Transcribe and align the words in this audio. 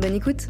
Bonne 0.00 0.14
écoute 0.14 0.46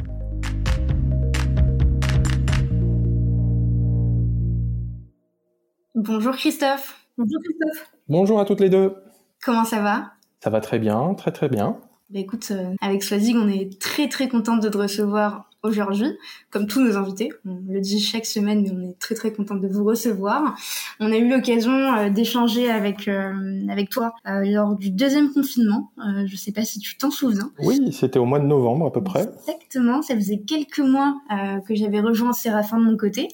Bonjour 5.97 6.37
Christophe. 6.37 7.05
Bonjour 7.19 7.41
Christophe. 7.43 7.93
Bonjour 8.09 8.39
à 8.39 8.45
toutes 8.45 8.61
les 8.61 8.71
deux. 8.71 8.95
Comment 9.43 9.65
ça 9.65 9.83
va? 9.83 10.13
Ça 10.39 10.51
va 10.51 10.61
très 10.61 10.79
bien, 10.79 11.15
très 11.15 11.33
très 11.33 11.49
bien. 11.49 11.81
Bah 12.11 12.21
écoute, 12.21 12.47
euh, 12.53 12.75
avec 12.81 13.03
Swazig, 13.03 13.35
on 13.37 13.49
est 13.49 13.81
très 13.81 14.09
très 14.09 14.29
contente 14.29 14.63
de 14.63 14.69
te 14.69 14.79
recevoir 14.79 15.50
aujourd'hui, 15.63 16.17
comme 16.51 16.67
tous 16.67 16.81
nos 16.81 16.97
invités. 16.97 17.31
On 17.45 17.59
le 17.69 17.81
dit 17.81 18.01
chaque 18.01 18.27
semaine, 18.27 18.63
mais 18.63 18.71
on 18.71 18.91
est 18.91 18.99
très 18.99 19.15
très 19.15 19.33
contente 19.33 19.61
de 19.61 19.69
vous 19.69 19.85
recevoir. 19.85 20.57
On 21.01 21.13
a 21.13 21.17
eu 21.17 21.29
l'occasion 21.29 21.73
euh, 21.73 22.11
d'échanger 22.11 22.71
avec 22.71 23.09
euh, 23.09 23.67
avec 23.69 23.91
toi 23.91 24.15
lors 24.25 24.77
du 24.77 24.91
deuxième 24.91 25.33
confinement. 25.33 25.91
je 26.27 26.37
sais 26.37 26.53
pas 26.53 26.65
si 26.65 26.79
tu 26.79 26.97
t'en 26.97 27.11
souviens. 27.11 27.51
Oui, 27.59 27.93
c'était 27.93 28.19
au 28.19 28.25
mois 28.25 28.39
de 28.39 28.47
novembre 28.47 28.87
à 28.87 28.93
peu 28.93 29.03
près. 29.03 29.29
Exactement, 29.39 30.03
ça 30.03 30.15
faisait 30.15 30.39
quelques 30.39 30.81
mois 30.81 31.21
que 31.67 31.75
j'avais 31.75 32.01
rejoint 32.01 32.33
Séraphin 32.33 32.79
de 32.79 32.85
mon 32.85 32.97
côté 32.97 33.29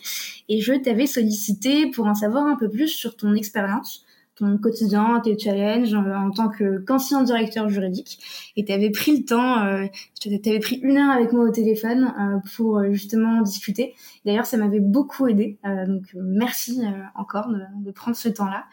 et 0.49 0.61
je 0.61 0.73
t'avais 0.73 1.07
sollicité 1.07 1.91
pour 1.91 2.07
en 2.07 2.15
savoir 2.15 2.47
un 2.47 2.57
peu 2.57 2.69
plus 2.69 2.89
sur 2.89 3.17
ton 3.17 3.35
expérience 3.35 4.06
ton 4.37 4.59
quotidien, 4.59 5.21
tes 5.25 5.39
challenges 5.39 5.95
euh, 5.95 6.15
en 6.15 6.31
tant 6.31 6.51
qu'ancien 6.87 7.23
directeur 7.23 7.69
juridique. 7.69 8.19
Et 8.57 8.65
tu 8.65 8.73
avais 8.73 8.91
pris 8.91 9.17
le 9.17 9.25
temps, 9.25 9.65
euh, 9.65 9.87
tu 10.21 10.29
avais 10.29 10.61
pris 10.61 10.77
une 10.77 10.99
heure 10.99 11.11
avec 11.11 11.33
moi 11.33 11.45
au 11.45 11.51
téléphone 11.51 12.15
euh, 12.21 12.39
pour 12.55 12.83
justement 12.93 13.41
discuter. 13.43 13.95
D'ailleurs, 14.25 14.47
ça 14.47 14.57
m'avait 14.57 14.81
beaucoup 14.81 15.27
aidé. 15.27 15.59
donc 15.87 16.05
merci 16.15 16.83
encore 17.15 17.49
de, 17.49 17.61
de, 17.85 17.91
prendre 17.91 18.17
ce 18.17 18.29
temps-là. 18.29 18.65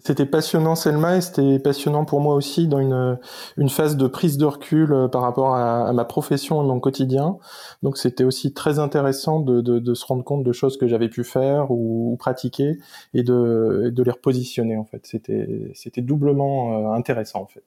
C'était 0.00 0.26
passionnant 0.26 0.76
Selma 0.76 1.16
et 1.16 1.20
c'était 1.20 1.58
passionnant 1.58 2.04
pour 2.04 2.20
moi 2.20 2.36
aussi 2.36 2.68
dans 2.68 2.78
une, 2.78 3.18
une 3.56 3.68
phase 3.68 3.96
de 3.96 4.06
prise 4.06 4.38
de 4.38 4.44
recul 4.44 4.92
euh, 4.92 5.08
par 5.08 5.22
rapport 5.22 5.56
à, 5.56 5.92
ma 5.92 6.04
profession 6.04 6.62
et 6.62 6.66
mon 6.66 6.78
quotidien. 6.78 7.38
Donc 7.82 7.98
c'était 7.98 8.22
aussi 8.22 8.54
très 8.54 8.78
intéressant 8.78 9.40
de, 9.40 9.60
de, 9.60 9.80
de, 9.80 9.94
se 9.94 10.06
rendre 10.06 10.22
compte 10.22 10.44
de 10.44 10.52
choses 10.52 10.76
que 10.76 10.86
j'avais 10.86 11.08
pu 11.08 11.24
faire 11.24 11.70
ou, 11.70 12.16
pratiquer 12.18 12.78
et 13.12 13.24
de, 13.24 13.90
de 13.92 14.02
les 14.02 14.10
repositionner 14.12 14.76
en 14.76 14.84
fait. 14.84 15.04
C'était 15.04 15.72
c'était 15.74 16.02
doublement 16.02 16.92
euh, 16.92 16.96
intéressant 16.96 17.42
en 17.42 17.46
fait. 17.46 17.64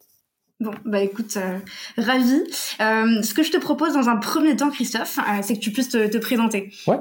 Bon, 0.60 0.74
bah 0.86 1.02
écoute, 1.02 1.38
euh, 1.38 1.58
ravi. 1.98 2.44
Euh, 2.82 3.24
ce 3.24 3.34
que 3.34 3.42
je 3.42 3.52
te 3.52 3.58
propose 3.58 3.94
dans 3.94 4.10
un 4.10 4.18
premier 4.18 4.56
temps, 4.56 4.70
Christophe, 4.70 5.18
c'est 5.42 5.56
que 5.56 5.60
tu 5.60 5.72
puisses 5.72 5.90
te, 5.90 6.08
te 6.08 6.20
présenter. 6.20 6.72
Ouais. 6.86 7.00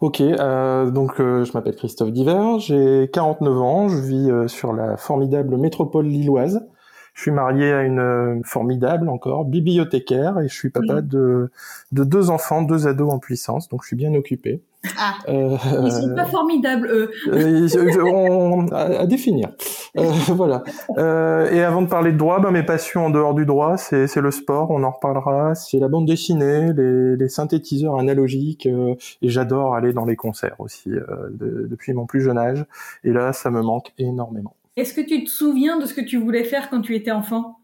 Ok, 0.00 0.20
euh, 0.20 0.90
donc 0.92 1.20
euh, 1.20 1.44
je 1.44 1.52
m'appelle 1.54 1.74
Christophe 1.74 2.12
Diver, 2.12 2.58
j'ai 2.60 3.10
49 3.12 3.60
ans, 3.60 3.88
je 3.88 3.96
vis 3.96 4.30
euh, 4.30 4.46
sur 4.46 4.72
la 4.72 4.96
formidable 4.96 5.56
métropole 5.56 6.06
lilloise. 6.06 6.64
Je 7.14 7.22
suis 7.22 7.30
marié 7.32 7.72
à 7.72 7.82
une 7.82 7.98
euh, 7.98 8.40
formidable 8.44 9.08
encore 9.08 9.44
bibliothécaire 9.44 10.38
et 10.38 10.46
je 10.46 10.54
suis 10.54 10.70
papa 10.70 11.00
de, 11.00 11.50
de 11.90 12.04
deux 12.04 12.30
enfants, 12.30 12.62
deux 12.62 12.86
ados 12.86 13.12
en 13.12 13.18
puissance, 13.18 13.68
donc 13.68 13.82
je 13.82 13.88
suis 13.88 13.96
bien 13.96 14.14
occupé. 14.14 14.62
Ah. 14.96 15.14
Euh, 15.28 15.56
Ils 15.84 15.90
sont 15.90 16.14
pas 16.14 16.26
formidables, 16.26 16.86
eux. 16.86 17.10
on, 18.04 18.68
à, 18.68 19.04
définir. 19.06 19.48
Euh, 19.96 20.02
voilà. 20.28 20.62
Euh, 20.98 21.50
et 21.50 21.62
avant 21.62 21.82
de 21.82 21.88
parler 21.88 22.12
de 22.12 22.18
droit, 22.18 22.40
ben, 22.40 22.50
mes 22.50 22.62
passions 22.62 23.06
en 23.06 23.10
dehors 23.10 23.34
du 23.34 23.46
droit, 23.46 23.76
c'est 23.76 24.16
le 24.16 24.30
sport, 24.30 24.70
on 24.70 24.82
en 24.84 24.90
reparlera. 24.90 25.54
C'est 25.54 25.78
la 25.78 25.88
bande 25.88 26.06
dessinée, 26.06 26.72
les, 26.72 27.16
les 27.16 27.28
synthétiseurs 27.28 27.98
analogiques, 27.98 28.66
et 28.66 29.28
j'adore 29.28 29.74
aller 29.74 29.92
dans 29.92 30.04
les 30.04 30.16
concerts 30.16 30.56
aussi 30.58 30.90
depuis 31.30 31.92
mon 31.92 32.06
plus 32.06 32.20
jeune 32.20 32.38
âge. 32.38 32.64
Et 33.04 33.12
là, 33.12 33.32
ça 33.32 33.50
me 33.50 33.62
manque 33.62 33.92
énormément. 33.98 34.54
Est-ce 34.76 34.94
que 34.94 35.00
tu 35.00 35.24
te 35.24 35.30
souviens 35.30 35.78
de 35.78 35.86
ce 35.86 35.94
que 35.94 36.00
tu 36.00 36.18
voulais 36.18 36.44
faire 36.44 36.70
quand 36.70 36.80
tu 36.80 36.94
étais 36.94 37.10
enfant? 37.10 37.58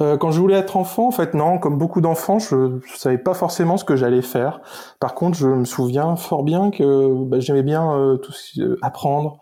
Euh, 0.00 0.16
quand 0.16 0.30
je 0.30 0.40
voulais 0.40 0.56
être 0.56 0.76
enfant, 0.76 1.08
en 1.08 1.10
fait, 1.10 1.34
non. 1.34 1.58
Comme 1.58 1.76
beaucoup 1.76 2.00
d'enfants, 2.00 2.38
je, 2.38 2.54
ne 2.54 2.80
savais 2.96 3.18
pas 3.18 3.34
forcément 3.34 3.76
ce 3.76 3.84
que 3.84 3.96
j'allais 3.96 4.22
faire. 4.22 4.60
Par 4.98 5.14
contre, 5.14 5.36
je 5.36 5.48
me 5.48 5.64
souviens 5.64 6.16
fort 6.16 6.42
bien 6.42 6.70
que 6.70 7.24
bah, 7.24 7.40
j'aimais 7.40 7.62
bien 7.62 7.92
euh, 7.92 8.16
tout 8.16 8.32
euh, 8.58 8.78
apprendre, 8.80 9.40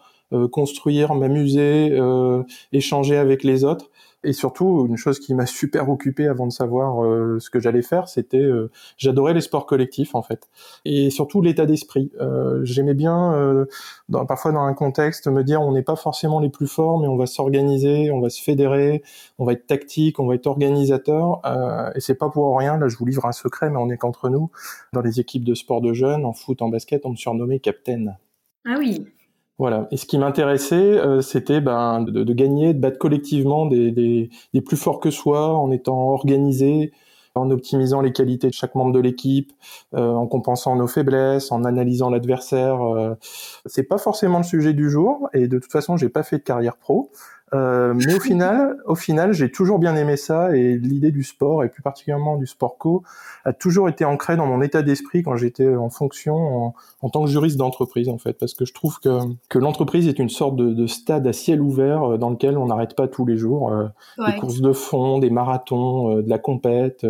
construire, 0.53 1.15
m'amuser, 1.15 1.99
échanger 2.73 3.17
avec 3.17 3.45
les 3.45 3.65
autres. 3.65 3.91
Et 4.25 4.33
surtout, 4.33 4.87
une 4.89 4.97
chose 4.97 5.21
qui 5.21 5.33
m'a 5.35 5.47
super 5.47 5.89
occupé 5.89 6.27
avant 6.27 6.47
de 6.47 6.53
savoir 6.53 7.05
euh, 7.05 7.39
ce 7.39 7.51
que 7.51 7.61
j'allais 7.61 7.83
faire, 7.83 8.09
c'était 8.09 8.39
euh, 8.39 8.71
j'adorais 8.97 9.33
les 9.33 9.41
sports 9.41 9.67
collectifs 9.67 10.15
en 10.15 10.23
fait, 10.23 10.49
et 10.85 11.11
surtout 11.11 11.41
l'état 11.41 11.67
d'esprit. 11.67 12.11
Euh, 12.21 12.65
J'aimais 12.65 12.95
bien, 12.95 13.33
euh, 13.35 13.67
dans, 14.09 14.27
parfois 14.27 14.51
dans 14.53 14.63
un 14.63 14.75
contexte, 14.75 15.29
me 15.29 15.45
dire 15.45 15.63
on 15.63 15.73
n'est 15.73 15.83
pas 15.83 15.95
forcément 15.97 16.41
les 16.41 16.51
plus 16.51 16.67
forts, 16.67 16.99
mais 16.99 17.07
on 17.07 17.17
va 17.17 17.27
s'organiser, 17.27 18.11
on 18.11 18.21
va 18.21 18.29
se 18.29 18.43
fédérer, 18.43 19.03
on 19.39 19.45
va 19.45 19.53
être 19.53 19.67
tactique, 19.67 20.19
on 20.19 20.27
va 20.27 20.35
être 20.35 20.47
organisateur. 20.47 21.41
Euh, 21.47 21.93
et 21.95 22.01
c'est 22.01 22.17
pas 22.17 22.29
pour 22.29 22.59
rien. 22.59 22.77
Là, 22.77 22.89
je 22.89 22.97
vous 22.97 23.07
livre 23.07 23.25
un 23.27 23.33
secret, 23.33 23.71
mais 23.71 23.79
on 23.79 23.89
est 23.89 23.97
qu'entre 23.97 24.29
nous. 24.29 24.51
Dans 24.93 25.01
les 25.01 25.21
équipes 25.21 25.45
de 25.45 25.55
sport 25.55 25.81
de 25.81 25.93
jeunes, 25.93 26.25
en 26.25 26.33
foot, 26.33 26.61
en 26.63 26.69
basket, 26.69 27.07
on 27.07 27.11
me 27.11 27.17
surnommait 27.17 27.61
capitaine. 27.61 28.19
Ah 28.67 28.77
oui. 28.79 29.07
Voilà. 29.59 29.89
Et 29.91 29.97
ce 29.97 30.07
qui 30.07 30.19
m'intéressait, 30.19 30.77
euh, 30.77 31.21
c'était 31.21 31.61
ben, 31.61 32.03
de, 32.03 32.23
de, 32.23 32.33
gagner, 32.33 32.75
de 32.75 32.79
battre 32.79 32.99
collectivement 32.99 33.67
des, 33.67 33.91
des, 33.91 34.31
des, 34.55 34.61
plus 34.61 34.77
forts 34.77 35.01
que 35.01 35.11
soi, 35.11 35.53
en 35.57 35.73
étant 35.73 36.11
organisé, 36.13 36.93
en 37.35 37.51
optimisant 37.51 38.01
les 38.01 38.13
qualités 38.13 38.49
de 38.49 38.53
chaque 38.53 38.77
membre 38.77 38.93
de 38.93 39.01
l'équipe, 39.01 39.53
euh, 39.95 40.13
en 40.13 40.27
compensant 40.29 40.77
nos 40.77 40.87
faiblesses, 40.87 41.51
en 41.51 41.65
analysant 41.65 42.09
l'adversaire. 42.09 42.83
Euh, 42.83 43.15
c'est 43.67 43.83
pas 43.83 43.99
forcément 43.99 44.39
le 44.39 44.45
sujet 44.45 44.75
du 44.75 44.91
jour, 44.91 45.29
et 45.35 45.49
de 45.49 45.59
toute 45.59 45.73
façon, 45.73 45.97
j'ai 45.97 46.09
pas 46.09 46.23
fait 46.23 46.39
de 46.39 46.45
carrière 46.45 46.77
pro. 46.77 47.11
Euh, 47.55 47.95
mais 48.07 48.15
au 48.15 48.21
final, 48.21 48.77
au 48.87 48.95
final, 48.95 49.33
j'ai 49.33 49.51
toujours 49.51 49.79
bien 49.79 49.97
aimé 49.97 50.17
ça 50.17 50.57
et 50.57 50.77
l'idée 50.77 51.11
du 51.11 51.23
sport 51.23 51.65
et 51.65 51.69
plus 51.69 51.83
particulièrement 51.83 52.37
du 52.37 52.47
sport 52.47 52.79
co 52.79 53.03
a 53.45 53.53
toujours 53.53 53.89
été 53.89 54.05
ancrée 54.05 54.37
dans 54.37 54.47
mon 54.47 54.61
état 54.61 54.83
d'esprit 54.83 55.23
quand 55.23 55.37
j'étais 55.37 55.75
en 55.75 55.91
fonction 55.91 56.75
en, 57.01 57.09
tant 57.11 57.25
que 57.25 57.31
juriste 57.31 57.57
d'entreprise 57.57 58.09
en 58.09 58.19
fait, 58.19 58.35
parce 58.35 58.55
que 58.55 58.65
je 58.65 58.75
trouve 58.75 58.99
que, 59.01 59.21
que 59.49 59.59
l'entreprise 59.59 60.09
est 60.09 60.19
une 60.19 60.29
sorte 60.29 60.57
de, 60.57 60.73
de, 60.73 60.87
stade 60.87 61.27
à 61.27 61.33
ciel 61.33 61.61
ouvert 61.61 62.03
euh, 62.03 62.19
dans 62.19 62.31
lequel 62.31 62.59
on 62.59 62.67
n'arrête 62.67 62.95
pas 62.95 63.09
tous 63.09 63.25
les 63.25 63.37
jours 63.37 63.73
euh, 63.73 63.87
des 64.27 64.37
courses 64.37 64.61
de 64.61 64.73
fond, 64.73 65.19
des 65.19 65.31
marathons, 65.31 66.17
de 66.17 66.29
la 66.29 66.39
compète, 66.39 67.07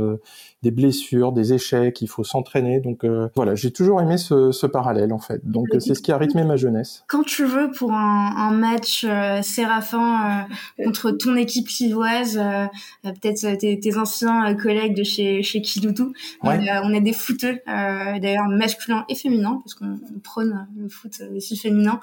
des 0.62 0.71
blessures, 0.71 1.32
des 1.32 1.53
échecs. 1.53 2.00
Il 2.03 2.09
faut 2.09 2.25
s'entraîner. 2.25 2.81
Donc 2.81 3.04
voilà, 3.34 3.54
j'ai 3.54 3.71
toujours 3.72 4.00
aimé 4.00 4.19
ce, 4.19 4.53
ce, 4.53 4.66
parallèle 4.66 5.12
en 5.12 5.19
fait. 5.19 5.41
Donc 5.48 5.69
c'est 5.78 5.94
ce 5.94 6.03
qui 6.03 6.12
a 6.12 6.19
rythmé 6.19 6.44
ma 6.44 6.56
jeunesse. 6.56 7.04
Quand 7.09 7.22
tu 7.22 7.44
veux 7.44 7.71
pour 7.71 7.93
un, 7.93 8.34
un 8.37 8.50
match 8.50 9.06
Séraphin 9.43 10.28
euh, 10.28 10.84
contre 10.84 11.11
ton 11.12 11.37
équipe 11.37 11.69
lilloise, 11.69 12.39
euh, 12.39 12.66
euh, 13.06 13.12
peut-être 13.21 13.59
tes, 13.59 13.78
tes, 13.78 13.97
anciens 13.97 14.55
collègues 14.55 14.97
de 14.97 15.05
chez 15.05 15.43
chez 15.43 15.61
Kiloutou. 15.61 16.12
On, 16.43 16.50
a 16.50 17.00
des 17.00 17.12
footeux, 17.12 17.59
d'ailleurs 17.66 18.49
masculins 18.49 19.05
et 19.09 19.15
féminins, 19.15 19.61
parce 19.65 19.75
qu'on 19.75 19.99
prône 20.22 20.66
le 20.77 20.89
foot 20.89 21.22
aussi 21.37 21.56
féminin 21.56 22.00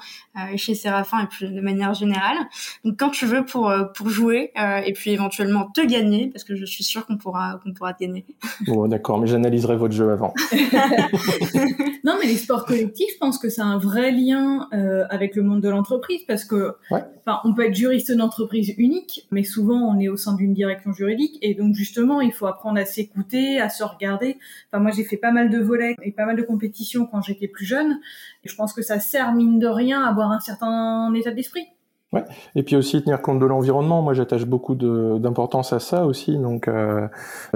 chez 0.55 0.75
Séraphin 0.75 1.23
et 1.23 1.27
puis 1.27 1.49
de 1.49 1.61
manière 1.61 1.93
générale. 1.93 2.37
Donc 2.83 2.97
quand 2.97 3.09
tu 3.09 3.25
veux 3.25 3.45
pour 3.45 3.73
pour 3.95 4.09
jouer 4.09 4.51
et 4.85 4.93
puis 4.93 5.11
éventuellement 5.11 5.69
te 5.73 5.81
gagner, 5.81 6.27
parce 6.27 6.43
que 6.43 6.55
je 6.55 6.65
suis 6.65 6.83
sûre 6.83 7.05
qu'on 7.05 7.17
pourra 7.17 7.59
qu'on 7.63 7.73
pourra 7.73 7.93
te 7.93 8.03
gagner. 8.03 8.25
Bon, 8.67 8.87
d'accord, 8.87 9.19
mais 9.19 9.27
j'analyserai 9.27 9.75
votre 9.75 9.93
jeu 9.93 10.11
avant. 10.11 10.33
non, 12.03 12.17
mais 12.19 12.27
les 12.27 12.37
sports 12.37 12.65
collectifs, 12.65 13.11
je 13.13 13.17
pense 13.19 13.37
que 13.37 13.49
c'est 13.49 13.61
un 13.61 13.77
vrai 13.77 14.11
lien 14.11 14.67
avec 15.09 15.35
le 15.35 15.43
monde 15.43 15.61
de 15.61 15.69
l'entreprise 15.69 16.21
parce 16.27 16.45
que, 16.45 16.75
enfin, 16.91 17.39
on 17.43 17.53
peut 17.53 17.65
être 17.65 17.75
juriste 17.75 18.09
une 18.15 18.21
entreprise 18.21 18.73
unique, 18.77 19.27
mais 19.31 19.43
souvent 19.43 19.77
on 19.77 19.99
est 19.99 20.09
au 20.09 20.17
sein 20.17 20.33
d'une 20.33 20.53
direction 20.53 20.91
juridique 20.93 21.37
et 21.41 21.53
donc 21.53 21.75
justement 21.75 22.21
il 22.21 22.31
faut 22.31 22.47
apprendre 22.47 22.79
à 22.79 22.85
s'écouter, 22.85 23.61
à 23.61 23.69
se 23.69 23.83
regarder. 23.83 24.37
Enfin 24.71 24.81
moi 24.81 24.91
j'ai 24.91 25.03
fait 25.03 25.17
pas 25.17 25.31
mal 25.31 25.49
de 25.49 25.59
volets 25.59 25.95
et 26.01 26.11
pas 26.11 26.25
mal 26.25 26.35
de 26.35 26.41
compétitions 26.41 27.05
quand 27.05 27.21
j'étais 27.21 27.47
plus 27.47 27.65
jeune. 27.65 27.99
Et 28.43 28.49
je 28.49 28.55
pense 28.55 28.73
que 28.73 28.81
ça 28.81 28.99
sert 28.99 29.33
mine 29.33 29.59
de 29.59 29.67
rien 29.67 30.03
à 30.03 30.09
avoir 30.09 30.31
un 30.31 30.39
certain 30.39 31.13
état 31.13 31.31
d'esprit. 31.31 31.67
Ouais. 32.13 32.23
Et 32.55 32.63
puis 32.63 32.77
aussi 32.77 33.01
tenir 33.03 33.21
compte 33.21 33.39
de 33.39 33.45
l'environnement. 33.45 34.01
Moi, 34.01 34.13
j'attache 34.13 34.45
beaucoup 34.45 34.75
d'importance 34.75 35.73
à 35.73 35.79
ça 35.79 36.05
aussi. 36.05 36.37
Donc, 36.37 36.69
euh, 36.69 37.07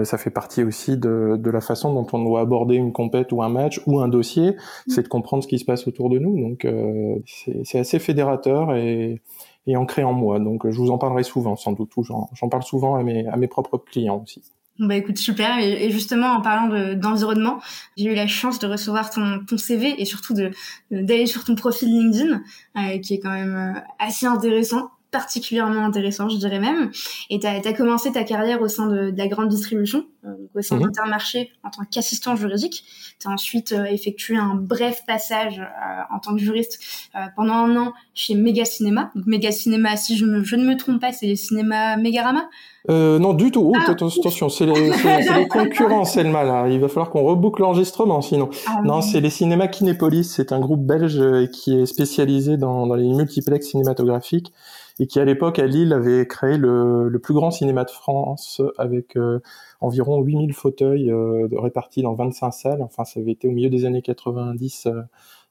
ça 0.03 0.17
fait 0.17 0.31
partie 0.31 0.63
aussi 0.63 0.97
de, 0.97 1.37
de, 1.39 1.49
la 1.49 1.61
façon 1.61 1.93
dont 1.93 2.05
on 2.11 2.23
doit 2.23 2.41
aborder 2.41 2.75
une 2.75 2.91
compète 2.91 3.31
ou 3.31 3.41
un 3.41 3.47
match 3.47 3.81
ou 3.85 4.01
un 4.01 4.09
dossier. 4.09 4.51
Mm. 4.51 4.55
C'est 4.89 5.03
de 5.03 5.07
comprendre 5.07 5.43
ce 5.43 5.47
qui 5.47 5.59
se 5.59 5.65
passe 5.65 5.87
autour 5.87 6.09
de 6.09 6.19
nous. 6.19 6.41
Donc, 6.41 6.65
euh, 6.65 7.15
c'est 7.25 7.79
assez 7.79 7.99
fédérateur 7.99 8.75
et, 8.75 9.21
et 9.67 9.75
ancré 9.75 10.03
en 10.03 10.13
moi. 10.13 10.39
Donc 10.39 10.69
je 10.69 10.77
vous 10.77 10.91
en 10.91 10.97
parlerai 10.97 11.23
souvent, 11.23 11.55
sans 11.55 11.73
doute. 11.73 11.91
J'en 12.33 12.49
parle 12.49 12.63
souvent 12.63 12.95
à 12.95 13.03
mes, 13.03 13.27
à 13.27 13.37
mes 13.37 13.47
propres 13.47 13.77
clients 13.77 14.21
aussi. 14.23 14.41
Bah 14.79 14.95
écoute, 14.95 15.17
super. 15.17 15.59
Et, 15.59 15.91
justement, 15.91 16.27
en 16.27 16.41
parlant 16.41 16.95
d'environnement, 16.95 17.59
j'ai 17.97 18.05
eu 18.05 18.15
la 18.15 18.27
chance 18.27 18.59
de 18.59 18.67
recevoir 18.67 19.09
ton, 19.09 19.43
ton 19.45 19.57
CV 19.57 20.01
et 20.01 20.05
surtout 20.05 20.33
de 20.33 20.51
d'aller 20.89 21.25
sur 21.25 21.43
ton 21.43 21.55
profil 21.55 21.89
LinkedIn, 21.89 22.41
euh, 22.77 22.97
qui 22.99 23.15
est 23.15 23.19
quand 23.19 23.33
même 23.33 23.75
euh, 23.75 23.79
assez 23.99 24.25
intéressant 24.25 24.89
particulièrement 25.11 25.85
intéressant, 25.85 26.29
je 26.29 26.37
dirais 26.37 26.59
même. 26.59 26.91
Et 27.29 27.39
tu 27.39 27.47
as, 27.47 27.73
commencé 27.73 28.11
ta 28.11 28.23
carrière 28.23 28.61
au 28.61 28.67
sein 28.67 28.87
de, 28.87 29.11
de 29.11 29.17
la 29.17 29.27
grande 29.27 29.49
distribution, 29.49 30.05
euh, 30.25 30.29
au 30.55 30.61
sein 30.61 30.75
mhm. 30.75 30.83
d'Intermarché 30.83 31.51
en 31.63 31.69
tant 31.69 31.83
qu'assistant 31.89 32.35
juridique. 32.35 32.83
Tu 33.19 33.27
as 33.27 33.31
ensuite 33.31 33.71
euh, 33.71 33.85
effectué 33.85 34.37
un 34.37 34.55
bref 34.55 35.03
passage 35.07 35.59
euh, 35.59 36.15
en 36.15 36.19
tant 36.19 36.33
que 36.33 36.39
juriste 36.39 36.79
pendant 37.35 37.53
un 37.53 37.75
an 37.75 37.93
chez 38.13 38.35
Mega 38.35 38.65
Cinéma. 38.65 39.11
Donc 39.15 39.25
Mega 39.25 39.51
Cinéma, 39.51 39.97
si 39.97 40.17
je, 40.17 40.25
me, 40.25 40.43
je 40.43 40.55
ne 40.55 40.65
me 40.65 40.77
trompe 40.77 41.01
pas, 41.01 41.11
c'est 41.11 41.27
les 41.27 41.35
cinémas 41.35 41.97
Megarama 41.97 42.47
euh, 42.89 43.19
non, 43.19 43.33
du 43.33 43.51
tout. 43.51 43.73
Ah. 43.75 43.91
attention, 43.91 44.47
c'est 44.49 44.65
les, 44.65 44.73
les, 44.73 45.47
concurrents, 45.49 46.05
Selma, 46.05 46.43
là. 46.43 46.67
Il 46.69 46.79
va 46.79 46.87
falloir 46.87 47.09
qu'on 47.09 47.23
reboucle 47.23 47.61
l'enregistrement, 47.61 48.21
sinon. 48.21 48.49
Ah 48.65 48.79
non, 48.85 49.01
c'est 49.01 49.19
les 49.19 49.29
cinémas 49.29 49.67
Kinépolis. 49.67 50.23
C'est 50.23 50.53
un 50.53 50.59
groupe 50.59 50.85
belge 50.85 51.21
qui 51.51 51.77
est 51.77 51.85
spécialisé 51.85 52.55
dans, 52.55 52.87
dans 52.87 52.95
les 52.95 53.07
multiplex 53.09 53.67
cinématographiques 53.67 54.53
et 54.99 55.07
qui 55.07 55.19
à 55.19 55.25
l'époque 55.25 55.59
à 55.59 55.65
Lille 55.65 55.93
avait 55.93 56.27
créé 56.27 56.57
le, 56.57 57.07
le, 57.07 57.19
plus 57.19 57.33
grand 57.33 57.51
cinéma 57.51 57.85
de 57.85 57.89
France 57.89 58.61
avec 58.77 59.15
euh, 59.15 59.39
environ 59.79 60.21
8000 60.21 60.53
fauteuils 60.53 61.09
euh, 61.09 61.47
répartis 61.53 62.01
dans 62.01 62.13
25 62.13 62.51
salles. 62.51 62.81
Enfin, 62.81 63.05
ça 63.05 63.19
avait 63.21 63.31
été 63.31 63.47
au 63.47 63.51
milieu 63.51 63.69
des 63.69 63.85
années 63.85 64.01
90 64.01 64.87
euh, 64.87 65.01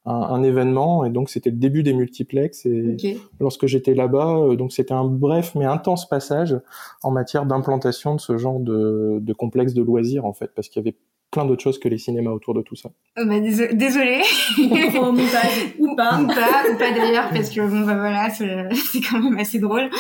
un, 0.05 0.12
un, 0.12 0.43
événement. 0.43 1.05
Et 1.06 1.11
donc 1.11 1.31
c'était 1.31 1.50
le 1.50 1.56
début 1.56 1.83
des 1.83 1.95
multiplex. 1.95 2.67
Et 2.67 3.19
lorsque 3.41 3.67
j'étais 3.67 3.95
là-bas, 3.95 4.55
donc 4.56 4.73
c'était 4.73 4.95
un 4.95 5.05
bref 5.05 5.55
mais 5.55 5.65
intense 5.65 6.06
passage 6.06 6.59
en 7.03 7.11
matière 7.11 7.47
d'implantation 7.47 8.15
de 8.15 8.21
ce 8.21 8.37
genre 8.37 8.61
de, 8.61 9.19
de 9.21 9.33
complexe 9.33 9.73
de 9.73 9.83
loisirs 9.83 10.27
en 10.27 10.35
fait. 10.35 10.51
Parce 10.55 10.69
qu'il 10.69 10.83
y 10.83 10.87
avait 10.87 10.97
plein 11.31 11.45
d'autres 11.45 11.63
choses 11.63 11.79
que 11.79 11.89
les 11.89 11.99
cinémas 11.99 12.31
autour 12.31 12.55
de 12.55 12.63
tout 12.63 12.75
ça. 12.75 12.91
Oh 13.19 13.23
bah, 13.27 13.41
désolé. 13.41 14.23
ou 14.59 15.95
pas. 15.95 16.21
Ou 16.21 16.27
pas, 16.27 16.65
ou 16.71 16.79
pas 16.79 16.91
d'ailleurs, 16.93 17.29
parce 17.31 17.51
que 17.51 17.61
bon, 17.61 17.81
bah 17.81 17.97
voilà, 17.97 18.31
c'est 18.31 19.01
quand 19.11 19.21
même 19.21 19.39
assez 19.39 19.59
drôle. 19.59 19.91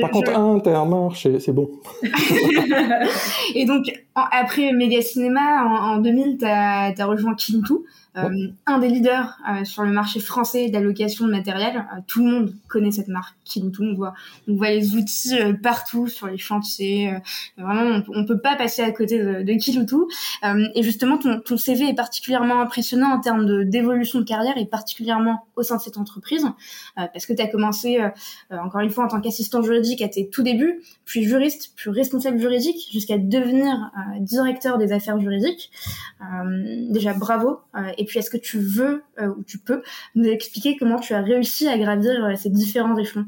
Par 0.00 0.10
contre, 0.10 0.36
Intermarché, 0.36 1.38
c'est 1.38 1.52
bon. 1.52 1.70
et 3.54 3.64
donc, 3.66 3.84
après 4.14 4.72
Méga 4.72 5.02
Cinéma, 5.02 5.64
en, 5.64 5.96
en 5.96 5.98
2000, 5.98 6.38
t'as 6.38 6.92
as 6.96 7.06
rejoint 7.06 7.34
Kintu. 7.34 7.74
Euh, 8.16 8.48
un 8.66 8.78
des 8.78 8.88
leaders 8.88 9.38
euh, 9.48 9.64
sur 9.64 9.84
le 9.84 9.92
marché 9.92 10.18
français 10.18 10.68
d'allocation 10.68 11.26
de 11.26 11.30
matériel. 11.30 11.76
Euh, 11.76 12.00
tout 12.08 12.24
le 12.24 12.30
monde 12.30 12.54
connaît 12.68 12.90
cette 12.90 13.06
marque, 13.06 13.36
Kiloutou. 13.44 13.84
On 13.84 13.94
voit, 13.94 14.14
on 14.48 14.54
voit 14.54 14.70
les 14.70 14.96
outils 14.96 15.36
partout 15.62 16.08
sur 16.08 16.26
les 16.26 16.38
chantiers. 16.38 17.14
vraiment, 17.56 18.02
on, 18.08 18.24
peut 18.26 18.40
pas 18.40 18.56
passer 18.56 18.82
à 18.82 18.90
côté 18.90 19.22
de, 19.22 19.42
de 19.42 19.52
Kiloutou. 19.54 20.08
et 20.42 20.82
justement, 20.82 21.18
ton, 21.18 21.40
ton 21.40 21.56
CV 21.56 21.88
est 21.88 21.94
particulièrement 21.94 22.60
impressionnant 22.60 23.12
en 23.12 23.20
termes 23.20 23.64
d'évolution 23.64 24.20
de, 24.20 24.24
carrière 24.24 24.56
et 24.56 24.66
particulièrement 24.66 25.46
au 25.56 25.62
sein 25.62 25.76
de 25.76 25.80
cette 25.80 25.98
entreprise, 25.98 26.46
parce 26.94 27.26
que 27.26 27.32
tu 27.32 27.42
as 27.42 27.48
commencé, 27.48 27.98
encore 28.50 28.80
une 28.80 28.90
fois, 28.90 29.04
en 29.04 29.08
tant 29.08 29.20
qu'assistant 29.20 29.62
juridique 29.62 30.02
à 30.02 30.08
tes 30.08 30.28
tout 30.28 30.42
débuts, 30.42 30.80
puis 31.04 31.24
juriste, 31.24 31.72
puis 31.74 31.90
responsable 31.90 32.38
juridique, 32.38 32.88
jusqu'à 32.92 33.18
devenir 33.18 33.90
directeur 34.20 34.78
des 34.78 34.92
affaires 34.92 35.18
juridiques. 35.18 35.70
déjà, 36.90 37.14
bravo 37.14 37.60
et 38.00 38.06
puis, 38.06 38.18
est-ce 38.18 38.30
que 38.30 38.38
tu 38.38 38.58
veux 38.58 39.04
euh, 39.20 39.28
ou 39.28 39.44
tu 39.44 39.58
peux 39.58 39.82
nous 40.14 40.24
expliquer 40.24 40.78
comment 40.78 40.98
tu 40.98 41.12
as 41.12 41.20
réussi 41.20 41.68
à 41.68 41.76
gravir 41.76 42.24
euh, 42.24 42.34
ces 42.34 42.48
différents 42.48 42.96
échelons? 42.96 43.26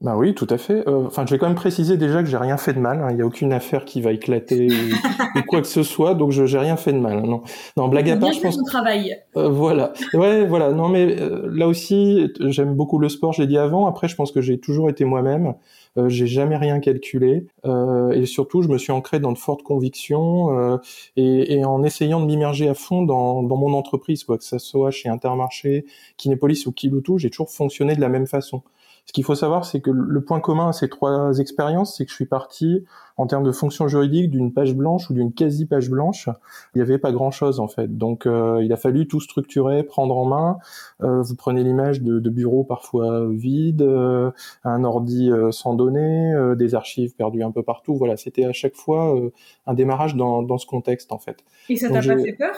Bah 0.00 0.16
oui, 0.16 0.34
tout 0.34 0.46
à 0.48 0.56
fait. 0.56 0.88
Euh, 0.88 1.06
enfin, 1.06 1.26
je 1.26 1.34
vais 1.34 1.38
quand 1.38 1.46
même 1.46 1.54
préciser 1.54 1.96
déjà 1.96 2.22
que 2.22 2.28
j'ai 2.28 2.36
rien 2.36 2.56
fait 2.56 2.72
de 2.72 2.78
mal. 2.78 3.02
Hein. 3.02 3.08
Il 3.10 3.16
n'y 3.16 3.22
a 3.22 3.26
aucune 3.26 3.52
affaire 3.52 3.84
qui 3.84 4.00
va 4.00 4.12
éclater 4.12 4.68
ou, 5.36 5.42
quoi 5.46 5.60
que 5.60 5.66
ce 5.66 5.82
soit, 5.82 6.14
donc 6.14 6.32
je 6.32 6.46
j'ai 6.46 6.58
rien 6.58 6.76
fait 6.76 6.92
de 6.92 6.98
mal. 6.98 7.18
Hein. 7.18 7.26
Non, 7.26 7.42
non, 7.76 7.88
blague 7.88 8.10
à 8.10 8.16
part, 8.16 8.32
je 8.32 8.40
pense. 8.40 8.56
Ton 8.56 8.64
travail. 8.64 9.16
voilà. 9.34 9.92
Ouais, 10.14 10.46
voilà. 10.46 10.72
Non, 10.72 10.88
mais 10.88 11.16
là 11.52 11.68
aussi, 11.68 12.32
j'aime 12.40 12.74
beaucoup 12.74 12.98
le 12.98 13.08
sport. 13.08 13.32
Je 13.32 13.42
l'ai 13.42 13.48
dit 13.48 13.58
avant. 13.58 13.86
Après, 13.86 14.08
je 14.08 14.16
pense 14.16 14.32
que 14.32 14.40
j'ai 14.40 14.58
toujours 14.58 14.88
été 14.88 15.04
moi-même. 15.04 15.54
Euh, 15.98 16.08
j'ai 16.08 16.28
jamais 16.28 16.56
rien 16.56 16.78
calculé 16.78 17.46
euh, 17.64 18.12
et 18.12 18.24
surtout 18.24 18.62
je 18.62 18.68
me 18.68 18.78
suis 18.78 18.92
ancré 18.92 19.18
dans 19.18 19.32
de 19.32 19.38
fortes 19.38 19.64
convictions 19.64 20.56
euh, 20.56 20.78
et, 21.16 21.54
et, 21.54 21.64
en 21.64 21.82
essayant 21.82 22.20
de 22.20 22.26
m'immerger 22.26 22.68
à 22.68 22.74
fond 22.74 23.02
dans, 23.02 23.42
dans 23.42 23.56
mon 23.56 23.74
entreprise, 23.74 24.22
quoi 24.22 24.38
que 24.38 24.44
ça 24.44 24.60
soit 24.60 24.92
chez 24.92 25.08
Intermarché, 25.08 25.84
Kinépolis 26.16 26.66
ou 26.66 26.72
Kiloutou, 26.72 27.18
j'ai 27.18 27.28
toujours 27.28 27.50
fonctionné 27.50 27.96
de 27.96 28.00
la 28.00 28.08
même 28.08 28.28
façon. 28.28 28.62
Ce 29.10 29.12
qu'il 29.12 29.24
faut 29.24 29.34
savoir, 29.34 29.64
c'est 29.64 29.80
que 29.80 29.90
le 29.90 30.20
point 30.20 30.38
commun 30.38 30.68
à 30.68 30.72
ces 30.72 30.88
trois 30.88 31.36
expériences, 31.40 31.96
c'est 31.96 32.04
que 32.04 32.10
je 32.12 32.14
suis 32.14 32.26
parti 32.26 32.84
en 33.16 33.26
termes 33.26 33.42
de 33.42 33.50
fonction 33.50 33.88
juridique 33.88 34.30
d'une 34.30 34.52
page 34.52 34.72
blanche 34.72 35.10
ou 35.10 35.14
d'une 35.14 35.32
quasi 35.32 35.66
page 35.66 35.90
blanche. 35.90 36.28
Il 36.76 36.78
n'y 36.78 36.82
avait 36.82 36.98
pas 36.98 37.10
grand-chose 37.10 37.58
en 37.58 37.66
fait. 37.66 37.98
Donc 37.98 38.24
euh, 38.24 38.62
il 38.62 38.72
a 38.72 38.76
fallu 38.76 39.08
tout 39.08 39.18
structurer, 39.18 39.82
prendre 39.82 40.16
en 40.16 40.26
main. 40.26 40.58
Euh, 41.02 41.22
vous 41.22 41.34
prenez 41.34 41.64
l'image 41.64 42.02
de, 42.02 42.20
de, 42.20 42.30
bureaux 42.30 42.62
parfois 42.62 43.26
vides, 43.28 43.82
euh, 43.82 44.30
un 44.62 44.84
ordi 44.84 45.28
sans 45.50 45.74
données, 45.74 46.32
des 46.56 46.76
archives 46.76 47.16
perdues 47.16 47.42
un 47.42 47.50
peu 47.50 47.64
partout. 47.64 47.96
Voilà, 47.96 48.16
c'était 48.16 48.44
à 48.44 48.52
chaque 48.52 48.76
fois 48.76 49.20
un 49.66 49.74
démarrage 49.74 50.14
dans, 50.14 50.40
dans, 50.40 50.58
ce 50.58 50.66
contexte 50.66 51.10
en 51.10 51.18
fait. 51.18 51.38
Et 51.68 51.74
ça 51.74 51.88
t'a 51.88 51.94
pas 51.94 52.16
fait 52.16 52.34
peur? 52.34 52.54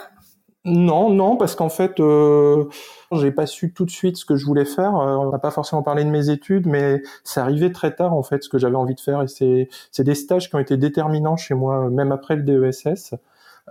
Non, 0.65 1.11
non, 1.11 1.37
parce 1.37 1.57
qu'en 1.57 1.69
fait, 1.69 1.99
euh, 1.99 2.67
j'ai 3.11 3.33
pas 3.33 3.47
su 3.47 3.73
tout 3.73 3.85
de 3.85 3.91
suite 3.91 4.17
ce 4.17 4.25
que 4.25 4.37
je 4.37 4.47
voulais 4.47 4.65
faire. 4.65 4.95
Euh, 4.97 5.17
on 5.17 5.31
n'a 5.31 5.41
pas 5.41 5.51
forcément 5.51 5.83
parlé 5.83 6.05
de 6.05 6.11
mes 6.11 6.31
études, 6.31 6.69
mais 6.69 7.03
c'est 7.25 7.41
arrivé 7.41 7.73
très 7.73 7.93
tard 7.97 8.15
en 8.15 8.23
fait 8.23 8.45
ce 8.45 8.49
que 8.49 8.59
j'avais 8.59 8.77
envie 8.77 8.95
de 8.95 9.01
faire. 9.01 9.23
Et 9.23 9.29
c'est 9.29 9.69
c'est 9.91 10.05
des 10.05 10.15
stages 10.15 10.49
qui 10.49 10.55
ont 10.55 10.61
été 10.61 10.77
déterminants 10.77 11.37
chez 11.37 11.55
moi, 11.55 11.91
même 11.91 12.13
après 12.13 12.37
le 12.37 12.43
DESS. 12.45 13.15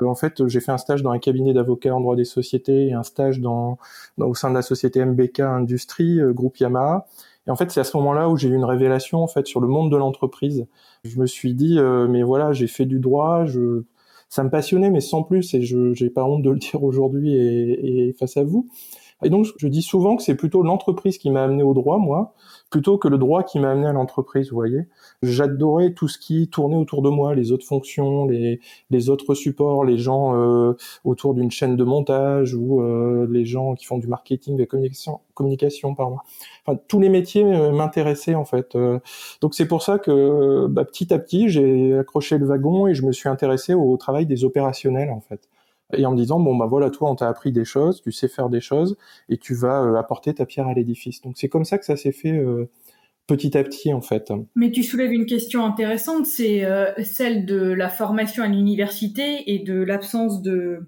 Euh, 0.02 0.06
en 0.06 0.16
fait, 0.16 0.48
j'ai 0.48 0.60
fait 0.60 0.72
un 0.74 0.78
stage 0.78 1.02
dans 1.02 1.12
un 1.12 1.20
cabinet 1.20 1.54
d'avocats 1.54 1.96
en 1.96 2.02
droit 2.02 2.16
des 2.18 2.26
sociétés 2.26 2.88
et 2.88 2.94
un 2.94 3.04
stage 3.04 3.40
dans, 3.40 3.78
au 4.18 4.36
sein 4.36 4.50
de 4.50 4.56
la 4.56 4.62
société 4.62 5.04
MBK 5.06 5.40
Industrie, 5.42 6.20
euh, 6.20 6.34
groupe 6.34 6.58
Yamaha. 6.58 7.06
Et 7.48 7.52
en 7.52 7.56
fait, 7.56 7.72
c'est 7.72 7.80
à 7.80 7.84
ce 7.86 7.96
moment-là 7.98 8.30
où 8.30 8.38
j'ai 8.38 8.50
eu 8.50 8.56
une 8.56 8.66
révélation 8.66 9.24
en 9.24 9.28
fait 9.28 9.48
sur 9.48 9.62
le 9.62 9.68
monde 9.68 9.92
de 9.92 9.98
l'entreprise. 9.98 10.68
Je 11.06 11.20
me 11.20 11.26
suis 11.26 11.54
dit, 11.56 11.80
mais 12.10 12.22
voilà, 12.22 12.54
j'ai 12.54 12.68
fait 12.68 12.86
du 12.86 13.00
droit, 13.00 13.46
je 13.46 13.84
ça 14.32 14.46
me 14.46 14.50
passionnait, 14.50 14.90
mais 14.90 15.02
sans 15.02 15.24
plus, 15.24 15.54
et 15.54 15.62
je 15.62 16.02
n'ai 16.04 16.10
pas 16.10 16.24
honte 16.24 16.42
de 16.42 16.50
le 16.50 16.58
dire 16.60 16.82
aujourd'hui 16.84 17.36
et, 17.36 18.16
face 18.18 18.38
à 18.38 18.44
vous. 18.44 18.68
Et 19.24 19.30
donc, 19.30 19.48
je 19.58 19.68
dis 19.68 19.82
souvent 19.82 20.16
que 20.16 20.24
c'est 20.24 20.36
plutôt 20.36 20.64
l'entreprise 20.64 21.18
qui 21.18 21.30
m'a 21.30 21.44
amené 21.44 21.64
au 21.64 21.74
droit, 21.74 21.98
moi, 21.98 22.34
plutôt 22.70 22.98
que 22.98 23.08
le 23.08 23.18
droit 23.18 23.44
qui 23.44 23.60
m'a 23.60 23.72
amené 23.72 23.88
à 23.88 23.94
l'entreprise, 23.94 24.50
vous 24.50 24.56
voyez. 24.56 24.88
J'adorais 25.22 25.94
tout 25.94 26.08
ce 26.08 26.18
qui 26.18 26.48
tournait 26.48 26.76
autour 26.76 27.02
de 27.02 27.10
moi, 27.10 27.36
les 27.36 27.52
autres 27.52 27.66
fonctions, 27.66 28.26
les, 28.26 28.60
les 28.90 29.10
autres 29.10 29.34
supports, 29.36 29.84
les 29.84 29.98
gens 29.98 30.36
euh, 30.36 30.74
autour 31.04 31.34
d'une 31.34 31.52
chaîne 31.52 31.76
de 31.76 31.84
montage 31.84 32.56
ou 32.56 32.82
euh, 32.82 33.28
les 33.30 33.46
gens 33.46 33.76
qui 33.76 33.86
font 33.86 33.98
du 33.98 34.08
marketing, 34.08 34.58
de 34.58 34.66
communication, 34.66 35.20
communication 35.34 35.96
pardon. 35.96 36.18
Enfin, 36.66 36.80
tous 36.88 37.00
les 37.00 37.10
métiers 37.10 37.44
euh, 37.44 37.72
m'intéressaient 37.72 38.36
en 38.36 38.46
fait. 38.46 38.76
Euh. 38.76 39.00
donc 39.42 39.54
c'est 39.54 39.68
pour 39.68 39.84
ça 39.84 40.00
que 40.00 40.68
bah, 40.68 40.86
petit 40.86 41.14
à 41.14 41.20
petit, 41.20 41.50
j'ai 41.50 41.98
accroché 41.98 42.38
le 42.38 42.46
wagon 42.46 42.88
et 42.88 42.94
je 42.94 43.06
me 43.06 43.12
suis 43.12 43.30
intéressé 43.30 43.74
au 43.74 43.98
travail 43.98 44.26
des 44.26 44.44
opérationnels 44.44 45.10
en 45.12 45.22
fait 45.22 45.50
et 45.94 46.06
en 46.06 46.12
me 46.12 46.18
disant 46.18 46.40
bon 46.40 46.56
bah 46.56 46.66
voilà 46.66 46.90
toi 46.90 47.10
on 47.10 47.16
t'a 47.16 47.28
appris 47.28 47.52
des 47.52 47.66
choses, 47.66 48.02
tu 48.02 48.12
sais 48.12 48.28
faire 48.28 48.50
des 48.50 48.62
choses 48.62 48.98
et 49.30 49.38
tu 49.38 49.54
vas 49.54 49.84
euh, 49.84 49.96
apporter 49.96 50.34
ta 50.34 50.46
pierre 50.46 50.68
à 50.68 50.74
l'édifice. 50.74 51.22
Donc 51.22 51.34
c'est 51.38 51.50
comme 51.50 51.66
ça 51.66 51.78
que 51.78 51.86
ça 51.86 51.96
s'est 51.96 52.12
fait 52.12 52.38
euh, 52.38 52.70
petit 53.28 53.58
à 53.58 53.64
petit 53.64 53.94
en 53.94 54.02
fait. 54.02 54.32
Mais 54.56 54.72
tu 54.72 54.84
soulèves 54.84 55.14
une 55.14 55.26
question 55.26 55.66
intéressante, 55.66 56.26
c'est 56.26 56.66
euh, 56.66 56.92
celle 57.04 57.46
de 57.46 57.62
la 57.62 57.90
formation 57.90 58.44
à 58.44 58.48
l'université 58.48 59.52
et 59.52 59.60
de 59.60 59.82
l'absence 59.82 60.42
de 60.42 60.88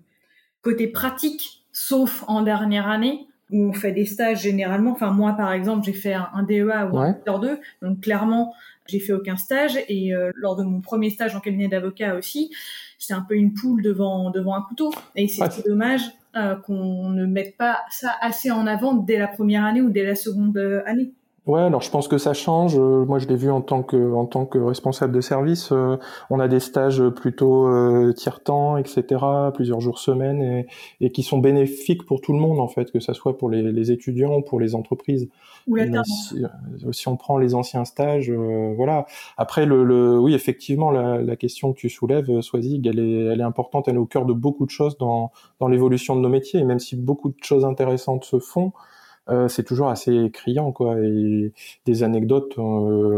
côté 0.61 0.87
pratique, 0.87 1.65
sauf 1.71 2.23
en 2.27 2.41
dernière 2.41 2.87
année 2.87 3.27
où 3.51 3.65
on 3.65 3.73
fait 3.73 3.91
des 3.91 4.05
stages 4.05 4.41
généralement. 4.41 4.91
Enfin 4.91 5.11
moi 5.11 5.33
par 5.33 5.51
exemple 5.51 5.85
j'ai 5.85 5.93
fait 5.93 6.13
un, 6.13 6.43
DEA 6.43 6.89
ou 6.91 6.97
un 6.97 7.11
Master 7.11 7.39
2, 7.39 7.59
donc 7.81 8.01
clairement 8.01 8.53
j'ai 8.87 8.99
fait 8.99 9.13
aucun 9.13 9.37
stage 9.37 9.77
et 9.87 10.11
lors 10.35 10.55
de 10.55 10.63
mon 10.63 10.81
premier 10.81 11.09
stage 11.09 11.35
en 11.35 11.39
cabinet 11.39 11.67
d'avocat 11.67 12.15
aussi, 12.15 12.51
c'est 12.97 13.13
un 13.13 13.21
peu 13.21 13.35
une 13.35 13.53
poule 13.53 13.81
devant 13.81 14.29
devant 14.29 14.55
un 14.55 14.61
couteau. 14.61 14.93
Et 15.15 15.27
c'est 15.27 15.65
dommage 15.65 16.01
euh, 16.35 16.55
qu'on 16.55 17.09
ne 17.09 17.27
mette 17.27 17.57
pas 17.57 17.81
ça 17.91 18.15
assez 18.19 18.49
en 18.49 18.65
avant 18.65 18.95
dès 18.95 19.19
la 19.19 19.27
première 19.27 19.65
année 19.65 19.81
ou 19.81 19.91
dès 19.91 20.03
la 20.03 20.15
seconde 20.15 20.57
euh, 20.57 20.81
année. 20.87 21.11
Ouais, 21.45 21.59
alors 21.59 21.81
je 21.81 21.89
pense 21.89 22.07
que 22.07 22.17
ça 22.17 22.33
change. 22.33 22.77
Euh, 22.77 23.03
moi, 23.03 23.19
je 23.19 23.27
l'ai 23.27 23.35
vu 23.35 23.51
en 23.51 23.59
tant 23.59 23.83
que 23.83 24.13
en 24.13 24.25
tant 24.25 24.45
que 24.45 24.57
responsable 24.57 25.11
de 25.13 25.19
service. 25.19 25.73
Euh, 25.73 25.97
on 26.29 26.39
a 26.39 26.47
des 26.47 26.61
stages 26.61 27.03
plutôt 27.09 27.67
euh, 27.67 28.13
tiers-temps, 28.13 28.77
etc., 28.77 29.03
plusieurs 29.53 29.81
jours 29.81 29.99
semaine, 29.99 30.41
et, 30.41 30.67
et, 31.01 31.11
qui 31.11 31.21
sont 31.21 31.39
bénéfiques 31.39 32.05
pour 32.05 32.21
tout 32.21 32.31
le 32.31 32.39
monde 32.39 32.61
en 32.61 32.69
fait, 32.69 32.91
que 32.91 33.01
ça 33.01 33.13
soit 33.13 33.37
pour 33.37 33.49
les, 33.49 33.61
les 33.61 33.91
étudiants, 33.91 34.41
pour 34.41 34.57
les 34.61 34.73
entreprises. 34.73 35.27
Ou 35.67 35.77
si, 36.05 36.45
si, 36.91 37.07
on 37.09 37.17
prend 37.17 37.37
les 37.37 37.55
anciens 37.55 37.83
stages, 37.83 38.31
voilà. 38.31 39.05
Après, 39.37 39.65
le, 39.65 39.83
le, 39.83 40.17
oui, 40.17 40.33
effectivement, 40.33 40.91
la, 40.91 41.21
la, 41.21 41.35
question 41.35 41.73
que 41.73 41.77
tu 41.77 41.89
soulèves, 41.89 42.39
Swazig, 42.39 42.87
elle 42.87 42.99
est, 42.99 43.25
elle 43.25 43.41
est 43.41 43.43
importante. 43.43 43.87
Elle 43.89 43.95
est 43.95 43.99
au 43.99 44.05
cœur 44.05 44.25
de 44.25 44.33
beaucoup 44.33 44.65
de 44.65 44.71
choses 44.71 44.97
dans 44.97 45.31
dans 45.59 45.67
l'évolution 45.67 46.15
de 46.15 46.21
nos 46.21 46.29
métiers. 46.29 46.61
Et 46.61 46.65
même 46.65 46.79
si 46.79 46.95
beaucoup 46.95 47.29
de 47.29 47.35
choses 47.41 47.65
intéressantes 47.65 48.23
se 48.23 48.39
font, 48.39 48.71
euh, 49.29 49.47
c'est 49.47 49.63
toujours 49.63 49.89
assez 49.89 50.29
criant, 50.31 50.71
quoi. 50.71 50.99
Et 50.99 51.53
des 51.85 52.03
anecdotes, 52.03 52.57
euh, 52.57 52.61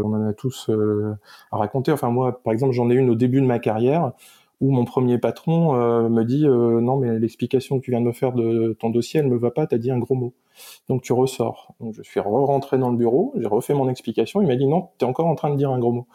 on 0.04 0.14
en 0.14 0.28
a 0.28 0.32
tous 0.32 0.70
euh, 0.70 1.14
à 1.50 1.56
raconter. 1.58 1.92
Enfin, 1.92 2.10
moi, 2.10 2.40
par 2.42 2.52
exemple, 2.52 2.72
j'en 2.72 2.90
ai 2.90 2.94
une 2.94 3.10
au 3.10 3.14
début 3.14 3.40
de 3.40 3.46
ma 3.46 3.58
carrière 3.58 4.12
où 4.60 4.70
mon 4.70 4.84
premier 4.86 5.18
patron 5.18 5.74
me 6.08 6.24
dit 6.24 6.46
non 6.46 6.96
mais 6.96 7.18
l'explication 7.18 7.78
que 7.78 7.84
tu 7.84 7.90
viens 7.90 8.00
de 8.00 8.06
me 8.06 8.12
faire 8.12 8.32
de 8.32 8.74
ton 8.80 8.88
dossier 8.88 9.20
elle 9.20 9.28
me 9.28 9.36
va 9.36 9.50
pas, 9.50 9.66
t'as 9.66 9.76
dit 9.76 9.90
un 9.90 9.98
gros 9.98 10.14
mot. 10.14 10.32
Donc 10.88 11.02
tu 11.02 11.12
ressors. 11.12 11.74
Donc 11.78 11.92
je 11.92 12.02
suis 12.02 12.20
rentré 12.20 12.78
dans 12.78 12.88
le 12.90 12.96
bureau, 12.96 13.34
j'ai 13.36 13.46
refait 13.46 13.74
mon 13.74 13.90
explication, 13.90 14.40
il 14.40 14.48
m'a 14.48 14.56
dit 14.56 14.66
non, 14.66 14.88
tu 14.98 15.04
es 15.04 15.08
encore 15.08 15.26
en 15.26 15.34
train 15.34 15.50
de 15.50 15.56
dire 15.56 15.70
un 15.70 15.78
gros 15.78 15.92
mot. 15.92 16.06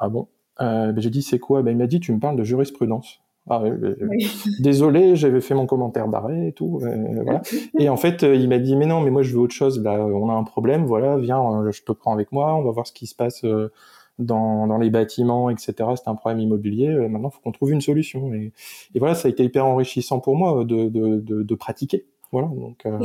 Ah 0.00 0.10
bon? 0.10 0.28
Ben, 0.58 0.94
J'ai 0.98 1.08
dit 1.08 1.22
c'est 1.22 1.38
quoi? 1.38 1.62
Ben, 1.62 1.70
Il 1.70 1.78
m'a 1.78 1.86
dit 1.86 1.98
tu 1.98 2.12
me 2.12 2.20
parles 2.20 2.36
de 2.36 2.44
jurisprudence. 2.44 3.22
Ah 3.50 3.62
oui, 3.62 4.26
Désolé, 4.60 5.16
j'avais 5.16 5.40
fait 5.40 5.54
mon 5.54 5.66
commentaire 5.66 6.08
d'arrêt 6.08 6.48
et 6.48 6.52
tout. 6.52 6.80
voilà. 6.80 7.42
Et 7.78 7.88
en 7.88 7.96
fait, 7.96 8.22
il 8.22 8.48
m'a 8.48 8.58
dit 8.58 8.76
mais 8.76 8.86
non, 8.86 9.00
mais 9.00 9.10
moi 9.10 9.22
je 9.22 9.32
veux 9.34 9.40
autre 9.40 9.54
chose. 9.54 9.82
Là, 9.82 9.98
on 9.98 10.28
a 10.30 10.34
un 10.34 10.44
problème. 10.44 10.84
Voilà, 10.84 11.16
viens, 11.16 11.70
je 11.70 11.82
te 11.82 11.92
prends 11.92 12.12
avec 12.12 12.32
moi. 12.32 12.54
On 12.54 12.62
va 12.62 12.70
voir 12.70 12.86
ce 12.86 12.92
qui 12.92 13.06
se 13.06 13.14
passe 13.14 13.44
dans, 14.18 14.66
dans 14.66 14.78
les 14.78 14.90
bâtiments, 14.90 15.50
etc. 15.50 15.74
C'est 15.96 16.08
un 16.08 16.14
problème 16.14 16.40
immobilier. 16.40 16.88
Maintenant, 17.08 17.28
il 17.28 17.34
faut 17.34 17.40
qu'on 17.42 17.52
trouve 17.52 17.72
une 17.72 17.80
solution. 17.80 18.32
Et, 18.34 18.52
et, 18.94 18.98
voilà, 18.98 19.14
ça 19.14 19.28
a 19.28 19.30
été 19.30 19.44
hyper 19.44 19.66
enrichissant 19.66 20.20
pour 20.20 20.36
moi 20.36 20.64
de, 20.64 20.88
de, 20.88 21.18
de, 21.20 21.42
de 21.42 21.54
pratiquer. 21.54 22.04
Voilà. 22.32 22.48
Donc. 22.48 22.84
Euh... 22.86 22.98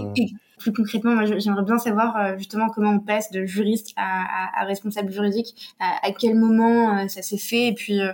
plus 0.57 0.73
concrètement, 0.73 1.25
j'aimerais 1.25 1.63
bien 1.63 1.77
savoir 1.77 2.17
euh, 2.17 2.37
justement 2.37 2.67
comment 2.69 2.91
on 2.91 2.99
passe 2.99 3.31
de 3.31 3.45
juriste 3.45 3.93
à, 3.95 4.01
à, 4.03 4.61
à 4.61 4.65
responsable 4.65 5.11
juridique. 5.11 5.73
À, 5.79 6.07
à, 6.07 6.11
quel 6.11 6.35
moment 6.35 6.97
euh, 6.97 7.07
ça 7.07 7.21
s'est 7.21 7.37
fait? 7.37 7.67
Et 7.67 7.73
puis 7.73 8.01
euh, 8.01 8.11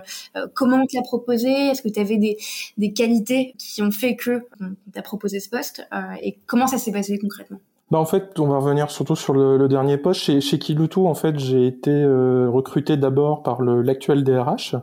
comment 0.54 0.82
on 0.82 0.86
te 0.86 0.96
l'a 0.96 1.02
proposé? 1.02 1.50
Est-ce 1.50 1.82
que 1.82 1.88
tu 1.88 2.00
avais 2.00 2.16
des, 2.16 2.36
des 2.78 2.92
qualités 2.92 3.54
qui 3.58 3.82
ont 3.82 3.90
fait 3.90 4.16
que 4.16 4.46
on 4.60 4.74
t'a 4.92 5.02
proposé 5.02 5.40
ce 5.40 5.48
poste 5.48 5.86
et 6.22 6.38
comment 6.46 6.66
ça 6.66 6.78
s'est 6.78 6.92
passé 6.92 7.18
concrètement? 7.18 7.58
Bah 7.90 7.98
en 7.98 8.04
fait, 8.04 8.38
on 8.38 8.46
va 8.46 8.58
revenir 8.58 8.88
surtout 8.88 9.16
sur 9.16 9.34
le, 9.34 9.56
le 9.56 9.66
dernier 9.66 9.96
poste. 9.96 10.20
Chez, 10.20 10.40
chez 10.40 10.60
Kilutu, 10.60 11.00
en 11.00 11.14
fait, 11.14 11.36
j'ai 11.40 11.66
été 11.66 11.90
euh, 11.90 12.48
recruté 12.48 12.96
d'abord 12.96 13.42
par 13.42 13.62
l'actuel 13.62 14.22
DRH. 14.22 14.76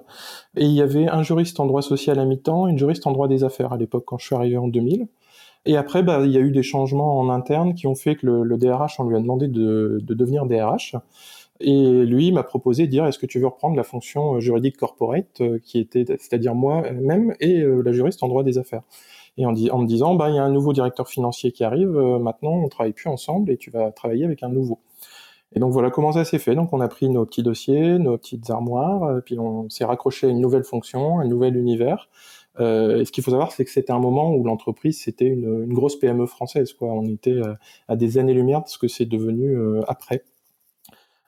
Et 0.57 0.65
il 0.65 0.73
y 0.73 0.81
avait 0.81 1.07
un 1.07 1.23
juriste 1.23 1.61
en 1.61 1.65
droit 1.67 1.81
social 1.81 2.19
à 2.19 2.25
mi-temps, 2.25 2.67
une 2.67 2.77
juriste 2.77 3.07
en 3.07 3.13
droit 3.13 3.29
des 3.29 3.45
affaires 3.45 3.71
à 3.71 3.77
l'époque, 3.77 4.03
quand 4.05 4.17
je 4.17 4.25
suis 4.25 4.35
arrivé 4.35 4.57
en 4.57 4.67
2000. 4.67 5.07
Et 5.67 5.75
après, 5.75 6.01
bah, 6.01 6.21
il 6.23 6.31
y 6.31 6.37
a 6.37 6.39
eu 6.39 6.51
des 6.51 6.63
changements 6.63 7.19
en 7.19 7.29
interne 7.29 7.75
qui 7.75 7.87
ont 7.87 7.95
fait 7.95 8.15
que 8.15 8.25
le, 8.25 8.57
DRH, 8.57 8.99
on 8.99 9.03
lui 9.03 9.15
a 9.15 9.19
demandé 9.19 9.47
de, 9.47 9.99
de 10.01 10.13
devenir 10.13 10.45
DRH. 10.45 10.95
Et 11.59 12.05
lui 12.05 12.31
m'a 12.31 12.43
proposé 12.43 12.85
de 12.85 12.91
dire 12.91 13.05
est-ce 13.05 13.17
que 13.17 13.25
tu 13.25 13.39
veux 13.39 13.47
reprendre 13.47 13.75
la 13.75 13.83
fonction 13.83 14.35
euh, 14.35 14.39
juridique 14.39 14.77
corporate, 14.77 15.41
euh, 15.41 15.59
qui 15.63 15.79
était, 15.79 16.05
c'est-à-dire 16.07 16.53
moi-même 16.53 17.33
et 17.39 17.61
euh, 17.61 17.81
la 17.81 17.91
juriste 17.91 18.21
en 18.23 18.27
droit 18.27 18.43
des 18.43 18.57
affaires. 18.57 18.83
Et 19.37 19.45
en, 19.45 19.51
me 19.51 19.85
disant, 19.85 20.15
bah, 20.15 20.29
il 20.29 20.35
y 20.35 20.39
a 20.39 20.43
un 20.43 20.51
nouveau 20.51 20.73
directeur 20.73 21.07
financier 21.07 21.51
qui 21.51 21.63
arrive, 21.63 21.89
maintenant 21.89 22.53
on 22.53 22.69
travaille 22.69 22.93
plus 22.93 23.07
ensemble 23.07 23.51
et 23.51 23.57
tu 23.57 23.69
vas 23.69 23.91
travailler 23.91 24.25
avec 24.25 24.41
un 24.41 24.49
nouveau. 24.49 24.79
Et 25.53 25.59
donc 25.59 25.73
voilà 25.73 25.91
comment 25.91 26.11
ça 26.11 26.25
s'est 26.25 26.39
fait. 26.39 26.55
Donc 26.55 26.73
on 26.73 26.81
a 26.81 26.87
pris 26.87 27.07
nos 27.07 27.23
petits 27.23 27.43
dossiers, 27.43 27.99
nos 27.99 28.17
petites 28.17 28.49
armoires, 28.49 29.21
puis 29.25 29.37
on 29.37 29.69
s'est 29.69 29.85
raccroché 29.85 30.25
à 30.25 30.31
une 30.31 30.41
nouvelle 30.41 30.63
fonction, 30.63 31.19
un 31.19 31.25
nouvel 31.25 31.55
univers. 31.55 32.09
Euh, 32.59 33.01
et 33.01 33.05
ce 33.05 33.11
qu'il 33.11 33.23
faut 33.23 33.31
savoir, 33.31 33.51
c'est 33.51 33.65
que 33.65 33.71
c'était 33.71 33.91
un 33.91 33.99
moment 33.99 34.33
où 34.33 34.43
l'entreprise, 34.43 35.01
c'était 35.01 35.25
une, 35.25 35.63
une, 35.63 35.73
grosse 35.73 35.97
PME 35.97 36.25
française. 36.25 36.73
Quoi. 36.73 36.91
On 36.91 37.05
était 37.05 37.39
à 37.87 37.95
des 37.95 38.17
années-lumière 38.17 38.63
de 38.63 38.69
ce 38.69 38.77
que 38.77 38.87
c'est 38.87 39.05
devenu 39.05 39.55
euh, 39.55 39.81
après. 39.87 40.23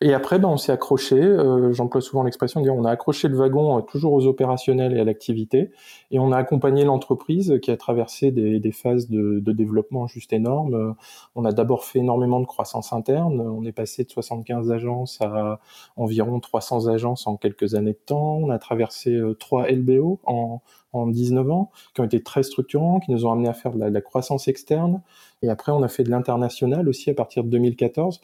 Et 0.02 0.14
après, 0.14 0.40
ben, 0.40 0.48
on 0.48 0.56
s'est 0.56 0.72
accroché, 0.72 1.22
euh, 1.22 1.74
j'emploie 1.74 2.00
souvent 2.00 2.24
l'expression 2.24 2.62
de 2.62 2.70
on 2.70 2.86
a 2.86 2.92
accroché 2.92 3.28
le 3.28 3.36
wagon 3.36 3.78
euh, 3.78 3.82
toujours 3.82 4.14
aux 4.14 4.28
opérationnels 4.28 4.96
et 4.96 5.00
à 5.02 5.04
l'activité, 5.04 5.72
et 6.10 6.20
on 6.20 6.32
a 6.32 6.38
accompagné 6.38 6.86
l'entreprise 6.86 7.60
qui 7.62 7.70
a 7.70 7.76
traversé 7.76 8.32
des, 8.32 8.62
des 8.62 8.72
phases 8.72 9.10
de, 9.10 9.42
de, 9.42 9.52
développement 9.52 10.08
juste 10.08 10.32
énormes. 10.32 10.74
Euh, 10.74 10.94
on 11.36 11.44
a 11.44 11.52
d'abord 11.52 11.84
fait 11.84 12.00
énormément 12.00 12.40
de 12.40 12.46
croissance 12.46 12.94
interne, 12.94 13.42
on 13.42 13.66
est 13.66 13.74
passé 13.74 14.06
de 14.06 14.10
75 14.10 14.72
agences 14.72 15.20
à 15.20 15.60
environ 15.98 16.40
300 16.40 16.88
agences 16.88 17.28
en 17.28 17.36
quelques 17.36 17.76
années 17.76 17.92
de 17.92 18.00
temps, 18.06 18.38
on 18.38 18.50
a 18.52 18.58
traversé 18.58 19.20
trois 19.38 19.70
LBO 19.70 20.22
en, 20.26 20.62
en 20.94 21.08
19 21.08 21.52
ans, 21.52 21.72
qui 21.94 22.00
ont 22.00 22.06
été 22.06 22.24
très 22.24 22.44
structurants, 22.44 23.02
qui 23.02 23.12
nous 23.12 23.26
ont 23.26 23.34
amené 23.34 23.50
à 23.50 23.54
faire 23.54 23.74
de 23.74 23.80
la, 23.80 23.90
de 23.90 23.94
la 23.94 24.02
croissance 24.02 24.48
externe, 24.48 25.02
et 25.42 25.50
après 25.50 25.74
on 25.74 25.84
a 25.84 25.90
fait 25.90 26.04
de 26.04 26.10
l'international 26.10 26.88
aussi 26.88 27.10
à 27.10 27.14
partir 27.14 27.44
de 27.44 27.50
2014. 27.50 28.22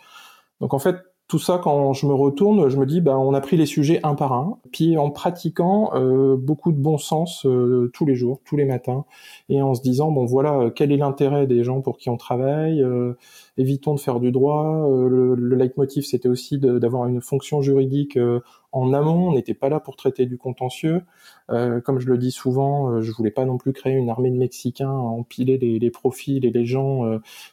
Donc 0.62 0.74
en 0.74 0.80
fait, 0.80 0.96
tout 1.28 1.40
ça, 1.40 1.60
quand 1.62 1.94
je 1.94 2.06
me 2.06 2.14
retourne, 2.14 2.70
je 2.70 2.78
me 2.78 2.86
dis, 2.86 3.02
bah, 3.02 3.18
on 3.18 3.34
a 3.34 3.42
pris 3.42 3.58
les 3.58 3.66
sujets 3.66 4.00
un 4.04 4.14
par 4.14 4.34
un, 4.34 4.60
puis 4.72 4.96
en 4.98 5.10
pratiquant 5.10 5.90
euh, 5.96 6.36
beaucoup 6.38 6.72
de 6.72 6.78
bon 6.78 7.00
sens 7.00 7.48
euh, 7.48 7.90
tous 7.94 8.06
les 8.06 8.16
jours, 8.16 8.42
tous 8.46 8.56
les 8.58 8.66
matins, 8.66 9.06
et 9.50 9.62
en 9.62 9.74
se 9.74 9.82
disant, 9.82 10.12
bon 10.12 10.26
voilà, 10.26 10.60
euh, 10.60 10.70
quel 10.70 10.92
est 10.92 10.98
l'intérêt 10.98 11.48
des 11.48 11.64
gens 11.64 11.82
pour 11.82 11.98
qui 11.98 12.10
on 12.12 12.18
travaille, 12.18 12.84
évitons 13.58 13.94
de 13.94 14.00
faire 14.00 14.20
du 14.20 14.32
droit. 14.32 14.88
Euh, 14.90 15.08
le, 15.08 15.36
le 15.36 15.56
leitmotiv, 15.56 16.04
c'était 16.04 16.28
aussi 16.28 16.58
d'avoir 16.60 17.08
une 17.08 17.22
fonction 17.22 17.62
juridique 17.62 18.18
en 18.72 18.94
amont, 18.94 19.30
on 19.30 19.34
n'était 19.34 19.54
pas 19.54 19.70
là 19.70 19.80
pour 19.80 19.96
traiter 19.96 20.26
du 20.26 20.38
contentieux. 20.38 21.02
comme 21.48 22.00
je 22.00 22.08
le 22.08 22.18
dis 22.18 22.32
souvent, 22.32 23.02
je 23.02 23.12
voulais 23.14 23.32
pas 23.32 23.46
non 23.46 23.58
plus 23.58 23.72
créer 23.72 23.94
une 23.94 24.10
armée 24.10 24.30
de 24.30 24.36
Mexicains 24.36 24.90
à 24.90 24.94
empiler 24.94 25.58
les, 25.58 25.80
les 25.80 25.92
profils 25.92 26.44
et 26.46 26.52
les 26.52 26.66
gens 26.66 27.04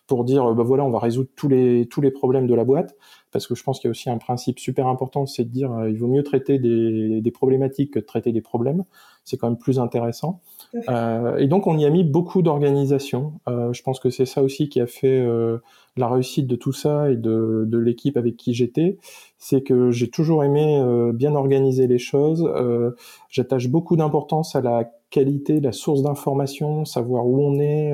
pour 0.09 0.25
dire, 0.25 0.53
bah 0.55 0.65
voilà, 0.65 0.85
on 0.85 0.91
va 0.91 0.99
résoudre 0.99 1.29
tous 1.37 1.49
les 1.49 1.87
tous 1.87 2.01
les 2.01 2.11
problèmes 2.11 2.49
de 2.49 2.55
la 2.55 2.65
boîte 2.65 2.97
parce 3.33 3.47
que 3.47 3.55
je 3.55 3.63
pense 3.65 3.81
qu'il 3.81 3.89
y 3.89 3.91
a 3.91 3.93
aussi 3.93 4.11
un 4.11 4.19
principe 4.19 4.59
super 4.61 4.87
important, 4.87 5.27
c'est 5.27 5.45
de 5.45 5.49
dire 5.49 5.73
euh, 5.73 5.91
il 5.91 5.99
vaut 5.99 6.07
mieux 6.07 6.23
traiter 6.23 6.59
des, 6.59 7.21
des, 7.21 7.31
problématiques 7.31 7.93
que 7.95 7.99
de 7.99 8.05
traiter 8.05 8.31
des 8.31 8.43
problèmes. 8.43 8.85
C'est 9.25 9.39
quand 9.39 9.49
même 9.49 9.59
plus 9.59 9.79
intéressant. 9.81 10.41
Euh, 10.89 11.37
et 11.37 11.49
donc 11.49 11.67
on 11.67 11.77
y 11.77 11.85
a 11.85 11.91
mis 11.91 12.05
beaucoup 12.05 12.43
d'organisation. 12.43 13.35
Euh, 13.49 13.73
je 13.73 13.83
pense 13.83 14.01
que 14.01 14.11
c'est 14.11 14.25
ça 14.27 14.43
aussi 14.43 14.69
qui 14.69 14.81
a 14.81 14.87
fait 14.87 15.21
euh, 15.21 15.59
la 15.97 16.09
réussite 16.09 16.47
de 16.47 16.57
tout 16.57 16.73
ça 16.73 17.11
et 17.11 17.17
de, 17.17 17.69
l'équipe 17.73 18.17
avec 18.17 18.37
qui 18.37 18.55
j'étais. 18.55 18.99
C'est 19.39 19.63
que 19.63 19.91
j'ai 19.91 20.09
toujours 20.09 20.45
aimé 20.45 20.83
bien 21.15 21.35
organiser 21.35 21.87
les 21.87 21.99
choses. 21.99 22.49
J'attache 23.29 23.69
beaucoup 23.69 23.97
d'importance 23.97 24.55
à 24.55 24.61
la 24.61 24.89
qualité, 25.11 25.61
la 25.61 25.73
source 25.73 26.03
d'information, 26.03 26.85
savoir 26.85 27.27
où 27.27 27.43
on 27.43 27.59
est, 27.59 27.93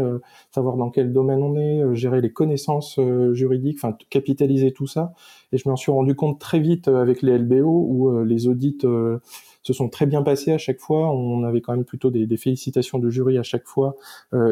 savoir 0.55 0.77
dans 0.77 0.91
quel 0.91 1.13
domaine 1.13 1.43
on 1.43 1.57
est, 1.57 1.97
gérer 1.97 2.21
les 2.21 2.31
connaissances 2.31 3.01
juridiques, 3.33 3.79
enfin 3.83 3.97
capitaliser 4.11 4.73
tout 4.73 4.87
ça. 4.87 5.15
Et 5.53 5.59
je 5.59 5.69
m'en 5.69 5.77
suis 5.77 5.91
rendu 5.91 6.15
compte 6.15 6.39
très 6.39 6.61
vite 6.61 6.87
avec 6.87 7.23
les 7.23 7.39
LBO 7.39 7.87
où 7.89 8.23
les 8.23 8.47
audits 8.47 8.79
se 9.69 9.73
sont 9.75 9.89
très 9.89 10.07
bien 10.07 10.23
passés 10.23 10.53
à 10.53 10.59
chaque 10.59 10.81
fois. 10.81 11.13
On 11.13 11.45
avait 11.45 11.61
quand 11.61 11.73
même 11.73 11.85
plutôt 11.85 12.11
des, 12.11 12.37
félicitations 12.37 12.99
de 12.99 13.11
jury 13.11 13.39
à 13.39 13.43
chaque 13.43 13.67
fois, 13.67 13.97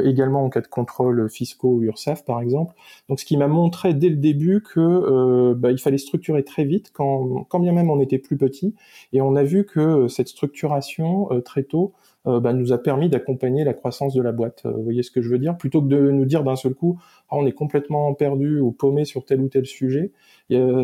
également 0.04 0.44
en 0.44 0.50
cas 0.50 0.60
de 0.60 0.66
contrôle 0.66 1.28
fiscaux 1.30 1.74
ou 1.74 1.82
URSAF 1.82 2.24
par 2.24 2.40
exemple. 2.40 2.74
Donc 3.08 3.20
ce 3.20 3.24
qui 3.24 3.36
m'a 3.36 3.48
montré 3.48 3.94
dès 3.94 4.08
le 4.08 4.16
début 4.16 4.62
que 4.62 5.54
bah, 5.54 5.70
il 5.70 5.78
fallait 5.78 5.98
structurer 5.98 6.42
très 6.42 6.64
vite 6.64 6.90
quand, 6.92 7.46
bien 7.60 7.72
même 7.72 7.90
on 7.90 8.00
était 8.00 8.18
plus 8.18 8.36
petit. 8.36 8.74
Et 9.12 9.20
on 9.20 9.36
a 9.36 9.42
vu 9.42 9.64
que 9.64 10.08
cette 10.08 10.28
structuration 10.28 11.28
très 11.44 11.62
tôt 11.62 11.92
euh, 11.96 12.15
bah, 12.26 12.52
nous 12.52 12.72
a 12.72 12.78
permis 12.78 13.08
d'accompagner 13.08 13.64
la 13.64 13.74
croissance 13.74 14.14
de 14.14 14.22
la 14.22 14.32
boîte. 14.32 14.62
Euh, 14.66 14.72
vous 14.72 14.82
voyez 14.82 15.02
ce 15.02 15.10
que 15.10 15.22
je 15.22 15.28
veux 15.28 15.38
dire? 15.38 15.56
Plutôt 15.56 15.80
que 15.82 15.88
de 15.88 16.10
nous 16.10 16.24
dire 16.24 16.44
d'un 16.44 16.56
seul 16.56 16.74
coup, 16.74 16.98
ah, 17.30 17.36
on 17.36 17.46
est 17.46 17.52
complètement 17.52 18.12
perdu 18.14 18.60
ou 18.60 18.72
paumé 18.72 19.04
sur 19.04 19.24
tel 19.24 19.40
ou 19.40 19.48
tel 19.48 19.66
sujet. 19.66 20.12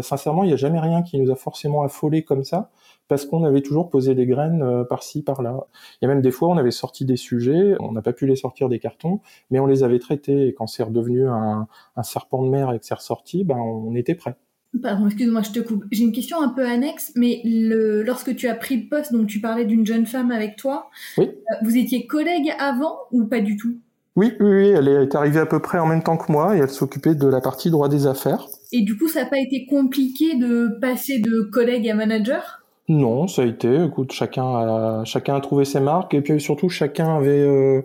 sincèrement, 0.03 0.45
il 0.45 0.49
n'y 0.49 0.53
a 0.53 0.57
jamais 0.57 0.81
rien 0.81 1.03
qui 1.03 1.19
nous 1.21 1.31
a 1.31 1.37
forcément 1.37 1.83
affolé 1.83 2.23
comme 2.23 2.45
ça, 2.45 2.71
parce 3.09 3.27
qu'on 3.27 3.45
avait 3.45 3.63
toujours 3.63 3.91
posé 3.91 4.15
des 4.15 4.27
graines 4.27 4.63
euh, 4.63 4.85
par-ci, 4.85 5.23
par-là. 5.23 5.67
Il 6.01 6.05
y 6.05 6.11
a 6.11 6.15
même 6.15 6.23
des 6.23 6.31
fois, 6.31 6.49
on 6.49 6.57
avait 6.57 6.71
sorti 6.71 7.05
des 7.05 7.17
sujets, 7.17 7.75
on 7.81 7.93
n'a 7.93 8.03
pas 8.03 8.13
pu 8.13 8.27
les 8.27 8.37
sortir 8.37 8.69
des 8.69 8.79
cartons, 8.79 9.21
mais 9.51 9.61
on 9.61 9.67
les 9.67 9.85
avait 9.85 9.99
traités, 9.99 10.49
et 10.49 10.55
quand 10.55 10.67
c'est 10.67 10.83
redevenu 10.83 11.29
un, 11.29 11.67
un 11.97 12.03
serpent 12.03 12.43
de 12.43 12.49
mer 12.49 12.73
et 12.73 12.79
que 12.79 12.87
c'est 12.87 12.95
ressorti, 12.95 13.45
ben, 13.45 13.59
on 13.59 13.95
était 13.95 14.15
prêt. 14.15 14.37
Pardon, 14.81 15.07
excuse-moi, 15.07 15.43
je 15.43 15.51
te 15.51 15.61
coupe. 15.61 15.85
J'ai 15.91 16.05
une 16.05 16.13
question 16.13 16.41
un 16.41 16.49
peu 16.49 16.65
annexe, 16.65 17.13
mais 17.15 17.43
le, 17.45 18.03
lorsque 18.03 18.35
tu 18.35 18.49
as 18.49 18.55
pris 18.55 18.77
le 18.77 18.89
poste, 18.89 19.13
donc 19.13 19.27
tu 19.27 19.41
parlais 19.41 19.67
d'une 19.67 19.85
jeune 19.85 20.07
femme 20.07 20.31
avec 20.31 20.57
toi, 20.57 20.89
oui. 21.19 21.27
Euh, 21.27 21.55
vous 21.63 21.77
étiez 21.77 22.07
collègues 22.07 22.53
avant 22.59 22.97
ou 23.11 23.27
pas 23.27 23.41
du 23.41 23.57
tout? 23.57 23.77
Oui, 24.17 24.33
oui, 24.41 24.51
oui, 24.51 24.69
elle 24.69 24.89
est 24.89 25.15
arrivée 25.15 25.41
à 25.41 25.47
peu 25.47 25.61
près 25.61 25.79
en 25.79 25.87
même 25.87 26.03
temps 26.03 26.17
que 26.17 26.31
moi 26.31 26.57
et 26.57 26.61
elle 26.61 26.71
s'occupait 26.71 27.15
de 27.15 27.27
la 27.27 27.41
partie 27.41 27.71
droit 27.71 27.89
des 27.89 28.07
affaires. 28.07 28.47
Et 28.71 28.83
du 28.83 28.97
coup, 28.97 29.09
ça 29.09 29.25
n'a 29.25 29.31
pas 29.31 29.39
été 29.39 29.67
compliqué 29.67 30.37
de 30.37 30.79
passer 30.81 31.19
de 31.19 31.43
collègue 31.43 31.89
à 31.89 31.95
manager? 31.95 32.62
Non, 32.93 33.27
ça 33.27 33.43
a 33.43 33.45
été. 33.47 33.85
Écoute, 33.85 34.13
chacun 34.13 34.45
a 34.45 35.05
chacun 35.05 35.35
a 35.37 35.41
trouvé 35.41 35.65
ses 35.65 35.81
marques 35.81 36.13
et 36.13 36.21
puis 36.21 36.41
surtout 36.41 36.69
chacun 36.69 37.17
avait. 37.17 37.41
Euh, 37.41 37.83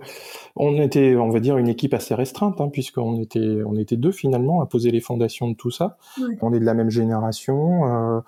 on 0.57 0.75
était, 0.81 1.15
on 1.15 1.29
va 1.29 1.39
dire, 1.39 1.57
une 1.57 1.69
équipe 1.69 1.93
assez 1.93 2.13
restreinte 2.13 2.59
hein, 2.59 2.67
puisqu'on 2.67 3.21
était 3.21 3.59
on 3.65 3.77
était 3.77 3.95
deux 3.95 4.11
finalement 4.11 4.61
à 4.61 4.65
poser 4.65 4.91
les 4.91 4.99
fondations 4.99 5.47
de 5.49 5.55
tout 5.55 5.71
ça. 5.71 5.97
Ouais. 6.19 6.37
On 6.41 6.51
est 6.53 6.59
de 6.59 6.65
la 6.65 6.73
même 6.73 6.89
génération, 6.89 7.85
euh, 7.85 8.19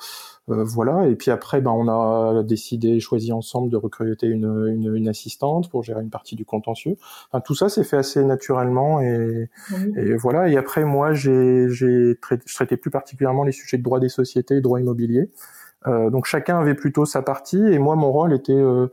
euh, 0.51 0.63
voilà. 0.63 1.07
Et 1.07 1.15
puis 1.15 1.31
après, 1.31 1.59
ben 1.59 1.71
on 1.71 1.89
a 1.89 2.43
décidé, 2.43 3.00
choisi 3.01 3.33
ensemble 3.33 3.69
de 3.69 3.77
recruter 3.77 4.27
une, 4.27 4.67
une, 4.69 4.95
une 4.95 5.09
assistante 5.09 5.69
pour 5.69 5.83
gérer 5.83 6.01
une 6.01 6.12
partie 6.12 6.36
du 6.36 6.45
contentieux. 6.45 6.98
Enfin, 7.31 7.41
tout 7.41 7.55
ça 7.55 7.67
s'est 7.67 7.83
fait 7.83 7.98
assez 7.98 8.24
naturellement 8.24 9.01
et, 9.01 9.50
Oui. 9.74 9.93
et 9.98 10.15
voilà. 10.15 10.48
Et 10.48 10.55
après, 10.55 10.86
moi, 10.86 11.13
j'ai 11.13 11.67
j'ai 11.69 12.15
traité, 12.21 12.43
je 12.45 12.55
traitais 12.55 12.77
plus 12.77 12.91
particulièrement 12.91 13.43
les 13.43 13.51
sujets 13.51 13.77
de 13.77 13.83
droit 13.83 14.00
des 14.00 14.09
sociétés, 14.09 14.62
droit 14.62 14.79
immobilier. 14.79 15.29
Euh, 15.88 16.09
donc 16.09 16.25
chacun 16.25 16.59
avait 16.59 16.75
plutôt 16.75 17.05
sa 17.05 17.21
partie 17.21 17.57
et 17.57 17.79
moi 17.79 17.95
mon 17.95 18.12
rôle 18.12 18.33
était 18.33 18.51
euh, 18.51 18.88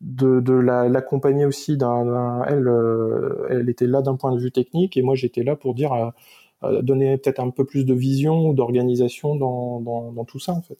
de, 0.00 0.40
de 0.40 0.52
l'accompagner 0.52 1.46
aussi 1.46 1.76
d'un 1.76 2.42
elle 2.48 2.66
euh, 2.66 3.46
elle 3.48 3.68
était 3.68 3.86
là 3.86 4.02
d'un 4.02 4.16
point 4.16 4.32
de 4.32 4.40
vue 4.40 4.50
technique 4.50 4.96
et 4.96 5.02
moi 5.02 5.14
j'étais 5.14 5.44
là 5.44 5.54
pour 5.54 5.74
dire 5.74 6.12
donner 6.82 7.18
peut-être 7.18 7.40
un 7.40 7.50
peu 7.50 7.64
plus 7.64 7.84
de 7.84 7.94
vision 7.94 8.48
ou 8.48 8.54
d'organisation 8.54 9.36
dans, 9.36 9.80
dans, 9.80 10.12
dans, 10.12 10.24
tout 10.24 10.38
ça 10.38 10.52
en 10.52 10.62
fait. 10.62 10.78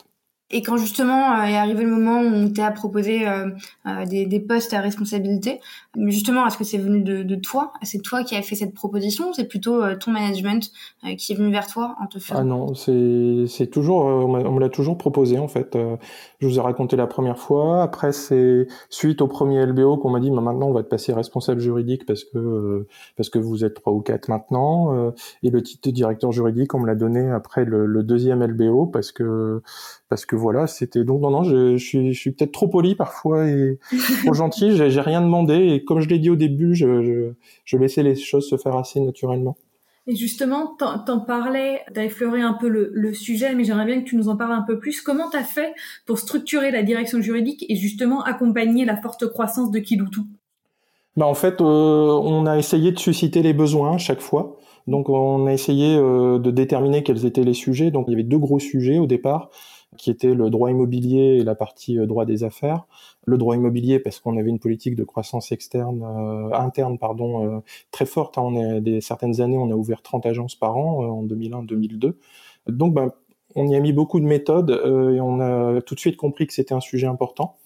Et 0.52 0.60
quand 0.62 0.76
justement 0.76 1.32
euh, 1.32 1.44
est 1.44 1.56
arrivé 1.56 1.82
le 1.82 1.90
moment 1.90 2.20
où 2.20 2.26
on 2.26 2.50
t'a 2.50 2.70
proposé 2.70 3.26
euh, 3.26 3.48
euh, 3.86 4.04
des, 4.04 4.40
postes 4.40 4.74
à 4.74 4.80
responsabilité, 4.80 5.60
justement, 5.96 6.46
est-ce 6.46 6.58
que 6.58 6.64
c'est 6.64 6.78
venu 6.78 7.00
de, 7.00 7.22
de 7.22 7.34
toi? 7.36 7.72
C'est 7.82 8.02
toi 8.02 8.22
qui 8.22 8.36
as 8.36 8.42
fait 8.42 8.54
cette 8.54 8.74
proposition 8.74 9.30
ou 9.30 9.32
c'est 9.32 9.48
plutôt 9.48 9.82
ton 9.96 10.10
management 10.10 10.70
qui 11.16 11.32
est 11.32 11.36
venu 11.36 11.50
vers 11.50 11.66
toi 11.66 11.96
en 12.00 12.06
te 12.06 12.18
faisant 12.18 12.40
Ah 12.40 12.44
non, 12.44 12.74
c'est 12.74 13.66
toujours, 13.70 14.04
on 14.04 14.52
me 14.52 14.60
l'a 14.60 14.68
toujours 14.68 14.98
proposé 14.98 15.38
en 15.38 15.48
fait. 15.48 15.76
je 16.40 16.46
vous 16.46 16.58
ai 16.58 16.60
raconté 16.60 16.96
la 16.96 17.06
première 17.06 17.38
fois. 17.38 17.82
Après, 17.82 18.12
c'est 18.12 18.66
suite 18.90 19.22
au 19.22 19.28
premier 19.28 19.64
LBO 19.64 19.96
qu'on 19.96 20.10
m'a 20.10 20.20
dit, 20.20 20.30
bah, 20.30 20.40
maintenant 20.40 20.68
on 20.68 20.72
va 20.72 20.82
te 20.82 20.88
passer 20.88 21.12
responsable 21.12 21.60
juridique 21.60 22.04
parce 22.04 22.24
que 22.24 22.86
parce 23.16 23.30
que 23.30 23.38
vous 23.38 23.64
êtes 23.64 23.74
trois 23.74 23.92
ou 23.92 24.00
quatre 24.00 24.28
maintenant. 24.28 25.12
et 25.42 25.50
le 25.50 25.62
titre 25.62 25.88
de 25.88 25.94
directeur 25.94 26.32
juridique, 26.32 26.74
on 26.74 26.80
me 26.80 26.86
l'a 26.86 26.94
donné 26.94 27.30
après 27.30 27.64
le, 27.64 27.86
le 27.86 28.02
deuxième 28.02 28.44
LBO 28.44 28.86
parce 28.86 29.12
que 29.12 29.62
parce 30.08 30.26
que 30.26 30.36
voilà, 30.42 30.66
c'était 30.66 31.04
donc 31.04 31.22
non 31.22 31.30
non, 31.30 31.44
je, 31.44 31.76
suis, 31.78 32.12
je 32.12 32.18
suis 32.18 32.32
peut-être 32.32 32.52
trop 32.52 32.68
poli 32.68 32.94
parfois 32.94 33.48
et 33.48 33.78
trop 34.22 34.34
gentil. 34.34 34.76
J'ai 34.76 35.00
rien 35.00 35.22
demandé 35.22 35.54
et 35.54 35.84
comme 35.84 36.00
je 36.00 36.08
l'ai 36.08 36.18
dit 36.18 36.28
au 36.28 36.36
début, 36.36 36.74
je, 36.74 37.02
je, 37.02 37.32
je, 37.64 37.76
laissais 37.78 38.02
les 38.02 38.16
choses 38.16 38.48
se 38.48 38.56
faire 38.56 38.76
assez 38.76 39.00
naturellement. 39.00 39.56
Et 40.08 40.16
justement, 40.16 40.76
t'en 40.76 41.20
parlais, 41.20 41.82
t'as 41.94 42.04
effleuré 42.04 42.42
un 42.42 42.54
peu 42.54 42.68
le, 42.68 42.90
le 42.92 43.14
sujet, 43.14 43.54
mais 43.54 43.62
j'aimerais 43.62 43.86
bien 43.86 44.00
que 44.00 44.04
tu 44.08 44.16
nous 44.16 44.28
en 44.28 44.36
parles 44.36 44.52
un 44.52 44.62
peu 44.62 44.80
plus. 44.80 45.00
Comment 45.00 45.30
t'as 45.30 45.44
fait 45.44 45.74
pour 46.06 46.18
structurer 46.18 46.72
la 46.72 46.82
direction 46.82 47.20
juridique 47.20 47.64
et 47.68 47.76
justement 47.76 48.22
accompagner 48.24 48.84
la 48.84 48.96
forte 48.96 49.28
croissance 49.28 49.70
de 49.70 49.78
Kiloutou? 49.78 50.26
Bah 51.16 51.26
en 51.26 51.34
fait, 51.34 51.60
euh, 51.60 51.64
on 51.64 52.46
a 52.46 52.58
essayé 52.58 52.90
de 52.90 52.98
susciter 52.98 53.42
les 53.42 53.52
besoins 53.52 53.98
chaque 53.98 54.20
fois. 54.20 54.56
Donc 54.88 55.08
on 55.08 55.46
a 55.46 55.52
essayé 55.52 55.96
euh, 55.96 56.38
de 56.38 56.50
déterminer 56.50 57.02
quels 57.02 57.24
étaient 57.24 57.44
les 57.44 57.54
sujets. 57.54 57.90
Donc 57.90 58.06
il 58.08 58.12
y 58.12 58.14
avait 58.14 58.22
deux 58.24 58.38
gros 58.38 58.58
sujets 58.58 58.98
au 58.98 59.06
départ 59.06 59.50
qui 59.98 60.10
étaient 60.10 60.34
le 60.34 60.50
droit 60.50 60.70
immobilier 60.70 61.38
et 61.40 61.44
la 61.44 61.54
partie 61.54 61.98
euh, 61.98 62.06
droit 62.06 62.24
des 62.24 62.44
affaires. 62.44 62.86
Le 63.26 63.38
droit 63.38 63.56
immobilier 63.56 63.98
parce 63.98 64.20
qu'on 64.20 64.36
avait 64.36 64.48
une 64.48 64.58
politique 64.58 64.96
de 64.96 65.04
croissance 65.04 65.52
externe, 65.52 66.02
euh, 66.02 66.54
interne 66.54 66.98
pardon, 66.98 67.44
euh, 67.46 67.60
très 67.90 68.06
forte. 68.06 68.38
Hein. 68.38 68.42
On 68.44 68.76
est 68.76 68.80
des 68.80 69.00
certaines 69.00 69.40
années, 69.40 69.58
on 69.58 69.70
a 69.70 69.74
ouvert 69.74 70.02
30 70.02 70.26
agences 70.26 70.54
par 70.54 70.76
an 70.76 71.04
en 71.04 71.22
2001-2002. 71.24 72.14
Donc, 72.68 72.94
ben, 72.94 73.12
on 73.54 73.68
y 73.68 73.74
a 73.74 73.80
mis 73.80 73.92
beaucoup 73.92 74.18
de 74.18 74.24
méthodes 74.24 74.70
et 74.70 75.20
on 75.20 75.40
a 75.40 75.82
tout 75.82 75.94
de 75.94 76.00
suite 76.00 76.16
compris 76.16 76.46
que 76.46 76.54
c'était 76.54 76.72
un 76.72 76.80
sujet 76.80 77.06
important. 77.06 77.56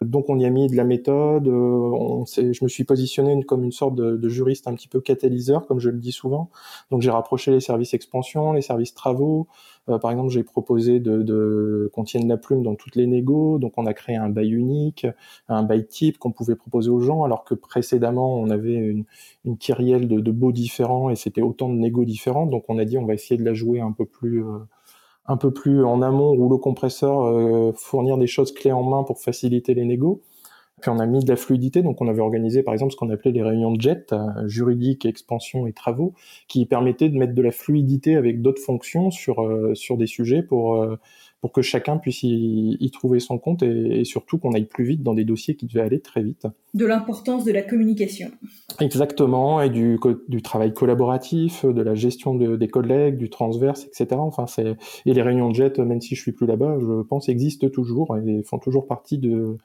Donc 0.00 0.28
on 0.28 0.38
y 0.38 0.44
a 0.44 0.50
mis 0.50 0.68
de 0.68 0.76
la 0.76 0.84
méthode. 0.84 1.48
On 1.48 2.24
je 2.26 2.64
me 2.64 2.68
suis 2.68 2.84
positionné 2.84 3.42
comme 3.44 3.64
une 3.64 3.72
sorte 3.72 3.94
de, 3.94 4.16
de, 4.16 4.28
juriste 4.28 4.66
un 4.68 4.74
petit 4.74 4.88
peu 4.88 5.00
catalyseur, 5.00 5.66
comme 5.66 5.78
je 5.78 5.90
le 5.90 5.98
dis 5.98 6.12
souvent. 6.12 6.50
Donc 6.90 7.02
j'ai 7.02 7.10
rapproché 7.10 7.50
les 7.50 7.60
services 7.60 7.94
expansion, 7.94 8.52
les 8.52 8.62
services 8.62 8.94
travaux, 8.94 9.46
euh, 9.88 9.98
par 9.98 10.10
exemple, 10.10 10.30
j'ai 10.30 10.42
proposé 10.42 11.00
de, 11.00 11.22
de 11.22 11.90
qu'on 11.92 12.04
tienne 12.04 12.26
la 12.28 12.36
plume 12.36 12.62
dans 12.62 12.74
toutes 12.74 12.96
les 12.96 13.06
négos, 13.06 13.58
donc 13.58 13.74
on 13.76 13.86
a 13.86 13.92
créé 13.92 14.16
un 14.16 14.30
bail 14.30 14.52
unique, 14.52 15.06
un 15.48 15.62
bail 15.62 15.86
type 15.86 16.18
qu'on 16.18 16.32
pouvait 16.32 16.56
proposer 16.56 16.90
aux 16.90 17.00
gens, 17.00 17.22
alors 17.24 17.44
que 17.44 17.54
précédemment 17.54 18.34
on 18.34 18.50
avait 18.50 18.74
une, 18.74 19.04
une 19.44 19.58
kyrielle 19.58 20.08
de, 20.08 20.20
de 20.20 20.52
différents 20.52 21.10
et 21.10 21.16
c'était 21.16 21.42
autant 21.42 21.68
de 21.68 21.74
négos 21.74 22.04
différents. 22.04 22.46
Donc 22.46 22.64
on 22.68 22.78
a 22.78 22.84
dit 22.84 22.98
on 22.98 23.06
va 23.06 23.14
essayer 23.14 23.36
de 23.38 23.44
la 23.44 23.54
jouer 23.54 23.80
un 23.80 23.92
peu 23.92 24.06
plus 24.06 24.44
euh, 24.44 24.58
un 25.26 25.36
peu 25.36 25.52
plus 25.52 25.84
en 25.84 26.02
amont, 26.02 26.32
rouleau 26.32 26.58
compresseur, 26.58 27.22
euh, 27.22 27.72
fournir 27.76 28.18
des 28.18 28.26
choses 28.26 28.52
clés 28.52 28.72
en 28.72 28.82
main 28.82 29.04
pour 29.04 29.20
faciliter 29.20 29.74
les 29.74 29.84
négos. 29.84 30.22
Puis 30.80 30.90
on 30.90 30.98
a 30.98 31.06
mis 31.06 31.24
de 31.24 31.30
la 31.30 31.36
fluidité, 31.36 31.82
donc 31.82 32.00
on 32.00 32.08
avait 32.08 32.20
organisé 32.20 32.62
par 32.62 32.74
exemple 32.74 32.92
ce 32.92 32.96
qu'on 32.96 33.08
appelait 33.08 33.30
les 33.30 33.42
réunions 33.42 33.72
de 33.72 33.80
jet, 33.80 34.12
euh, 34.12 34.46
juridique, 34.48 35.06
expansion 35.06 35.66
et 35.66 35.72
travaux, 35.72 36.14
qui 36.48 36.66
permettaient 36.66 37.08
de 37.08 37.16
mettre 37.16 37.34
de 37.34 37.42
la 37.42 37.52
fluidité 37.52 38.16
avec 38.16 38.42
d'autres 38.42 38.60
fonctions 38.60 39.10
sur 39.10 39.42
euh, 39.42 39.74
sur 39.74 39.96
des 39.96 40.06
sujets 40.06 40.42
pour 40.42 40.82
euh, 40.82 40.98
pour 41.44 41.52
que 41.52 41.60
chacun 41.60 41.98
puisse 41.98 42.22
y, 42.22 42.78
y 42.80 42.90
trouver 42.90 43.20
son 43.20 43.36
compte 43.36 43.62
et, 43.62 44.00
et 44.00 44.04
surtout 44.06 44.38
qu'on 44.38 44.54
aille 44.54 44.64
plus 44.64 44.86
vite 44.86 45.02
dans 45.02 45.12
des 45.12 45.26
dossiers 45.26 45.56
qui 45.56 45.66
devaient 45.66 45.82
aller 45.82 46.00
très 46.00 46.22
vite. 46.22 46.46
De 46.72 46.86
l'importance 46.86 47.44
de 47.44 47.52
la 47.52 47.60
communication. 47.60 48.30
Exactement, 48.80 49.60
et 49.60 49.68
du, 49.68 49.98
du 50.28 50.40
travail 50.40 50.72
collaboratif, 50.72 51.66
de 51.66 51.82
la 51.82 51.94
gestion 51.94 52.34
de, 52.34 52.56
des 52.56 52.68
collègues, 52.68 53.18
du 53.18 53.28
transverse, 53.28 53.84
etc. 53.84 54.06
Enfin, 54.12 54.46
c'est 54.46 54.74
et 55.04 55.12
les 55.12 55.20
réunions 55.20 55.50
de 55.50 55.54
jet, 55.54 55.78
même 55.80 56.00
si 56.00 56.14
je 56.14 56.22
suis 56.22 56.32
plus 56.32 56.46
là-bas, 56.46 56.78
je 56.80 57.02
pense 57.02 57.28
existent 57.28 57.68
toujours 57.68 58.16
et 58.16 58.42
font 58.44 58.58
toujours 58.58 58.86
partie 58.86 59.18
de 59.18 59.58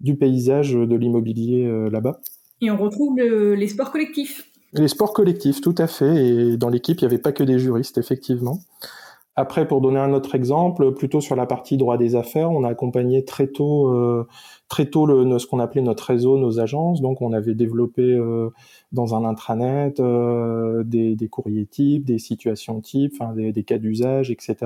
du 0.00 0.14
paysage 0.14 0.74
de 0.74 0.94
l'immobilier 0.94 1.66
euh, 1.66 1.90
là-bas. 1.90 2.20
Et 2.60 2.70
on 2.70 2.76
retrouve 2.76 3.18
les 3.18 3.66
sports 3.66 3.90
collectifs. 3.90 4.48
Les 4.72 4.86
sports 4.86 5.12
collectifs, 5.12 5.60
tout 5.60 5.74
à 5.78 5.88
fait. 5.88 6.14
Et 6.14 6.56
dans 6.56 6.68
l'équipe, 6.68 7.00
il 7.00 7.04
n'y 7.04 7.12
avait 7.12 7.18
pas 7.18 7.32
que 7.32 7.42
des 7.42 7.58
juristes, 7.58 7.98
effectivement. 7.98 8.60
Après, 9.36 9.66
pour 9.66 9.80
donner 9.80 9.98
un 9.98 10.12
autre 10.12 10.36
exemple, 10.36 10.92
plutôt 10.92 11.20
sur 11.20 11.34
la 11.34 11.44
partie 11.44 11.76
droit 11.76 11.96
des 11.98 12.14
affaires, 12.14 12.52
on 12.52 12.62
a 12.62 12.68
accompagné 12.68 13.24
très 13.24 13.48
tôt, 13.48 13.88
euh, 13.88 14.28
très 14.68 14.86
tôt 14.86 15.06
le, 15.06 15.38
ce 15.40 15.46
qu'on 15.48 15.58
appelait 15.58 15.82
notre 15.82 16.04
réseau, 16.04 16.38
nos 16.38 16.60
agences. 16.60 17.00
Donc, 17.00 17.20
on 17.20 17.32
avait 17.32 17.56
développé 17.56 18.02
euh, 18.02 18.50
dans 18.92 19.16
un 19.16 19.24
intranet 19.24 19.98
euh, 19.98 20.84
des, 20.84 21.16
des, 21.16 21.28
courriers 21.28 21.66
types, 21.66 22.04
des 22.04 22.18
situations 22.18 22.80
types, 22.80 23.14
enfin, 23.18 23.32
des, 23.32 23.50
des, 23.52 23.64
cas 23.64 23.78
d'usage, 23.78 24.30
etc. 24.30 24.56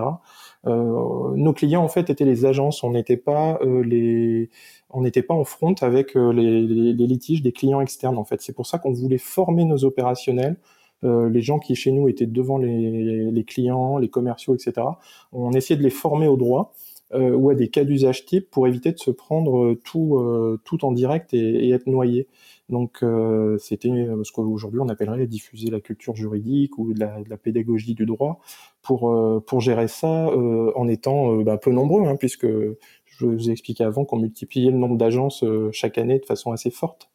Euh, 0.67 1.35
nos 1.35 1.55
clients, 1.55 1.83
en 1.83 1.89
fait, 1.89 2.11
étaient 2.11 2.27
les 2.27 2.45
agences. 2.45 2.85
On 2.85 2.91
n'était 2.91 3.17
pas 3.17 3.59
euh, 3.63 3.83
les, 3.83 4.51
on 4.91 5.01
n'était 5.01 5.23
pas 5.23 5.35
en 5.35 5.45
front 5.45 5.75
avec 5.81 6.15
les, 6.15 6.61
les, 6.61 6.93
les, 6.93 7.07
litiges 7.07 7.41
des 7.41 7.53
clients 7.53 7.81
externes. 7.81 8.19
En 8.19 8.25
fait, 8.25 8.43
c'est 8.43 8.55
pour 8.55 8.67
ça 8.67 8.79
qu'on 8.79 8.93
voulait 8.93 9.17
former 9.17 9.65
nos 9.65 9.85
opérationnels 9.85 10.57
euh, 11.05 11.29
les 11.29 11.41
gens 11.41 11.59
qui 11.59 11.75
chez 11.75 11.93
nous 11.93 12.09
étaient 12.09 12.27
devant 12.27 12.59
les, 12.59 13.31
les, 13.31 13.45
clients, 13.45 13.99
les 13.99 14.09
commerciaux, 14.09 14.55
etc. 14.55 14.87
On 15.33 15.53
essayait 15.53 15.79
de 15.79 15.83
les 15.83 15.91
former 15.91 16.27
au 16.27 16.37
droit 16.37 16.75
euh, 17.15 17.31
ou 17.31 17.51
à 17.51 17.55
des 17.55 17.69
cas 17.69 17.85
d'usage 17.85 18.27
type 18.27 18.51
pour 18.51 18.67
éviter 18.67 18.93
de 18.93 18.99
se 18.99 19.11
prendre 19.11 19.65
euh, 19.65 19.81
tout, 19.83 20.17
euh, 20.17 20.61
tout 20.65 20.85
en 20.85 20.93
direct 20.93 21.33
et, 21.33 21.69
et 21.69 21.71
être 21.71 21.87
noyé. 21.87 22.27
Donc 22.69 23.03
euh, 23.03 23.57
c'était 23.59 23.89
ce 23.89 24.31
qu'aujourd'hui 24.33 24.81
on 24.81 24.89
appellerait 24.89 25.27
diffuser 25.27 25.71
la 25.71 25.81
culture 25.81 26.15
juridique 26.17 26.77
ou 26.79 26.93
de 26.93 27.01
la, 27.01 27.23
de 27.23 27.31
la 27.31 27.39
pédagogie 27.39 27.95
du 27.95 28.05
droit 28.05 28.41
pour, 28.83 29.43
pour 29.47 29.61
gérer 29.61 29.89
ça 29.89 30.31
en 30.77 30.87
étant 30.89 31.37
bah, 31.37 31.57
peu 31.57 31.71
nombreux, 31.71 32.07
hein, 32.07 32.17
puisque 32.17 32.47
je 32.47 33.27
vous 33.27 33.49
ai 33.49 33.53
expliqué 33.53 33.85
avant 33.85 34.05
qu'on 34.05 34.19
multipliait 34.19 34.71
le 34.71 34.77
nombre 34.77 34.99
d'agences 34.99 35.45
chaque 35.73 35.97
année 35.97 36.19
de 36.19 36.27
façon 36.27 36.53
assez 36.53 36.71
forte. 36.71 37.09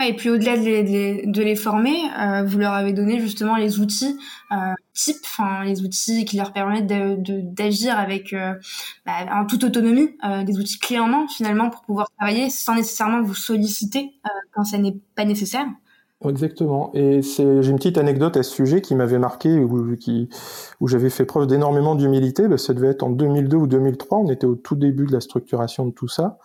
Ah, 0.00 0.06
et 0.06 0.14
puis 0.14 0.30
au-delà 0.30 0.56
de 0.56 0.62
les, 0.62 1.26
de 1.26 1.42
les 1.42 1.56
former, 1.56 1.96
euh, 2.20 2.44
vous 2.44 2.58
leur 2.58 2.72
avez 2.72 2.92
donné 2.92 3.18
justement 3.18 3.56
les 3.56 3.80
outils 3.80 4.16
euh, 4.52 4.72
types, 4.94 5.24
enfin 5.24 5.64
les 5.64 5.82
outils 5.82 6.24
qui 6.24 6.36
leur 6.36 6.52
permettent 6.52 6.86
d'agir 6.86 7.96
de, 7.96 7.98
avec 7.98 8.32
euh, 8.32 8.54
bah, 9.04 9.12
en 9.32 9.44
toute 9.44 9.64
autonomie, 9.64 10.10
euh, 10.24 10.44
des 10.44 10.56
outils 10.56 10.78
clés 10.78 11.00
en 11.00 11.08
main 11.08 11.26
finalement 11.26 11.68
pour 11.68 11.82
pouvoir 11.82 12.08
travailler 12.16 12.48
sans 12.48 12.76
nécessairement 12.76 13.22
vous 13.22 13.34
solliciter 13.34 14.12
euh, 14.24 14.28
quand 14.54 14.62
ça 14.62 14.78
n'est 14.78 14.96
pas 15.16 15.24
nécessaire. 15.24 15.66
Exactement. 16.24 16.90
Et 16.94 17.22
j'ai 17.22 17.70
une 17.70 17.76
petite 17.76 17.96
anecdote 17.96 18.36
à 18.36 18.42
ce 18.42 18.52
sujet 18.52 18.80
qui 18.80 18.96
m'avait 18.96 19.20
marqué, 19.20 19.56
où, 19.58 19.94
qui, 19.96 20.28
où 20.80 20.88
j'avais 20.88 21.10
fait 21.10 21.24
preuve 21.24 21.46
d'énormément 21.46 21.94
d'humilité. 21.94 22.48
Bah, 22.48 22.58
ça 22.58 22.74
devait 22.74 22.88
être 22.88 23.04
en 23.04 23.10
2002 23.10 23.56
ou 23.56 23.66
2003. 23.68 24.18
On 24.18 24.28
était 24.28 24.46
au 24.46 24.56
tout 24.56 24.74
début 24.74 25.06
de 25.06 25.12
la 25.12 25.20
structuration 25.20 25.86
de 25.86 25.92
tout 25.92 26.08
ça. 26.08 26.38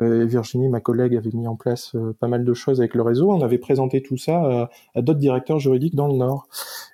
Euh, 0.00 0.24
Virginie, 0.24 0.68
ma 0.68 0.80
collègue, 0.80 1.14
avait 1.16 1.30
mis 1.32 1.46
en 1.46 1.56
place 1.56 1.94
euh, 1.94 2.12
pas 2.18 2.26
mal 2.26 2.44
de 2.44 2.54
choses 2.54 2.80
avec 2.80 2.94
le 2.94 3.02
réseau. 3.02 3.30
On 3.30 3.42
avait 3.42 3.58
présenté 3.58 4.02
tout 4.02 4.16
ça 4.16 4.68
à, 4.94 5.02
d'autres 5.02 5.20
directeurs 5.20 5.58
juridiques 5.58 5.94
dans 5.94 6.08
le 6.08 6.14
Nord. 6.14 6.48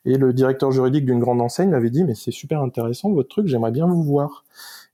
Et 0.04 0.16
le 0.16 0.32
directeur 0.32 0.70
juridique 0.70 1.06
d'une 1.06 1.20
grande 1.20 1.40
enseigne 1.40 1.70
m'avait 1.70 1.90
dit, 1.90 2.04
mais 2.04 2.14
c'est 2.14 2.30
super 2.30 2.60
intéressant 2.60 3.10
votre 3.10 3.28
truc, 3.28 3.46
j'aimerais 3.46 3.70
bien 3.72 3.86
vous 3.86 4.02
voir. 4.02 4.44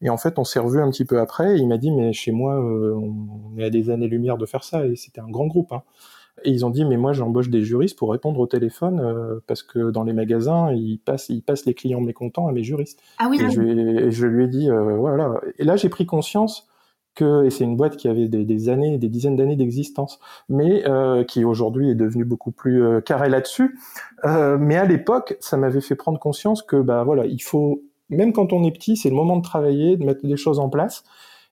Et 0.03 0.11
en 0.11 0.17
fait, 0.17 0.39
on 0.39 0.45
s'est 0.45 0.59
revu 0.59 0.81
un 0.81 0.91
petit 0.91 1.05
peu 1.05 1.21
après. 1.21 1.57
Et 1.57 1.61
il 1.61 1.69
m'a 1.69 1.79
dit, 1.79 1.91
mais 1.91 2.13
chez 2.13 2.33
moi, 2.33 2.55
euh, 2.55 2.95
on 2.95 3.59
est 3.59 3.65
à 3.65 3.71
des 3.71 3.91
années-lumière 3.91 4.37
de 4.37 4.47
faire 4.47 4.65
ça. 4.65 4.87
Et 4.87 4.97
c'était 4.97 5.21
un 5.21 5.29
grand 5.29 5.47
groupe. 5.47 5.73
Hein. 5.73 5.83
Et 6.45 6.51
ils 6.51 6.67
ont 6.67 6.71
dit, 6.71 6.85
mais 6.85 6.99
moi, 6.99 7.13
j'embauche 7.13 7.49
des 7.49 7.63
juristes 7.63 7.99
pour 7.99 8.11
répondre 8.13 8.39
au 8.39 8.47
téléphone 8.47 9.01
euh, 9.01 9.41
parce 9.47 9.63
que 9.63 9.91
dans 9.91 10.05
les 10.05 10.13
magasins, 10.13 10.71
ils 10.73 10.99
passent, 10.99 11.31
ils 11.31 11.43
passent 11.43 11.65
les 11.65 11.75
clients 11.75 12.03
mécontents 12.03 12.47
à 12.47 12.53
mes 12.53 12.63
juristes. 12.63 13.01
Ah 13.19 13.29
oui. 13.31 13.41
Et, 13.41 13.51
je, 13.51 13.63
et 13.63 14.11
je, 14.11 14.27
lui 14.27 14.45
ai 14.45 14.49
dit, 14.49 14.71
euh, 14.71 14.97
voilà. 14.97 15.41
Et 15.59 15.65
là, 15.65 15.77
j'ai 15.77 15.89
pris 15.89 16.05
conscience 16.05 16.69
que, 17.17 17.45
et 17.45 17.51
c'est 17.51 17.65
une 17.65 17.77
boîte 17.77 17.97
qui 17.97 18.07
avait 18.07 18.29
des, 18.29 18.69
années, 18.69 18.99
des 18.99 19.09
dizaines 19.09 19.35
d'années 19.35 19.57
d'existence, 19.57 20.21
mais 20.49 20.87
euh, 20.87 21.25
qui 21.25 21.45
aujourd'hui 21.45 21.91
est 21.91 21.97
devenue 21.97 22.25
beaucoup 22.25 22.53
plus 22.53 22.85
euh, 22.85 23.01
carré 23.01 23.29
là-dessus. 23.29 23.77
Euh, 24.25 24.57
mais 24.61 24.77
à 24.77 24.85
l'époque, 24.85 25.37
ça 25.41 25.57
m'avait 25.57 25.81
fait 25.81 25.97
prendre 25.97 26.21
conscience 26.21 26.63
que, 26.63 26.77
bah 26.77 27.03
voilà, 27.03 27.27
il 27.27 27.43
faut, 27.43 27.83
même 28.11 28.33
quand 28.33 28.53
on 28.53 28.63
est 28.63 28.71
petit, 28.71 28.97
c'est 28.97 29.11
le 29.11 29.17
moment 29.17 29.37
de 29.37 29.43
travailler, 29.43 29.97
de 29.97 30.05
mettre 30.05 30.25
des 30.25 30.37
choses 30.37 30.61
en 30.61 30.69
place. 30.69 31.03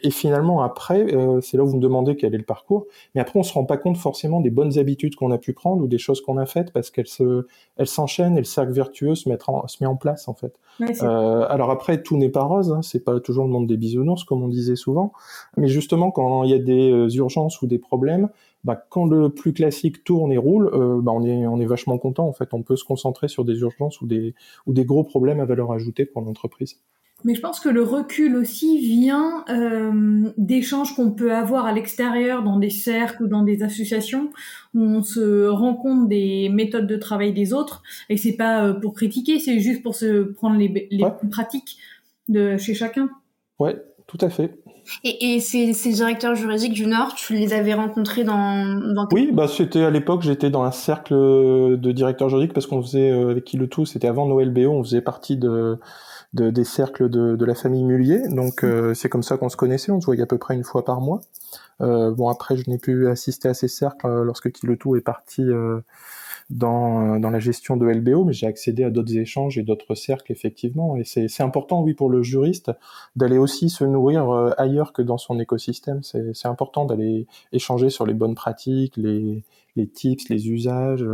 Et 0.05 0.11
finalement, 0.11 0.63
après, 0.63 1.15
euh, 1.15 1.41
c'est 1.41 1.57
là 1.57 1.65
où 1.65 1.67
vous 1.67 1.77
me 1.77 1.81
demandez 1.81 2.15
quel 2.15 2.35
est 2.35 2.39
le 2.39 2.45
parcours. 2.45 2.87
Mais 3.15 3.23
après, 3.23 3.39
on 3.39 3.43
se 3.43 3.55
rend 3.55 3.65
pas 3.65 3.79
compte 3.79 3.97
forcément 3.97 4.43
des 4.43 4.51
bonnes 4.51 4.79
habitudes 4.79 5.17
qu'on 5.17 5.31
a 5.31 5.39
pu 5.39 5.55
prendre 5.55 5.83
ou 5.83 5.89
des 5.89 5.97
choses 5.97 6.21
qu'on 6.21 6.37
a 6.37 6.45
faites 6.45 6.73
parce 6.75 6.91
qu'elles 6.91 7.07
se, 7.07 7.47
elles 7.79 7.87
s'enchaînent 7.87 8.35
et 8.37 8.41
le 8.41 8.45
cercle 8.45 8.73
vertueux 8.73 9.15
se, 9.15 9.31
mettre 9.31 9.49
en, 9.49 9.67
se 9.67 9.83
met 9.83 9.87
en 9.87 9.97
place 9.97 10.29
en 10.29 10.35
fait. 10.35 10.59
Euh, 10.81 11.47
alors 11.49 11.71
après, 11.71 12.03
tout 12.03 12.19
n'est 12.19 12.29
pas 12.29 12.43
rose. 12.43 12.71
Hein, 12.71 12.83
c'est 12.83 13.03
pas 13.03 13.19
toujours 13.19 13.45
le 13.45 13.51
monde 13.51 13.67
des 13.67 13.79
bisounours 13.79 14.25
comme 14.25 14.43
on 14.43 14.49
disait 14.49 14.77
souvent. 14.77 15.13
Mais 15.57 15.69
justement, 15.69 16.11
quand 16.11 16.45
il 16.45 16.51
y 16.51 16.55
a 16.55 16.59
des 16.59 16.91
euh, 16.91 17.09
urgences 17.09 17.63
ou 17.63 17.67
des 17.67 17.79
problèmes, 17.79 18.29
bah, 18.65 18.83
quand 18.91 19.07
le 19.07 19.31
plus 19.31 19.55
classique 19.55 20.05
tourne 20.05 20.33
et 20.33 20.39
roule, 20.39 20.71
euh, 20.75 21.01
bah, 21.01 21.13
on 21.15 21.25
est 21.25 21.47
on 21.47 21.61
est 21.61 21.67
vachement 21.67 21.97
content 21.97 22.29
en 22.29 22.33
fait. 22.35 22.53
On 22.53 22.63
peut 22.63 22.77
se 22.77 22.85
concentrer 22.85 23.29
sur 23.29 23.47
des 23.47 23.59
urgences 23.61 24.03
ou 24.03 24.07
des 24.07 24.35
ou 24.67 24.75
des 24.75 24.85
gros 24.85 25.05
problèmes 25.05 25.41
à 25.41 25.47
valeur 25.47 25.73
ajoutée 25.73 26.05
pour 26.05 26.21
l'entreprise. 26.21 26.81
Mais 27.25 27.35
je 27.35 27.41
pense 27.41 27.59
que 27.59 27.71
le 27.71 27.83
recul 27.83 28.37
aussi 28.37 28.79
vient 28.79 29.45
euh, 29.49 30.31
d'échanges 30.37 30.95
qu'on 30.95 31.11
peut 31.11 31.33
avoir 31.33 31.65
à 31.65 31.73
l'extérieur 31.73 32.43
dans 32.43 32.59
des 32.59 32.71
cercles 32.71 33.25
ou 33.25 33.27
dans 33.29 33.43
des 33.43 33.63
associations 33.63 34.31
où 34.75 34.83
on 34.83 35.03
se 35.03 35.47
rend 35.47 35.75
compte 35.75 36.09
des 36.09 36.51
méthodes 36.51 36.87
de 36.87 36.97
travail 36.97 37.33
des 37.33 37.55
autres 37.55 37.83
et 38.11 38.19
c'est 38.19 38.37
pas 38.37 38.65
euh, 38.65 38.75
pour 38.75 38.95
critiquer, 38.95 39.39
c'est 39.39 39.59
juste 39.61 39.83
pour 39.83 39.95
se 39.95 40.23
prendre 40.23 40.57
les, 40.59 40.89
les 40.91 41.05
pratiques 41.31 41.79
de 42.29 42.59
chez 42.59 42.75
chacun. 42.75 43.09
Ouais, 43.59 43.83
tout 44.07 44.19
à 44.21 44.29
fait. 44.29 44.59
Et, 45.03 45.35
et 45.35 45.41
ces, 45.41 45.73
ces, 45.73 45.93
directeurs 45.93 46.35
juridiques 46.35 46.75
du 46.75 46.87
Nord, 46.87 47.15
tu 47.15 47.33
les 47.33 47.55
avais 47.55 47.73
rencontrés 47.73 48.25
dans, 48.25 48.93
dans... 48.93 49.09
Oui, 49.13 49.31
bah 49.33 49.49
c'était 49.49 49.83
à 49.83 49.91
l'époque, 49.91 50.23
j'étais 50.23 50.51
dans 50.51 50.63
un 50.63 50.73
cercle 50.73 51.15
de 51.15 51.93
directeurs 51.93 52.29
juridiques 52.29 52.53
parce 52.53 52.67
qu'on 52.67 52.83
faisait 52.83 53.11
euh, 53.11 53.31
avec 53.31 53.45
qui 53.45 53.57
le 53.57 53.67
tout, 53.67 53.87
c'était 53.87 54.09
avant 54.09 54.27
Noël 54.27 54.51
BO, 54.51 54.69
on 54.69 54.85
faisait 54.85 55.01
partie 55.01 55.39
de 55.39 55.79
de, 56.35 56.51
des 56.51 56.65
cercles 56.65 57.09
de, 57.09 57.37
de, 57.37 57.45
la 57.45 57.55
famille 57.55 57.85
Mullier. 57.85 58.29
Donc 58.29 58.65
euh, 58.65 58.93
c'est 58.93 59.09
comme 59.09 59.23
ça 59.23 59.37
qu'on 59.37 59.49
se 59.49 59.57
connaissait, 59.57 59.93
on 59.93 60.01
se 60.01 60.07
voyait 60.07 60.23
à 60.23 60.27
peu 60.27 60.39
près 60.39 60.55
une 60.55 60.65
fois 60.65 60.85
par 60.85 61.01
mois. 61.01 61.21
Euh, 61.81 62.11
bon 62.11 62.29
après 62.29 62.57
je 62.57 62.69
n'ai 62.69 62.79
pu 62.79 63.09
assister 63.09 63.49
à 63.49 63.55
ces 63.55 63.69
cercles 63.69 64.07
euh, 64.07 64.25
lorsque 64.25 64.51
Kilotou 64.53 64.97
est 64.97 65.01
parti 65.01 65.43
euh, 65.43 65.81
dans, 66.51 67.19
dans 67.21 67.31
la 67.31 67.39
gestion 67.39 67.77
de 67.77 67.87
LBO, 67.87 68.25
mais 68.25 68.33
j'ai 68.33 68.47
accédé 68.47 68.85
à 68.85 68.91
d'autres 68.91 69.17
échanges 69.17 69.59
et 69.59 69.63
d'autres 69.63 69.95
cercles 69.95 70.33
effectivement. 70.33 70.97
Et 70.97 71.05
c'est 71.05 71.43
important 71.43 71.83
oui 71.83 71.95
pour 71.95 72.11
le 72.11 72.23
juriste 72.23 72.71
d'aller 73.17 73.39
aussi 73.39 73.71
se 73.71 73.85
nourrir 73.85 74.29
ailleurs 74.59 74.93
que 74.93 75.03
dans 75.03 75.19
son 75.19 75.41
écosystème. 75.41 76.03
C'est 76.03 76.47
important 76.47 76.85
d'aller 76.85 77.27
échanger 77.53 77.89
sur 77.91 78.07
les 78.07 78.15
bonnes 78.15 78.35
pratiques, 78.35 78.97
les, 78.97 79.43
les 79.77 79.87
tips, 79.87 80.29
les 80.29 80.51
usages. 80.51 81.05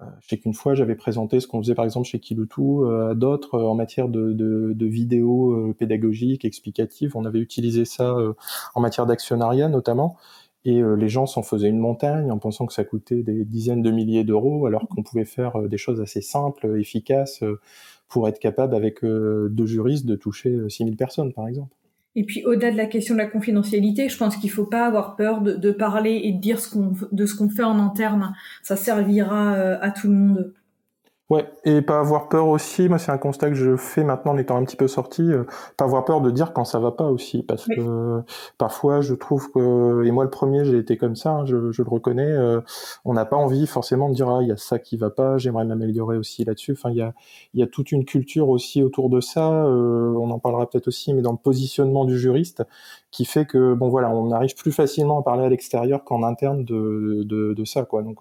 Euh, 0.00 0.04
je 0.20 0.28
sais 0.28 0.38
qu'une 0.38 0.54
fois, 0.54 0.74
j'avais 0.74 0.94
présenté 0.94 1.40
ce 1.40 1.46
qu'on 1.46 1.62
faisait 1.62 1.74
par 1.74 1.84
exemple 1.84 2.06
chez 2.06 2.18
Kilutu 2.20 2.60
euh, 2.60 3.10
à 3.10 3.14
d'autres 3.14 3.54
euh, 3.54 3.64
en 3.64 3.74
matière 3.74 4.08
de, 4.08 4.32
de, 4.32 4.72
de 4.74 4.86
vidéos 4.86 5.74
pédagogiques, 5.78 6.44
explicatives. 6.44 7.16
On 7.16 7.24
avait 7.24 7.38
utilisé 7.38 7.84
ça 7.84 8.14
en 8.74 8.80
matière 8.80 9.06
d'actionnariat 9.06 9.68
notamment. 9.68 10.16
Et 10.64 10.82
les 10.82 11.08
gens 11.08 11.26
s'en 11.26 11.44
faisaient 11.44 11.68
une 11.68 11.78
montagne 11.78 12.32
en 12.32 12.38
pensant 12.38 12.66
que 12.66 12.72
ça 12.72 12.82
coûtait 12.82 13.22
des 13.22 13.44
dizaines 13.44 13.82
de 13.82 13.92
milliers 13.92 14.24
d'euros, 14.24 14.66
alors 14.66 14.88
qu'on 14.88 15.04
pouvait 15.04 15.24
faire 15.24 15.68
des 15.68 15.78
choses 15.78 16.00
assez 16.00 16.20
simples, 16.20 16.80
efficaces, 16.80 17.44
pour 18.08 18.26
être 18.28 18.40
capable, 18.40 18.74
avec 18.74 19.04
deux 19.04 19.66
juristes, 19.66 20.06
de 20.06 20.16
toucher 20.16 20.58
6000 20.68 20.96
personnes, 20.96 21.32
par 21.32 21.46
exemple. 21.46 21.72
Et 22.16 22.24
puis 22.24 22.44
au-delà 22.44 22.72
de 22.72 22.76
la 22.76 22.86
question 22.86 23.14
de 23.14 23.20
la 23.20 23.26
confidentialité, 23.26 24.08
je 24.08 24.16
pense 24.16 24.36
qu'il 24.36 24.50
faut 24.50 24.64
pas 24.64 24.86
avoir 24.86 25.16
peur 25.16 25.42
de, 25.42 25.52
de 25.54 25.70
parler 25.70 26.22
et 26.24 26.32
de 26.32 26.40
dire 26.40 26.60
ce 26.60 26.70
qu'on 26.70 26.94
de 27.12 27.26
ce 27.26 27.34
qu'on 27.34 27.50
fait 27.50 27.62
en 27.62 27.78
interne. 27.78 28.34
Ça 28.62 28.74
servira 28.74 29.54
euh, 29.54 29.78
à 29.80 29.90
tout 29.90 30.08
le 30.08 30.14
monde. 30.14 30.52
Ouais, 31.28 31.44
et 31.64 31.82
pas 31.82 31.98
avoir 31.98 32.28
peur 32.28 32.46
aussi, 32.46 32.88
moi 32.88 32.98
c'est 32.98 33.10
un 33.10 33.18
constat 33.18 33.48
que 33.48 33.56
je 33.56 33.76
fais 33.76 34.04
maintenant 34.04 34.30
en 34.34 34.38
étant 34.38 34.56
un 34.58 34.64
petit 34.64 34.76
peu 34.76 34.86
sorti, 34.86 35.22
euh, 35.22 35.42
pas 35.76 35.84
avoir 35.84 36.04
peur 36.04 36.20
de 36.20 36.30
dire 36.30 36.52
quand 36.52 36.64
ça 36.64 36.78
va 36.78 36.92
pas 36.92 37.10
aussi, 37.10 37.42
parce 37.42 37.66
que 37.66 38.22
parfois 38.58 39.00
je 39.00 39.12
trouve 39.12 39.50
que, 39.50 40.04
et 40.04 40.12
moi 40.12 40.22
le 40.22 40.30
premier 40.30 40.64
j'ai 40.64 40.78
été 40.78 40.96
comme 40.96 41.16
ça, 41.16 41.32
hein, 41.32 41.44
je, 41.44 41.72
je, 41.72 41.82
le 41.82 41.88
reconnais, 41.88 42.30
euh, 42.30 42.60
on 43.04 43.12
n'a 43.12 43.24
pas 43.24 43.34
envie 43.34 43.66
forcément 43.66 44.08
de 44.08 44.14
dire 44.14 44.28
ah 44.28 44.38
il 44.40 44.46
y 44.46 44.52
a 44.52 44.56
ça 44.56 44.78
qui 44.78 44.96
va 44.96 45.10
pas, 45.10 45.36
j'aimerais 45.36 45.64
m'améliorer 45.64 46.16
aussi 46.16 46.44
là-dessus, 46.44 46.74
enfin 46.74 46.90
il 46.90 46.98
y 46.98 47.02
a, 47.02 47.12
il 47.54 47.60
y 47.60 47.62
a 47.64 47.66
toute 47.66 47.90
une 47.90 48.04
culture 48.04 48.48
aussi 48.48 48.84
autour 48.84 49.10
de 49.10 49.20
ça, 49.20 49.64
euh, 49.64 50.14
on 50.16 50.30
en 50.30 50.38
parlera 50.38 50.70
peut-être 50.70 50.86
aussi, 50.86 51.12
mais 51.12 51.22
dans 51.22 51.32
le 51.32 51.38
positionnement 51.38 52.04
du 52.04 52.16
juriste, 52.16 52.62
qui 53.16 53.24
fait 53.24 53.46
que 53.46 53.72
bon 53.72 53.88
voilà, 53.88 54.10
on 54.10 54.30
arrive 54.30 54.54
plus 54.54 54.72
facilement 54.72 55.20
à 55.20 55.22
parler 55.22 55.44
à 55.44 55.48
l'extérieur 55.48 56.04
qu'en 56.04 56.22
interne 56.22 56.64
de, 56.64 57.22
de, 57.24 57.54
de, 57.54 57.64
ça 57.64 57.84
quoi, 57.84 58.02
donc 58.02 58.20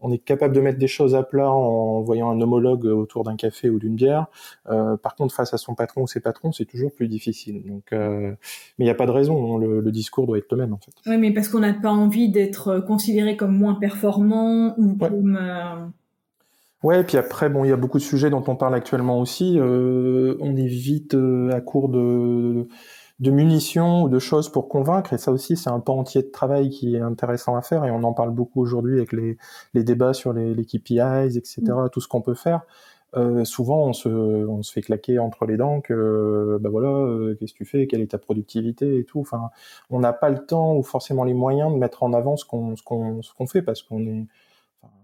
on 0.00 0.12
est 0.12 0.18
capable 0.18 0.54
de 0.54 0.60
mettre 0.60 0.78
des 0.78 0.86
choses 0.86 1.14
à 1.14 1.22
plat 1.22 1.50
en 1.50 2.00
voyant 2.02 2.30
un 2.30 2.40
homologue 2.40 2.84
autour 2.84 3.24
d'un 3.24 3.36
café 3.36 3.68
ou 3.68 3.78
d'une 3.78 3.96
bière. 3.96 4.26
Euh, 4.68 4.96
par 4.96 5.14
contre, 5.16 5.34
face 5.34 5.54
à 5.54 5.58
son 5.58 5.74
patron 5.74 6.02
ou 6.02 6.06
ses 6.06 6.20
patrons, 6.20 6.52
c'est 6.52 6.66
toujours 6.66 6.92
plus 6.92 7.08
difficile. 7.08 7.62
Donc, 7.66 7.84
euh, 7.92 8.30
mais 8.78 8.84
il 8.84 8.84
n'y 8.84 8.90
a 8.90 8.94
pas 8.94 9.06
de 9.06 9.10
raison. 9.10 9.56
Hein, 9.56 9.60
le, 9.60 9.88
discours 9.90 10.26
doit 10.26 10.38
être 10.38 10.52
le 10.52 10.58
même 10.58 10.74
en 10.74 10.78
fait. 10.78 10.92
Oui, 11.06 11.16
mais 11.16 11.32
parce 11.32 11.48
qu'on 11.48 11.60
n'a 11.60 11.72
pas 11.72 11.90
envie 11.90 12.28
d'être 12.28 12.78
considéré 12.80 13.36
comme 13.36 13.56
moins 13.56 13.74
performant 13.74 14.74
ou 14.78 14.96
comme 14.96 15.38
euh, 15.40 15.86
Ouais, 16.84 17.00
et 17.00 17.04
puis 17.04 17.16
après, 17.16 17.48
bon, 17.48 17.64
il 17.64 17.70
y 17.70 17.72
a 17.72 17.76
beaucoup 17.76 17.98
de 17.98 18.04
sujets 18.04 18.30
dont 18.30 18.44
on 18.46 18.54
parle 18.54 18.74
actuellement 18.74 19.18
aussi. 19.18 19.58
on 19.60 20.56
est 20.56 20.66
vite 20.66 21.16
à 21.50 21.60
court 21.60 21.88
de, 21.88 22.68
de 23.20 23.30
munitions 23.30 24.02
ou 24.02 24.08
de 24.08 24.18
choses 24.18 24.48
pour 24.48 24.68
convaincre. 24.68 25.12
Et 25.12 25.18
ça 25.18 25.32
aussi, 25.32 25.56
c'est 25.56 25.70
un 25.70 25.80
pan 25.80 25.98
entier 25.98 26.22
de 26.22 26.28
travail 26.28 26.70
qui 26.70 26.94
est 26.96 27.00
intéressant 27.00 27.56
à 27.56 27.62
faire. 27.62 27.84
Et 27.84 27.90
on 27.90 28.02
en 28.04 28.12
parle 28.12 28.30
beaucoup 28.30 28.60
aujourd'hui 28.60 28.96
avec 28.96 29.12
les, 29.12 29.36
les, 29.74 29.84
débats 29.84 30.14
sur 30.14 30.32
les, 30.32 30.54
les 30.54 30.64
KPIs, 30.64 31.36
etc., 31.36 31.62
mm. 31.66 31.88
tout 31.90 32.00
ce 32.00 32.08
qu'on 32.08 32.22
peut 32.22 32.34
faire. 32.34 32.62
Euh, 33.16 33.44
souvent, 33.44 33.86
on 33.86 33.92
se, 33.94 34.08
on 34.08 34.62
se 34.62 34.70
fait 34.72 34.82
claquer 34.82 35.18
entre 35.18 35.46
les 35.46 35.56
dents 35.56 35.80
que, 35.80 36.58
ben 36.60 36.68
voilà, 36.68 36.88
euh, 36.88 37.34
qu'est-ce 37.38 37.54
que 37.54 37.58
tu 37.58 37.64
fais, 37.64 37.86
quelle 37.86 38.02
est 38.02 38.08
ta 38.08 38.18
productivité 38.18 38.98
et 38.98 39.04
tout? 39.04 39.20
Enfin, 39.20 39.50
on 39.88 39.98
n'a 39.98 40.12
pas 40.12 40.28
le 40.28 40.44
temps 40.44 40.76
ou 40.76 40.82
forcément 40.82 41.24
les 41.24 41.32
moyens 41.32 41.72
de 41.72 41.78
mettre 41.78 42.02
en 42.02 42.12
avant 42.12 42.36
ce 42.36 42.44
qu'on, 42.44 42.76
ce 42.76 42.82
qu'on, 42.82 43.22
ce 43.22 43.32
qu'on 43.32 43.46
fait 43.46 43.62
parce 43.62 43.82
qu'on 43.82 44.06
est, 44.06 44.26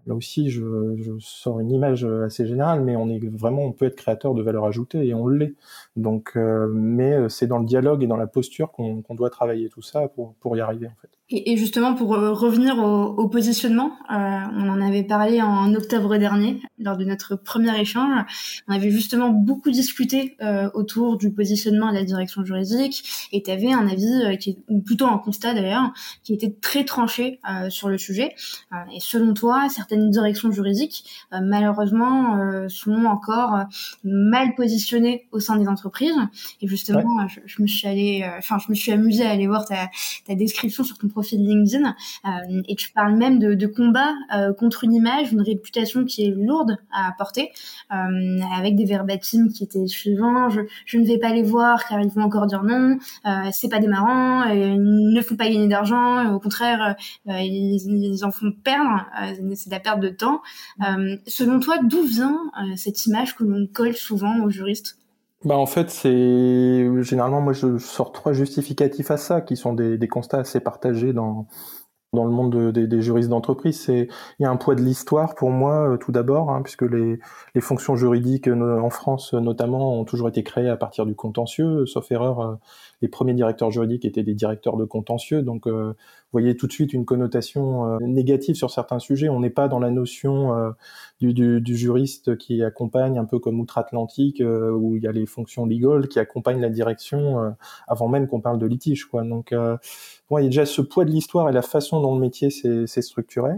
là 0.07 0.15
aussi, 0.15 0.49
je, 0.49 1.17
sors 1.19 1.59
une 1.59 1.71
image 1.71 2.05
assez 2.05 2.45
générale, 2.45 2.81
mais 2.81 2.95
on 2.95 3.09
est 3.09 3.19
vraiment, 3.27 3.63
on 3.63 3.71
peut 3.71 3.85
être 3.85 3.95
créateur 3.95 4.33
de 4.33 4.41
valeur 4.41 4.65
ajoutée 4.65 5.05
et 5.05 5.13
on 5.13 5.27
l'est. 5.27 5.55
Donc, 5.95 6.33
euh, 6.35 6.67
mais 6.73 7.13
euh, 7.13 7.29
c'est 7.29 7.47
dans 7.47 7.59
le 7.59 7.65
dialogue 7.65 8.03
et 8.03 8.07
dans 8.07 8.17
la 8.17 8.27
posture 8.27 8.71
qu'on 8.71 9.03
doit 9.11 9.29
travailler 9.29 9.69
tout 9.69 9.81
ça 9.81 10.07
pour, 10.07 10.35
pour 10.35 10.55
y 10.57 10.61
arriver 10.61 10.87
en 10.87 10.95
fait. 11.01 11.09
Et, 11.31 11.53
et 11.53 11.57
justement, 11.57 11.95
pour 11.95 12.13
euh, 12.13 12.33
revenir 12.33 12.77
au, 12.77 13.05
au 13.05 13.27
positionnement, 13.27 13.93
euh, 14.11 14.13
on 14.13 14.69
en 14.69 14.79
avait 14.79 15.03
parlé 15.03 15.41
en 15.41 15.73
octobre 15.73 16.17
dernier 16.17 16.61
lors 16.77 16.97
de 16.97 17.03
notre 17.03 17.35
premier 17.35 17.79
échange. 17.79 18.23
On 18.67 18.75
avait 18.75 18.91
justement 18.91 19.29
beaucoup 19.29 19.71
discuté 19.71 20.35
euh, 20.43 20.69
autour 20.75 21.17
du 21.17 21.31
positionnement 21.31 21.89
de 21.89 21.95
la 21.95 22.03
direction 22.03 22.45
juridique, 22.45 23.29
et 23.31 23.41
tu 23.41 23.49
avais 23.49 23.73
un 23.73 23.87
avis 23.87 24.21
euh, 24.23 24.35
qui 24.35 24.51
est 24.51 24.57
ou 24.67 24.81
plutôt 24.81 25.07
un 25.07 25.17
constat 25.17 25.55
d'ailleurs, 25.55 25.91
qui 26.23 26.33
était 26.33 26.55
très 26.61 26.83
tranché 26.83 27.39
sur 27.69 27.89
le 27.89 27.97
sujet. 27.97 28.35
et 28.93 28.99
selon 28.99 29.33
toi, 29.33 29.67
certaines 29.69 30.09
directions 30.09 30.51
juridiques, 30.51 31.05
malheureusement, 31.31 32.67
sont 32.67 33.05
encore 33.05 33.65
mal 34.03 34.55
positionnées 34.55 35.27
au 35.31 35.39
sein 35.39 35.57
des 35.57 35.67
entreprises. 35.67 36.15
Et 36.61 36.67
justement, 36.67 37.27
je, 37.27 37.39
je, 37.45 37.61
me 37.61 37.67
suis 37.67 37.87
allée, 37.87 38.27
enfin, 38.37 38.57
je 38.59 38.69
me 38.69 38.75
suis 38.75 38.91
amusée 38.91 39.25
à 39.25 39.31
aller 39.31 39.47
voir 39.47 39.65
ta, 39.65 39.89
ta 40.25 40.35
description 40.35 40.83
sur 40.83 40.97
ton 40.97 41.07
profil 41.15 41.39
LinkedIn 41.39 41.95
euh, 42.25 42.61
et 42.67 42.75
tu 42.75 42.91
parles 42.91 43.15
même 43.15 43.39
de, 43.39 43.53
de 43.53 43.67
combat 43.67 44.13
euh, 44.35 44.53
contre 44.53 44.83
une 44.83 44.93
image, 44.93 45.31
une 45.31 45.41
réputation 45.41 46.03
qui 46.03 46.25
est 46.25 46.31
lourde 46.31 46.77
à 46.91 47.13
porter, 47.17 47.51
euh, 47.93 48.39
avec 48.57 48.75
des 48.75 48.83
verbatims 48.83 49.49
qui 49.49 49.63
étaient 49.63 49.87
suivants. 49.87 50.49
Je, 50.49 50.61
je, 50.85 50.97
ne 50.97 51.05
vais 51.05 51.17
pas 51.17 51.29
les 51.29 51.43
voir 51.43 51.87
car 51.87 52.01
ils 52.01 52.09
vont 52.09 52.23
encore 52.23 52.47
dire 52.47 52.63
non. 52.63 52.97
c'est 53.51 53.69
pas 53.69 53.79
démarrant. 53.79 54.43
ils 54.49 55.13
ne 55.13 55.21
font 55.21 55.37
pas 55.37 55.49
gagner 55.49 55.67
d'argent. 55.67 56.33
Au 56.33 56.39
contraire, 56.39 56.95
ils, 57.25 57.79
ils, 57.87 58.25
en 58.25 58.31
font 58.31 58.51
perdre. 58.51 59.05
c'est 59.55 59.69
de 59.69 59.73
la 59.73 59.79
perte 59.79 60.01
de 60.01 60.09
temps. 60.09 60.41
selon 61.27 61.59
toi, 61.59 61.77
d'où 61.83 62.03
vient 62.03 62.39
cette 62.75 63.05
image 63.05 63.35
que 63.35 63.43
l'on 63.43 63.67
colle 63.71 63.95
souvent 63.95 64.43
aux 64.43 64.49
juristes? 64.49 64.97
Bah 65.45 65.55
en 65.57 65.67
fait, 65.67 65.91
c'est 65.91 67.03
généralement 67.03 67.39
moi 67.39 67.53
je 67.53 67.77
sors 67.77 68.11
trois 68.11 68.33
justificatifs 68.33 69.11
à 69.11 69.17
ça 69.17 69.41
qui 69.41 69.55
sont 69.55 69.73
des, 69.73 70.07
constats 70.07 70.39
assez 70.39 70.59
partagés 70.59 71.13
dans 71.13 71.47
dans 72.13 72.25
le 72.25 72.31
monde 72.31 72.71
des 72.71 73.01
juristes 73.01 73.29
d'entreprise. 73.29 73.79
C'est 73.81 74.07
il 74.39 74.43
y 74.43 74.45
a 74.45 74.49
un 74.49 74.57
poids 74.57 74.75
de 74.75 74.81
l'histoire 74.81 75.35
pour 75.35 75.51
moi 75.51 75.91
euh, 75.93 75.97
tout 75.97 76.11
d'abord, 76.11 76.49
hein, 76.49 76.61
puisque 76.63 76.83
les, 76.83 77.19
les 77.53 77.61
fonctions 77.61 77.95
juridiques 77.95 78.47
euh, 78.47 78.79
en 78.79 78.89
France 78.89 79.33
notamment 79.33 79.99
ont 79.99 80.05
toujours 80.05 80.29
été 80.29 80.43
créées 80.43 80.69
à 80.69 80.77
partir 80.77 81.05
du 81.05 81.15
contentieux, 81.15 81.85
sauf 81.85 82.11
erreur. 82.11 82.57
Euh, 83.05 83.07
les 83.07 83.07
premiers 83.07 83.33
directeurs 83.33 83.71
juridiques 83.71 84.05
étaient 84.05 84.23
des 84.23 84.33
directeurs 84.33 84.77
de 84.77 84.85
contentieux, 84.85 85.41
donc 85.41 85.67
vous 86.35 86.41
voyez 86.41 86.57
tout 86.57 86.67
de 86.67 86.71
suite 86.73 86.91
une 86.91 87.05
connotation 87.05 87.85
euh, 87.85 87.97
négative 88.01 88.55
sur 88.55 88.69
certains 88.69 88.99
sujets. 88.99 89.29
On 89.29 89.39
n'est 89.39 89.49
pas 89.49 89.69
dans 89.69 89.79
la 89.79 89.89
notion 89.89 90.53
euh, 90.53 90.71
du, 91.21 91.33
du, 91.33 91.61
du, 91.61 91.77
juriste 91.77 92.37
qui 92.37 92.61
accompagne 92.61 93.17
un 93.17 93.23
peu 93.23 93.39
comme 93.39 93.57
outre-Atlantique, 93.61 94.41
euh, 94.41 94.71
où 94.71 94.97
il 94.97 95.03
y 95.03 95.07
a 95.07 95.13
les 95.13 95.25
fonctions 95.25 95.65
légales 95.65 96.09
qui 96.09 96.19
accompagnent 96.19 96.59
la 96.59 96.69
direction 96.69 97.55
avant 97.87 98.09
même 98.09 98.27
qu'on 98.27 98.41
parle 98.41 98.59
de 98.59 98.65
litige. 98.65 99.05
Quoi. 99.05 99.23
Donc, 99.23 99.53
bon, 100.29 100.37
il 100.37 100.43
y 100.43 100.45
a 100.45 100.49
déjà 100.49 100.65
ce 100.65 100.81
poids 100.81 101.05
de 101.05 101.11
l'histoire 101.11 101.47
et 101.47 101.53
la 101.53 101.61
façon 101.61 102.01
dont 102.01 102.15
le 102.15 102.19
métier 102.19 102.49
s'est 102.49 103.01
structuré. 103.01 103.51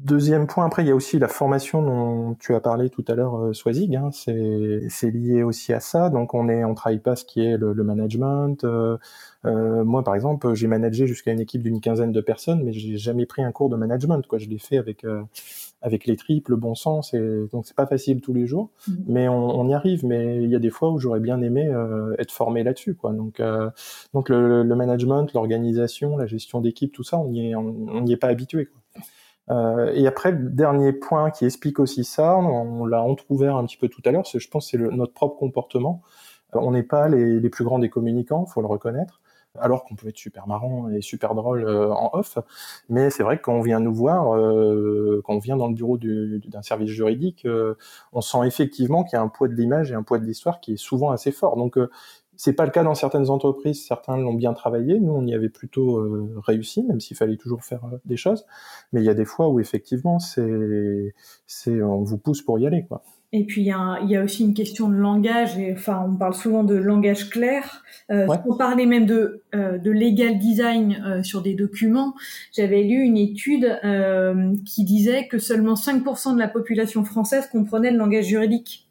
Deuxième 0.00 0.48
point, 0.48 0.66
après, 0.66 0.82
il 0.82 0.88
y 0.88 0.90
a 0.90 0.94
aussi 0.94 1.20
la 1.20 1.28
formation 1.28 1.80
dont 1.80 2.34
tu 2.40 2.52
as 2.56 2.60
parlé 2.60 2.90
tout 2.90 3.04
à 3.06 3.14
l'heure, 3.14 3.36
euh, 3.36 3.52
Swazig. 3.52 3.94
Hein, 3.94 4.10
c'est 4.12 5.10
lié 5.10 5.44
aussi 5.44 5.72
à 5.72 5.78
ça. 5.78 6.10
Donc, 6.10 6.34
on 6.34 6.48
est, 6.48 6.64
on 6.64 6.74
travaille 6.74 6.98
pas 6.98 7.14
ce 7.14 7.24
qui 7.24 7.40
est 7.44 7.56
le, 7.56 7.72
le 7.72 7.84
management. 7.84 8.64
Euh, 8.64 8.98
euh, 9.44 9.84
moi, 9.84 10.02
par 10.02 10.16
exemple, 10.16 10.52
j'ai 10.54 10.66
managé 10.66 11.06
jusqu'à 11.06 11.30
une 11.30 11.38
équipe 11.38 11.62
d'une 11.62 11.80
quinzaine 11.80 12.10
de 12.10 12.20
personnes, 12.20 12.64
mais 12.64 12.72
j'ai 12.72 12.96
jamais 12.98 13.24
pris 13.24 13.44
un 13.44 13.52
cours 13.52 13.68
de 13.68 13.76
management. 13.76 14.26
Quoi, 14.26 14.38
je 14.38 14.48
l'ai 14.48 14.58
fait 14.58 14.78
avec 14.78 15.04
euh, 15.04 15.22
avec 15.80 16.06
les 16.06 16.16
tripes, 16.16 16.48
le 16.48 16.56
bon 16.56 16.74
sens. 16.74 17.14
Et 17.14 17.46
donc, 17.52 17.64
c'est 17.64 17.76
pas 17.76 17.86
facile 17.86 18.20
tous 18.20 18.32
les 18.34 18.46
jours, 18.46 18.70
mmh. 18.88 18.92
mais 19.06 19.28
on, 19.28 19.60
on, 19.60 19.68
y 19.68 19.74
arrive. 19.74 20.04
Mais 20.04 20.42
il 20.42 20.50
y 20.50 20.56
a 20.56 20.58
des 20.58 20.70
fois 20.70 20.90
où 20.90 20.98
j'aurais 20.98 21.20
bien 21.20 21.40
aimé 21.40 21.68
euh, 21.68 22.16
être 22.18 22.32
formé 22.32 22.64
là-dessus. 22.64 22.94
Quoi. 22.96 23.12
Donc, 23.12 23.40
donc 24.12 24.28
le, 24.28 24.64
le 24.64 24.74
management, 24.74 25.32
l'organisation, 25.34 26.16
la 26.16 26.26
gestion 26.26 26.60
d'équipe, 26.60 26.92
tout 26.92 27.04
ça, 27.04 27.18
on 27.18 27.28
n'y 27.28 27.50
est, 27.50 27.54
on 27.54 28.06
est 28.06 28.16
pas 28.16 28.28
habitué. 28.28 28.66
Quoi. 28.66 28.80
Euh, 29.50 29.92
et 29.94 30.06
après, 30.06 30.32
le 30.32 30.50
dernier 30.50 30.92
point 30.92 31.30
qui 31.30 31.44
explique 31.44 31.78
aussi 31.78 32.04
ça, 32.04 32.36
on, 32.36 32.86
l'a 32.86 33.02
entrouvert 33.02 33.56
un 33.56 33.64
petit 33.66 33.76
peu 33.76 33.88
tout 33.88 34.02
à 34.04 34.10
l'heure, 34.10 34.24
je 34.24 34.48
pense, 34.48 34.70
c'est 34.70 34.78
notre 34.78 35.12
propre 35.12 35.36
comportement. 35.38 36.02
On 36.52 36.70
n'est 36.70 36.82
pas 36.84 37.08
les, 37.08 37.50
plus 37.50 37.64
grands 37.64 37.78
des 37.78 37.90
communicants, 37.90 38.46
faut 38.46 38.60
le 38.60 38.68
reconnaître 38.68 39.20
alors 39.60 39.84
qu'on 39.84 39.94
peut 39.94 40.08
être 40.08 40.18
super 40.18 40.46
marrant 40.46 40.88
et 40.88 41.00
super 41.00 41.34
drôle 41.34 41.64
euh, 41.64 41.92
en 41.92 42.10
off. 42.12 42.38
Mais 42.88 43.10
c'est 43.10 43.22
vrai 43.22 43.38
que 43.38 43.42
quand 43.42 43.54
on 43.54 43.60
vient 43.60 43.80
nous 43.80 43.94
voir, 43.94 44.34
euh, 44.34 45.22
quand 45.24 45.34
on 45.34 45.38
vient 45.38 45.56
dans 45.56 45.68
le 45.68 45.74
bureau 45.74 45.96
d'un 45.98 46.62
service 46.62 46.90
juridique, 46.90 47.44
euh, 47.44 47.74
on 48.12 48.20
sent 48.20 48.46
effectivement 48.46 49.04
qu'il 49.04 49.16
y 49.16 49.20
a 49.20 49.22
un 49.22 49.28
poids 49.28 49.48
de 49.48 49.54
l'image 49.54 49.92
et 49.92 49.94
un 49.94 50.02
poids 50.02 50.18
de 50.18 50.24
l'histoire 50.24 50.60
qui 50.60 50.74
est 50.74 50.76
souvent 50.76 51.10
assez 51.10 51.30
fort. 51.30 51.56
Donc 51.56 51.78
c'est 52.36 52.52
pas 52.52 52.64
le 52.64 52.70
cas 52.70 52.82
dans 52.82 52.94
certaines 52.94 53.30
entreprises, 53.30 53.84
certains 53.86 54.16
l'ont 54.16 54.34
bien 54.34 54.52
travaillé, 54.52 55.00
nous 55.00 55.12
on 55.12 55.26
y 55.26 55.34
avait 55.34 55.48
plutôt 55.48 56.02
réussi, 56.42 56.82
même 56.82 57.00
s'il 57.00 57.16
fallait 57.16 57.36
toujours 57.36 57.64
faire 57.64 57.82
des 58.04 58.16
choses. 58.16 58.46
Mais 58.92 59.00
il 59.00 59.04
y 59.04 59.10
a 59.10 59.14
des 59.14 59.24
fois 59.24 59.48
où 59.48 59.60
effectivement 59.60 60.18
c'est, 60.18 61.14
c'est, 61.46 61.82
on 61.82 62.02
vous 62.02 62.18
pousse 62.18 62.42
pour 62.42 62.58
y 62.58 62.66
aller, 62.66 62.84
quoi. 62.86 63.02
Et 63.36 63.44
puis 63.44 63.62
il 63.62 63.66
y, 63.66 63.72
a, 63.72 63.98
y 64.04 64.14
a 64.14 64.22
aussi 64.22 64.44
une 64.44 64.54
question 64.54 64.88
de 64.88 64.94
langage. 64.94 65.58
Et, 65.58 65.72
enfin, 65.72 66.06
on 66.08 66.16
parle 66.16 66.34
souvent 66.34 66.62
de 66.62 66.76
langage 66.76 67.30
clair. 67.30 67.82
Euh, 68.12 68.28
On 68.46 68.56
parlait 68.56 68.86
même 68.86 69.06
de 69.06 69.42
euh, 69.56 69.76
de 69.76 69.90
legal 69.90 70.38
design 70.38 71.02
euh, 71.04 71.24
sur 71.24 71.42
des 71.42 71.54
documents. 71.54 72.14
J'avais 72.52 72.84
lu 72.84 73.02
une 73.02 73.16
étude 73.16 73.64
euh, 73.82 74.54
qui 74.64 74.84
disait 74.84 75.26
que 75.26 75.38
seulement 75.38 75.74
5% 75.74 76.34
de 76.34 76.38
la 76.38 76.46
population 76.46 77.04
française 77.04 77.48
comprenait 77.50 77.90
le 77.90 77.98
langage 77.98 78.26
juridique. 78.26 78.83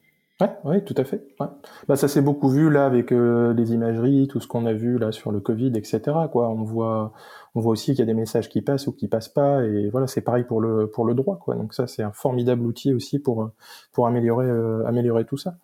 Ouais, 0.43 0.49
ouais, 0.65 0.83
tout 0.83 0.95
à 0.97 1.03
fait. 1.05 1.25
Ouais. 1.39 1.47
Bah, 1.87 1.95
ça 1.95 2.07
s'est 2.07 2.21
beaucoup 2.21 2.49
vu 2.49 2.69
là 2.69 2.85
avec 2.85 3.11
euh, 3.11 3.53
les 3.53 3.73
imageries, 3.73 4.27
tout 4.27 4.39
ce 4.39 4.47
qu'on 4.47 4.65
a 4.65 4.73
vu 4.73 4.97
là 4.97 5.11
sur 5.11 5.31
le 5.31 5.39
Covid, 5.39 5.71
etc. 5.75 6.01
Quoi, 6.31 6.49
on 6.49 6.63
voit 6.63 7.13
on 7.55 7.61
voit 7.61 7.71
aussi 7.71 7.91
qu'il 7.91 7.99
y 7.99 8.01
a 8.01 8.05
des 8.05 8.13
messages 8.13 8.49
qui 8.49 8.61
passent 8.61 8.87
ou 8.87 8.93
qui 8.93 9.07
passent 9.07 9.29
pas 9.29 9.63
et 9.63 9.89
voilà 9.89 10.07
c'est 10.07 10.21
pareil 10.21 10.43
pour 10.43 10.59
le 10.59 10.87
pour 10.87 11.05
le 11.05 11.13
droit 11.13 11.37
quoi 11.37 11.55
donc 11.55 11.73
ça 11.73 11.85
c'est 11.85 12.01
un 12.01 12.11
formidable 12.11 12.65
outil 12.65 12.93
aussi 12.93 13.19
pour 13.19 13.51
pour 13.91 14.07
améliorer 14.07 14.47
euh, 14.47 14.83
améliorer 14.87 15.25
tout 15.25 15.37
ça 15.37 15.55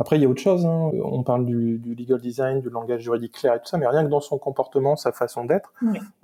après 0.00 0.16
il 0.16 0.22
y 0.22 0.24
a 0.24 0.28
autre 0.28 0.40
chose 0.40 0.66
hein. 0.66 0.90
on 1.04 1.22
parle 1.22 1.44
du, 1.44 1.78
du, 1.78 1.94
legal 1.94 2.20
design 2.20 2.60
du 2.60 2.70
langage 2.70 3.02
juridique 3.02 3.32
clair 3.32 3.54
et 3.54 3.58
tout 3.58 3.66
ça 3.66 3.78
mais 3.78 3.86
rien 3.86 4.02
que 4.04 4.08
dans 4.08 4.20
son 4.20 4.38
comportement 4.38 4.96
sa 4.96 5.12
façon 5.12 5.44
d'être 5.44 5.72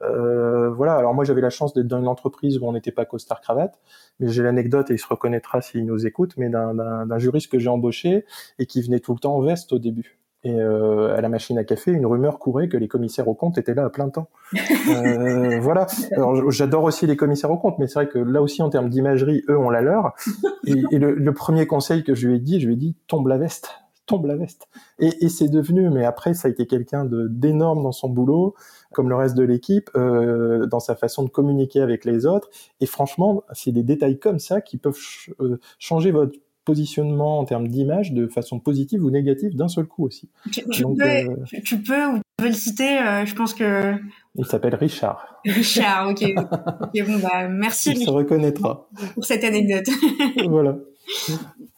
euh, 0.02 0.70
voilà. 0.70 0.94
Alors 0.94 1.14
moi 1.14 1.24
j'avais 1.24 1.40
la 1.40 1.50
chance 1.50 1.74
d'être 1.74 1.86
dans 1.86 2.00
une 2.00 2.08
entreprise 2.08 2.58
où 2.58 2.66
on 2.66 2.72
n'était 2.72 2.90
pas 2.90 3.04
costard 3.04 3.40
cravate 3.40 3.78
mais 4.18 4.28
j'ai 4.28 4.42
l'anecdote 4.42 4.90
et 4.90 4.94
il 4.94 4.98
se 4.98 5.06
reconnaîtra 5.06 5.60
s'il 5.60 5.84
nous 5.84 6.06
écoute 6.06 6.34
mais 6.38 6.48
d'un 6.48 7.18
juriste 7.18 7.52
que 7.52 7.58
j'ai 7.58 7.68
embauché 7.68 8.24
et 8.58 8.66
qui 8.66 8.82
venait 8.82 9.00
tout 9.00 9.12
le 9.12 9.20
temps 9.20 9.36
en 9.36 9.42
veste 9.42 9.72
au 9.72 9.78
début 9.78 10.15
et 10.44 10.60
euh, 10.60 11.16
à 11.16 11.20
la 11.20 11.28
machine 11.28 11.58
à 11.58 11.64
café, 11.64 11.90
une 11.90 12.06
rumeur 12.06 12.38
courait 12.38 12.68
que 12.68 12.76
les 12.76 12.88
commissaires 12.88 13.26
aux 13.26 13.34
comptes 13.34 13.58
étaient 13.58 13.74
là 13.74 13.84
à 13.84 13.90
plein 13.90 14.08
temps. 14.08 14.28
Euh, 14.88 15.58
voilà. 15.58 15.88
Alors 16.12 16.50
j'adore 16.52 16.84
aussi 16.84 17.06
les 17.06 17.16
commissaires 17.16 17.50
aux 17.50 17.56
comptes, 17.56 17.78
mais 17.80 17.88
c'est 17.88 17.94
vrai 17.94 18.08
que 18.08 18.18
là 18.18 18.40
aussi 18.40 18.62
en 18.62 18.70
termes 18.70 18.88
d'imagerie, 18.88 19.42
eux 19.48 19.58
ont 19.58 19.70
la 19.70 19.80
leur. 19.80 20.14
Et, 20.66 20.98
le, 20.98 21.32
premier 21.32 21.66
conseil 21.66 22.04
que 22.04 22.14
je 22.14 22.28
lui 22.28 22.36
ai 22.36 22.38
dit, 22.38 22.60
je 22.60 22.66
lui 22.66 22.74
ai 22.74 22.76
dit 22.76 22.96
tombe 23.08 23.26
la 23.26 23.36
veste, 23.36 23.70
tombe 24.06 24.26
la 24.26 24.36
veste. 24.36 24.68
Et, 25.00 25.24
et 25.24 25.28
c'est 25.28 25.48
devenu, 25.48 25.90
mais 25.90 26.04
après 26.04 26.34
ça 26.34 26.46
a 26.46 26.50
été 26.52 26.66
quelqu'un 26.66 27.04
d'énorme 27.04 27.82
dans 27.82 27.92
son 27.92 28.08
boulot, 28.08 28.54
comme 28.96 29.10
le 29.10 29.14
reste 29.14 29.34
de 29.36 29.42
l'équipe, 29.42 29.90
euh, 29.94 30.66
dans 30.66 30.80
sa 30.80 30.94
façon 30.96 31.22
de 31.22 31.28
communiquer 31.28 31.82
avec 31.82 32.04
les 32.04 32.24
autres. 32.24 32.48
Et 32.80 32.86
franchement, 32.86 33.44
c'est 33.52 33.72
des 33.72 33.82
détails 33.82 34.18
comme 34.18 34.38
ça 34.38 34.60
qui 34.60 34.78
peuvent 34.78 34.98
euh, 35.40 35.60
changer 35.78 36.12
votre 36.12 36.38
positionnement 36.66 37.38
en 37.38 37.44
termes 37.46 37.68
d'image 37.68 38.12
de 38.12 38.26
façon 38.26 38.58
positive 38.58 39.02
ou 39.02 39.10
négative 39.10 39.56
d'un 39.56 39.68
seul 39.68 39.86
coup 39.86 40.04
aussi. 40.04 40.28
Tu, 40.50 40.62
peux, 40.62 41.02
euh, 41.02 41.24
tu 41.64 41.78
peux 41.78 42.06
ou 42.06 42.16
tu 42.16 42.22
peux 42.36 42.48
le 42.48 42.52
citer, 42.52 42.98
euh, 42.98 43.24
je 43.24 43.34
pense 43.34 43.54
que... 43.54 43.94
Il 44.34 44.44
s'appelle 44.44 44.74
Richard. 44.74 45.40
Richard, 45.46 46.10
ok. 46.10 46.34
bon, 46.34 47.18
bah, 47.22 47.48
merci. 47.48 47.92
Il 47.92 48.04
se 48.04 48.10
reconnaîtra. 48.10 48.88
Pour 49.14 49.24
cette 49.24 49.44
anecdote. 49.44 49.86
voilà. 50.48 50.76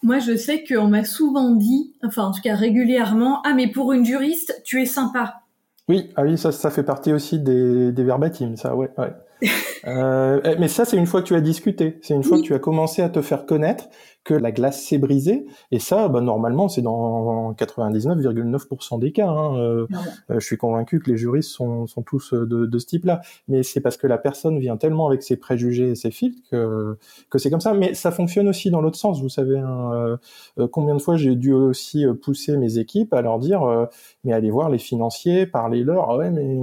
Moi, 0.02 0.18
je 0.18 0.34
sais 0.36 0.64
qu'on 0.64 0.88
m'a 0.88 1.04
souvent 1.04 1.54
dit, 1.54 1.94
enfin 2.02 2.24
en 2.24 2.32
tout 2.32 2.40
cas 2.42 2.56
régulièrement, 2.56 3.42
ah 3.44 3.52
mais 3.54 3.70
pour 3.70 3.92
une 3.92 4.04
juriste, 4.04 4.60
tu 4.64 4.80
es 4.80 4.86
sympa. 4.86 5.42
Oui, 5.88 6.10
ah 6.16 6.22
oui, 6.22 6.36
ça, 6.36 6.50
ça 6.50 6.70
fait 6.70 6.82
partie 6.82 7.12
aussi 7.12 7.38
des, 7.38 7.92
des 7.92 8.04
verbatims, 8.04 8.56
ça, 8.56 8.74
ouais, 8.74 8.90
ouais. 8.98 9.12
Euh, 9.86 10.56
mais 10.58 10.68
ça, 10.68 10.84
c'est 10.84 10.96
une 10.96 11.06
fois 11.06 11.22
que 11.22 11.26
tu 11.26 11.34
as 11.34 11.40
discuté, 11.40 11.98
c'est 12.02 12.14
une 12.14 12.24
fois 12.24 12.38
que 12.38 12.42
tu 12.42 12.54
as 12.54 12.58
commencé 12.58 13.02
à 13.02 13.08
te 13.08 13.22
faire 13.22 13.46
connaître 13.46 13.88
que 14.24 14.34
la 14.34 14.52
glace 14.52 14.82
s'est 14.82 14.98
brisée. 14.98 15.46
Et 15.70 15.78
ça, 15.78 16.08
bah, 16.08 16.20
normalement, 16.20 16.68
c'est 16.68 16.82
dans 16.82 17.52
99,9% 17.54 18.98
des 18.98 19.12
cas. 19.12 19.28
Hein. 19.28 19.56
Euh, 19.56 19.86
euh, 20.30 20.38
je 20.38 20.44
suis 20.44 20.58
convaincu 20.58 21.00
que 21.00 21.10
les 21.10 21.16
juristes 21.16 21.50
sont, 21.50 21.86
sont 21.86 22.02
tous 22.02 22.34
de, 22.34 22.66
de 22.66 22.78
ce 22.78 22.86
type-là. 22.86 23.22
Mais 23.46 23.62
c'est 23.62 23.80
parce 23.80 23.96
que 23.96 24.06
la 24.06 24.18
personne 24.18 24.58
vient 24.58 24.76
tellement 24.76 25.06
avec 25.06 25.22
ses 25.22 25.36
préjugés 25.36 25.90
et 25.90 25.94
ses 25.94 26.10
filtres 26.10 26.42
que, 26.50 26.98
que 27.30 27.38
c'est 27.38 27.48
comme 27.48 27.60
ça. 27.60 27.72
Mais 27.72 27.94
ça 27.94 28.10
fonctionne 28.10 28.48
aussi 28.48 28.70
dans 28.70 28.82
l'autre 28.82 28.98
sens. 28.98 29.22
Vous 29.22 29.30
savez, 29.30 29.58
hein, 29.58 30.18
combien 30.72 30.94
de 30.94 31.00
fois 31.00 31.16
j'ai 31.16 31.34
dû 31.34 31.52
aussi 31.52 32.04
pousser 32.22 32.56
mes 32.58 32.78
équipes 32.78 33.14
à 33.14 33.22
leur 33.22 33.38
dire, 33.38 33.88
mais 34.24 34.32
allez 34.32 34.50
voir 34.50 34.68
les 34.68 34.78
financiers, 34.78 35.46
parlez-leur. 35.46 36.10
Ah 36.10 36.16
ouais, 36.16 36.30
mais 36.30 36.58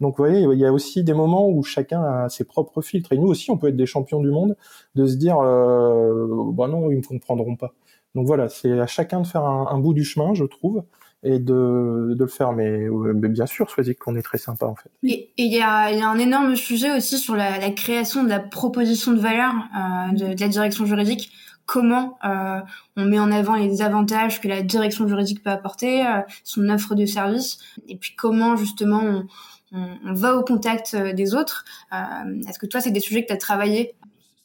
donc 0.00 0.16
vous 0.16 0.24
voyez, 0.24 0.40
il 0.40 0.58
y 0.58 0.66
a 0.66 0.72
aussi 0.72 1.04
des 1.04 1.14
moments 1.14 1.48
où 1.48 1.62
chacun 1.72 2.02
a 2.02 2.28
ses 2.28 2.44
propres 2.44 2.82
filtres. 2.82 3.12
Et 3.12 3.18
nous 3.18 3.28
aussi, 3.28 3.50
on 3.50 3.58
peut 3.58 3.68
être 3.68 3.76
des 3.76 3.86
champions 3.86 4.20
du 4.20 4.30
monde, 4.30 4.56
de 4.94 5.06
se 5.06 5.16
dire, 5.16 5.36
bah 5.36 6.68
non, 6.68 6.90
ils 6.90 6.98
ne 6.98 7.02
comprendront 7.02 7.56
pas. 7.56 7.74
Donc 8.14 8.26
voilà, 8.26 8.48
c'est 8.48 8.78
à 8.78 8.86
chacun 8.86 9.20
de 9.20 9.26
faire 9.26 9.44
un, 9.44 9.78
bout 9.78 9.94
du 9.94 10.04
chemin, 10.04 10.34
je 10.34 10.44
trouve, 10.44 10.84
et 11.22 11.38
de, 11.38 12.14
le 12.18 12.26
faire. 12.26 12.52
Mais, 12.52 12.88
bien 13.14 13.46
sûr, 13.46 13.68
choisir 13.68 13.94
qu'on 13.98 14.16
est 14.16 14.22
très 14.22 14.38
sympa 14.38 14.66
en 14.66 14.74
fait. 14.74 14.90
Et 15.02 15.30
il 15.38 15.52
y 15.52 15.60
a, 15.60 15.86
un 15.86 16.18
énorme 16.18 16.54
sujet 16.56 16.94
aussi 16.94 17.18
sur 17.18 17.36
la, 17.36 17.70
création 17.70 18.22
de 18.24 18.28
la 18.28 18.40
proposition 18.40 19.12
de 19.12 19.20
valeur 19.20 19.52
euh, 19.54 20.12
de, 20.12 20.40
la 20.40 20.48
direction 20.48 20.84
juridique. 20.84 21.32
Comment 21.64 22.18
euh, 22.24 22.60
on 22.96 23.04
met 23.04 23.20
en 23.20 23.30
avant 23.30 23.54
les 23.54 23.82
avantages 23.82 24.40
que 24.40 24.48
la 24.48 24.62
direction 24.62 25.06
juridique 25.06 25.42
peut 25.42 25.50
apporter, 25.50 26.04
euh, 26.04 26.20
son 26.44 26.68
offre 26.68 26.94
de 26.94 27.06
service, 27.06 27.58
et 27.88 27.96
puis 27.96 28.14
comment 28.16 28.56
justement 28.56 29.00
on, 29.00 29.26
on 29.72 30.12
va 30.12 30.36
au 30.36 30.42
contact 30.42 30.96
des 30.96 31.34
autres. 31.34 31.64
Est-ce 31.90 32.58
que 32.58 32.66
toi, 32.66 32.80
c'est 32.80 32.90
des 32.90 33.00
sujets 33.00 33.22
que 33.22 33.28
tu 33.28 33.32
as 33.32 33.38
travaillé? 33.38 33.94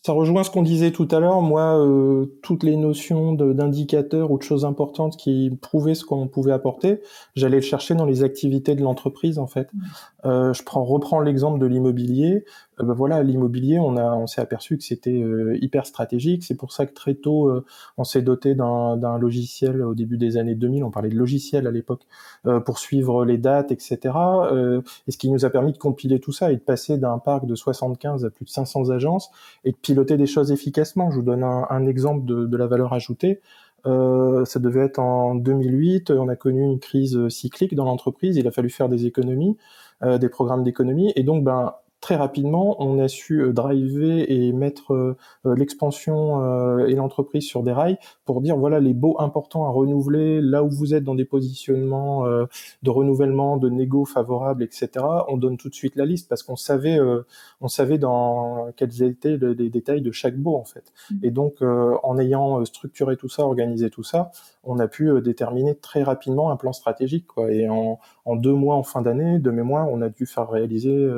Ça 0.08 0.13
rejoint 0.13 0.46
ce 0.46 0.50
qu'on 0.50 0.62
disait 0.62 0.92
tout 0.92 1.08
à 1.12 1.20
l'heure. 1.20 1.42
Moi, 1.42 1.86
euh, 1.86 2.28
toutes 2.42 2.63
les 2.63 2.78
notions 2.78 3.34
d'indicateurs 3.34 4.32
ou 4.32 4.38
de 4.38 4.44
choses 4.44 4.63
importantes 4.63 5.18
qui 5.18 5.52
prouvaient 5.62 5.96
ce 5.96 6.06
qu'on 6.06 6.30
pouvait 6.30 6.54
apporter, 6.54 7.02
j'allais 7.36 7.58
le 7.58 7.62
chercher 7.62 7.94
dans 7.94 8.06
les 8.06 8.24
activités 8.24 8.74
de 8.74 8.82
l'entreprise 8.82 9.38
en 9.38 9.48
fait. 9.48 9.68
Euh, 10.24 10.54
je 10.54 10.63
prends, 10.63 10.86
reprends 10.86 11.20
l'exemple 11.20 11.60
de 11.60 11.66
l'immobilier. 11.66 12.46
Euh, 12.80 12.84
ben 12.84 12.94
voilà, 12.94 13.24
l'immobilier, 13.24 13.80
on 13.80 13.98
a, 13.98 14.16
on 14.16 14.28
s'est 14.28 14.42
aperçu 14.42 14.78
que 14.78 14.84
c'était 14.84 15.22
euh, 15.22 15.58
hyper 15.62 15.86
stratégique. 15.86 16.44
C'est 16.44 16.56
pour 16.56 16.72
ça 16.72 16.86
que 16.86 16.94
très 16.94 17.16
tôt, 17.16 17.50
euh, 17.50 17.66
on 17.98 18.04
s'est 18.04 18.22
doté 18.22 18.56
d'un 18.56 19.18
logiciel 19.18 19.82
au 19.82 19.96
début 19.96 20.18
des 20.18 20.38
années 20.38 20.56
2000. 20.56 20.84
On 20.84 20.92
parlait 20.92 21.10
de 21.10 21.16
logiciel 21.16 21.68
à 21.68 21.72
l'époque 21.72 22.04
pour 22.66 22.80
suivre 22.80 23.26
les 23.26 23.38
dates, 23.38 23.72
etc. 23.72 23.98
et 25.08 25.12
ce 25.12 25.18
qui 25.18 25.30
nous 25.30 25.46
a 25.46 25.50
permis 25.50 25.74
de 25.74 25.78
compiler 25.78 26.20
tout 26.20 26.32
ça 26.32 26.52
et 26.52 26.56
de 26.56 26.62
passer 26.62 26.98
d'un 26.98 27.18
parc 27.18 27.46
de 27.46 27.56
75 27.56 28.26
à 28.26 28.30
plus 28.30 28.46
de 28.46 28.50
500 28.50 28.90
agences 28.90 29.32
et 29.66 29.72
de 29.72 29.78
piloter 29.78 30.18
des 30.18 30.26
choses 30.26 30.52
efficacement. 30.52 31.12
Je 31.12 31.18
vous 31.18 31.24
donne 31.24 31.44
un, 31.44 31.66
un 31.70 31.86
exemple 31.86 32.26
de, 32.26 32.46
de, 32.46 32.58
la 32.58 32.68
valeur 32.68 32.94
ajoutée. 32.94 33.42
Euh, 33.86 34.44
ça 34.46 34.60
devait 34.60 34.82
être 34.82 35.00
en 35.00 35.36
2008. 35.36 36.12
On 36.12 36.28
a 36.28 36.36
connu 36.36 36.63
une 36.63 36.80
crise 36.80 37.28
cyclique 37.30 37.76
dans 37.76 37.86
l'entreprise. 37.86 38.38
Il 38.38 38.48
a 38.48 38.52
fallu 38.52 38.70
faire 38.70 38.90
des 38.90 39.06
économies, 39.06 39.58
euh, 40.04 40.18
des 40.18 40.30
programmes 40.30 40.63
d'économie. 40.63 41.12
Et 41.16 41.24
donc, 41.24 41.44
ben, 41.44 41.74
très 42.02 42.16
rapidement, 42.16 42.76
on 42.80 43.00
a 43.00 43.08
su 43.08 43.42
euh, 43.42 43.54
driver 43.54 44.26
et 44.32 44.52
mettre 44.54 44.94
euh, 44.94 45.18
euh, 45.46 45.56
l'expansion 45.56 46.08
et 46.88 46.94
l'entreprise 46.94 47.46
sur 47.46 47.64
des 47.64 47.72
rails 47.72 47.98
pour 48.26 48.42
dire 48.42 48.58
voilà 48.58 48.80
les 48.80 48.94
baux 48.94 49.16
importants 49.20 49.66
à 49.66 49.70
renouveler, 49.70 50.42
là 50.42 50.64
où 50.64 50.70
vous 50.70 50.94
êtes 50.94 51.04
dans 51.04 51.16
des 51.16 51.26
positionnements 51.26 52.26
de 52.26 52.90
renouvellement, 52.90 53.58
de 53.58 53.70
négo 53.70 54.06
favorables, 54.06 54.64
etc. 54.64 54.90
On 55.28 55.38
donne 55.38 55.58
tout 55.58 55.70
de 55.70 55.74
suite 55.74 55.96
la 55.96 56.06
liste 56.06 56.30
parce 56.30 56.44
qu'on 56.44 56.56
savait, 56.56 57.00
on 57.62 57.68
savait 57.68 57.98
dans 57.98 58.68
quels 58.76 59.04
étaient 59.04 59.38
les 59.38 59.70
détails 59.70 60.02
de 60.02 60.12
chaque 60.12 60.38
beau 60.38 60.56
en 60.56 60.66
fait. 60.66 60.92
Mmh. 61.10 61.16
Et 61.24 61.32
donc, 61.32 61.62
en 61.62 62.18
ayant 62.18 62.64
structuré 62.66 63.18
tout 63.18 63.30
ça, 63.30 63.44
organisé 63.44 63.90
tout 63.90 64.04
ça, 64.04 64.32
on 64.64 64.80
a 64.80 64.88
pu 64.88 65.10
déterminer 65.22 65.76
très 65.76 66.04
rapidement 66.04 66.52
un 66.52 66.58
plan 66.58 66.74
stratégique. 66.74 67.28
Quoi. 67.28 67.52
Et 67.52 67.70
en, 67.70 68.00
en 68.26 68.36
deux 68.36 68.54
mois, 68.54 68.76
en 68.76 68.84
fin 68.84 69.02
d'année, 69.02 69.40
de 69.40 69.52
mémoire, 69.52 69.88
on 69.90 70.02
a 70.02 70.10
dû 70.10 70.26
faire 70.26 70.50
réaliser 70.50 71.10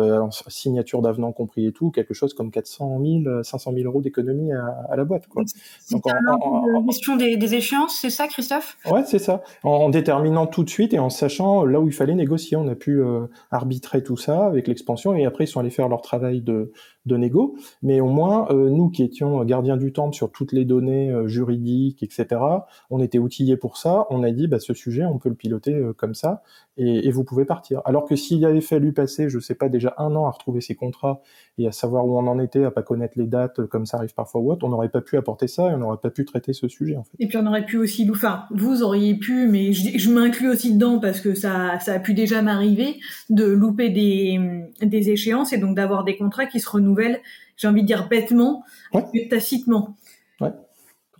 signature 0.47 1.01
d'avenant 1.01 1.31
compris 1.31 1.65
et 1.65 1.71
tout, 1.71 1.91
quelque 1.91 2.13
chose 2.13 2.33
comme 2.33 2.51
400 2.51 2.99
000, 3.23 3.43
500 3.43 3.73
000 3.73 3.85
euros 3.85 4.01
d'économie 4.01 4.51
à, 4.53 4.95
la 4.95 5.03
boîte. 5.03 5.27
Quoi. 5.27 5.43
Donc, 5.91 6.03
en, 6.07 6.85
question 6.85 7.15
des, 7.15 7.37
des, 7.37 7.55
échéances, 7.55 7.97
c'est 7.99 8.09
ça, 8.09 8.27
Christophe? 8.27 8.77
Ouais, 8.89 9.03
c'est 9.05 9.19
ça. 9.19 9.41
En, 9.63 9.89
déterminant 9.89 10.47
tout 10.47 10.63
de 10.63 10.69
suite 10.69 10.93
et 10.93 10.99
en 10.99 11.09
sachant 11.09 11.65
là 11.65 11.79
où 11.79 11.87
il 11.87 11.93
fallait 11.93 12.15
négocier, 12.15 12.57
on 12.57 12.67
a 12.67 12.75
pu 12.75 13.01
euh, 13.01 13.27
arbitrer 13.51 14.03
tout 14.03 14.17
ça 14.17 14.45
avec 14.45 14.67
l'expansion 14.67 15.15
et 15.15 15.25
après 15.25 15.45
ils 15.45 15.47
sont 15.47 15.59
allés 15.59 15.69
faire 15.69 15.89
leur 15.89 16.01
travail 16.01 16.41
de, 16.41 16.71
de 17.05 17.17
négo. 17.17 17.55
Mais 17.81 17.99
au 17.99 18.07
moins, 18.07 18.47
euh, 18.51 18.69
nous 18.69 18.89
qui 18.89 19.03
étions 19.03 19.43
gardiens 19.43 19.77
du 19.77 19.91
temple 19.91 20.15
sur 20.15 20.31
toutes 20.31 20.51
les 20.51 20.65
données 20.65 21.09
euh, 21.09 21.27
juridiques, 21.27 22.03
etc., 22.03 22.41
on 22.89 23.01
était 23.01 23.17
outillé 23.17 23.57
pour 23.57 23.77
ça, 23.77 24.05
on 24.09 24.23
a 24.23 24.31
dit 24.31 24.47
bah, 24.47 24.59
ce 24.59 24.73
sujet, 24.73 25.05
on 25.05 25.17
peut 25.17 25.29
le 25.29 25.35
piloter 25.35 25.73
euh, 25.73 25.93
comme 25.93 26.13
ça, 26.13 26.43
et, 26.77 27.07
et, 27.07 27.11
vous 27.11 27.23
pouvez 27.23 27.45
partir. 27.45 27.81
Alors 27.85 28.05
que 28.05 28.15
s'il 28.15 28.45
avait 28.45 28.61
fallu 28.61 28.93
passer, 28.93 29.29
je 29.29 29.39
sais 29.39 29.55
pas, 29.55 29.67
déjà 29.67 29.93
un 29.97 30.15
an 30.15 30.25
à 30.25 30.31
retrouver 30.31 30.61
ses 30.61 30.73
contrats 30.73 31.21
et 31.57 31.67
à 31.67 31.71
savoir 31.71 32.05
où 32.05 32.17
on 32.17 32.27
en 32.27 32.39
était, 32.39 32.63
à 32.63 32.71
pas 32.71 32.81
connaître 32.81 33.13
les 33.17 33.27
dates, 33.27 33.59
euh, 33.59 33.67
comme 33.67 33.85
ça 33.85 33.97
arrive 33.97 34.13
parfois 34.13 34.41
ou 34.41 34.51
autre, 34.51 34.65
on 34.65 34.69
n'aurait 34.69 34.89
pas 34.89 35.01
pu 35.01 35.17
apporter 35.17 35.47
ça 35.47 35.69
et 35.69 35.73
on 35.75 35.79
n'aurait 35.79 35.99
pas 36.01 36.09
pu 36.09 36.23
traiter 36.23 36.53
ce 36.53 36.67
sujet. 36.69 36.95
En 36.95 37.03
fait. 37.03 37.11
Et 37.19 37.27
puis 37.27 37.37
on 37.37 37.45
aurait 37.45 37.65
pu 37.65 37.77
aussi, 37.77 38.09
enfin, 38.09 38.45
vous 38.51 38.83
auriez 38.83 39.15
pu, 39.15 39.47
mais 39.47 39.73
je, 39.73 39.97
je 39.97 40.09
m'inclus 40.09 40.49
aussi 40.49 40.73
dedans 40.73 40.99
parce 40.99 41.19
que 41.19 41.33
ça, 41.33 41.77
ça 41.79 41.93
a 41.93 41.99
pu 41.99 42.13
déjà 42.13 42.41
m'arriver 42.41 42.99
de 43.29 43.45
louper 43.45 43.89
des, 43.89 44.39
des 44.81 45.09
échéances 45.09 45.51
et 45.51 45.57
donc 45.57 45.75
d'avoir 45.75 46.05
des 46.05 46.15
contrats 46.15 46.45
qui 46.45 46.61
se 46.61 46.69
renouvellent, 46.69 47.19
j'ai 47.57 47.67
envie 47.67 47.81
de 47.81 47.87
dire 47.87 48.07
bêtement, 48.07 48.63
ouais. 48.93 49.27
tacitement. 49.29 49.97
Ouais. 50.39 50.51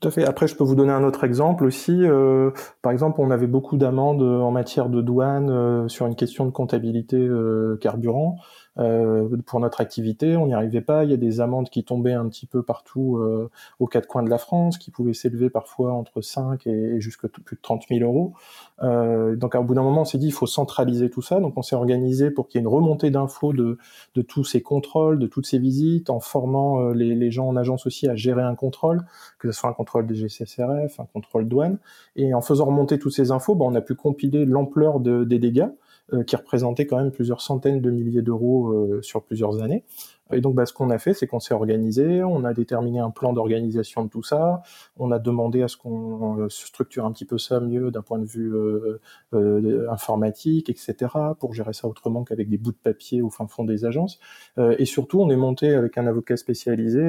Tout 0.01 0.07
à 0.07 0.11
fait. 0.11 0.25
Après, 0.25 0.47
je 0.47 0.55
peux 0.55 0.63
vous 0.63 0.73
donner 0.73 0.91
un 0.91 1.03
autre 1.03 1.23
exemple 1.23 1.63
aussi. 1.63 1.91
Euh, 1.95 2.49
par 2.81 2.91
exemple, 2.91 3.21
on 3.21 3.29
avait 3.29 3.45
beaucoup 3.45 3.77
d'amendes 3.77 4.23
en 4.23 4.49
matière 4.49 4.89
de 4.89 4.99
douane 4.99 5.51
euh, 5.51 5.87
sur 5.89 6.07
une 6.07 6.15
question 6.15 6.43
de 6.47 6.49
comptabilité 6.49 7.17
euh, 7.17 7.77
carburant. 7.79 8.37
Euh, 8.79 9.27
pour 9.45 9.59
notre 9.59 9.81
activité, 9.81 10.37
on 10.37 10.47
n'y 10.47 10.53
arrivait 10.53 10.81
pas. 10.81 11.03
Il 11.03 11.11
y 11.11 11.13
a 11.13 11.17
des 11.17 11.41
amendes 11.41 11.69
qui 11.69 11.83
tombaient 11.83 12.13
un 12.13 12.27
petit 12.29 12.45
peu 12.45 12.63
partout 12.63 13.17
euh, 13.17 13.49
aux 13.79 13.87
quatre 13.87 14.07
coins 14.07 14.23
de 14.23 14.29
la 14.29 14.37
France, 14.37 14.77
qui 14.77 14.91
pouvaient 14.91 15.13
s'élever 15.13 15.49
parfois 15.49 15.91
entre 15.91 16.21
5 16.21 16.65
et, 16.67 16.99
jusqu'à 17.01 17.27
plus 17.27 17.55
de 17.55 17.61
30 17.61 17.83
000 17.89 18.01
euros. 18.01 18.33
Euh, 18.81 19.35
donc, 19.35 19.55
à 19.55 19.61
bout 19.61 19.73
d'un 19.73 19.83
moment, 19.83 20.01
on 20.01 20.05
s'est 20.05 20.17
dit 20.17 20.27
il 20.27 20.33
faut 20.33 20.47
centraliser 20.47 21.09
tout 21.09 21.21
ça. 21.21 21.39
Donc, 21.39 21.57
on 21.57 21.61
s'est 21.61 21.75
organisé 21.75 22.31
pour 22.31 22.47
qu'il 22.47 22.59
y 22.59 22.63
ait 22.63 22.67
une 22.67 22.73
remontée 22.73 23.11
d'infos 23.11 23.53
de, 23.53 23.77
de 24.15 24.21
tous 24.21 24.43
ces 24.43 24.61
contrôles, 24.61 25.19
de 25.19 25.27
toutes 25.27 25.45
ces 25.45 25.59
visites, 25.59 26.09
en 26.09 26.19
formant 26.19 26.81
euh, 26.81 26.93
les, 26.93 27.15
les, 27.15 27.31
gens 27.31 27.47
en 27.47 27.55
agence 27.55 27.85
aussi 27.85 28.07
à 28.07 28.15
gérer 28.15 28.43
un 28.43 28.55
contrôle, 28.55 29.05
que 29.39 29.51
ce 29.51 29.59
soit 29.59 29.69
un 29.69 29.73
contrôle 29.73 30.07
des 30.07 30.15
GCSRF, 30.15 30.99
un 30.99 31.07
contrôle 31.13 31.47
douane. 31.47 31.77
Et 32.15 32.33
en 32.33 32.41
faisant 32.41 32.65
remonter 32.65 32.99
toutes 32.99 33.13
ces 33.13 33.31
infos, 33.31 33.55
ben, 33.55 33.65
on 33.65 33.75
a 33.75 33.81
pu 33.81 33.95
compiler 33.95 34.45
l'ampleur 34.45 34.99
de, 34.99 35.23
des 35.23 35.39
dégâts. 35.39 35.69
Euh, 36.13 36.23
qui 36.23 36.35
représentait 36.35 36.85
quand 36.85 36.97
même 36.97 37.11
plusieurs 37.11 37.39
centaines 37.39 37.79
de 37.79 37.89
milliers 37.89 38.21
d'euros 38.21 38.73
euh, 38.73 39.01
sur 39.01 39.23
plusieurs 39.23 39.61
années. 39.61 39.85
Et 40.33 40.41
donc, 40.41 40.55
bah, 40.55 40.65
ce 40.65 40.73
qu'on 40.73 40.89
a 40.89 40.97
fait, 40.97 41.13
c'est 41.13 41.27
qu'on 41.27 41.39
s'est 41.39 41.53
organisé, 41.53 42.23
on 42.23 42.43
a 42.43 42.53
déterminé 42.53 42.99
un 42.99 43.09
plan 43.09 43.33
d'organisation 43.33 44.03
de 44.03 44.09
tout 44.09 44.23
ça, 44.23 44.61
on 44.97 45.11
a 45.11 45.19
demandé 45.19 45.61
à 45.61 45.67
ce 45.67 45.77
qu'on 45.77 46.39
euh, 46.39 46.49
structure 46.49 47.05
un 47.05 47.11
petit 47.11 47.25
peu 47.25 47.37
ça 47.37 47.59
mieux 47.59 47.91
d'un 47.91 48.01
point 48.01 48.19
de 48.19 48.25
vue 48.25 48.53
euh, 48.53 48.99
euh, 49.33 49.87
informatique, 49.89 50.69
etc., 50.69 50.95
pour 51.39 51.53
gérer 51.53 51.73
ça 51.73 51.87
autrement 51.87 52.23
qu'avec 52.23 52.49
des 52.49 52.57
bouts 52.57 52.71
de 52.71 52.77
papier 52.77 53.21
au 53.21 53.29
fin 53.29 53.47
fond 53.47 53.63
des 53.63 53.85
agences. 53.85 54.19
Euh, 54.57 54.75
et 54.79 54.85
surtout, 54.85 55.21
on 55.21 55.29
est 55.29 55.35
monté 55.35 55.73
avec 55.73 55.97
un 55.97 56.07
avocat 56.07 56.37
spécialisé 56.37 57.01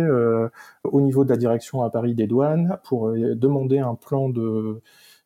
au 0.84 1.00
niveau 1.00 1.24
de 1.24 1.30
la 1.30 1.36
direction 1.36 1.82
à 1.82 1.90
Paris 1.90 2.14
des 2.14 2.26
douanes 2.26 2.78
pour 2.84 3.12
demander 3.12 3.78
un 3.78 3.94
plan 3.94 4.28
de 4.28 4.80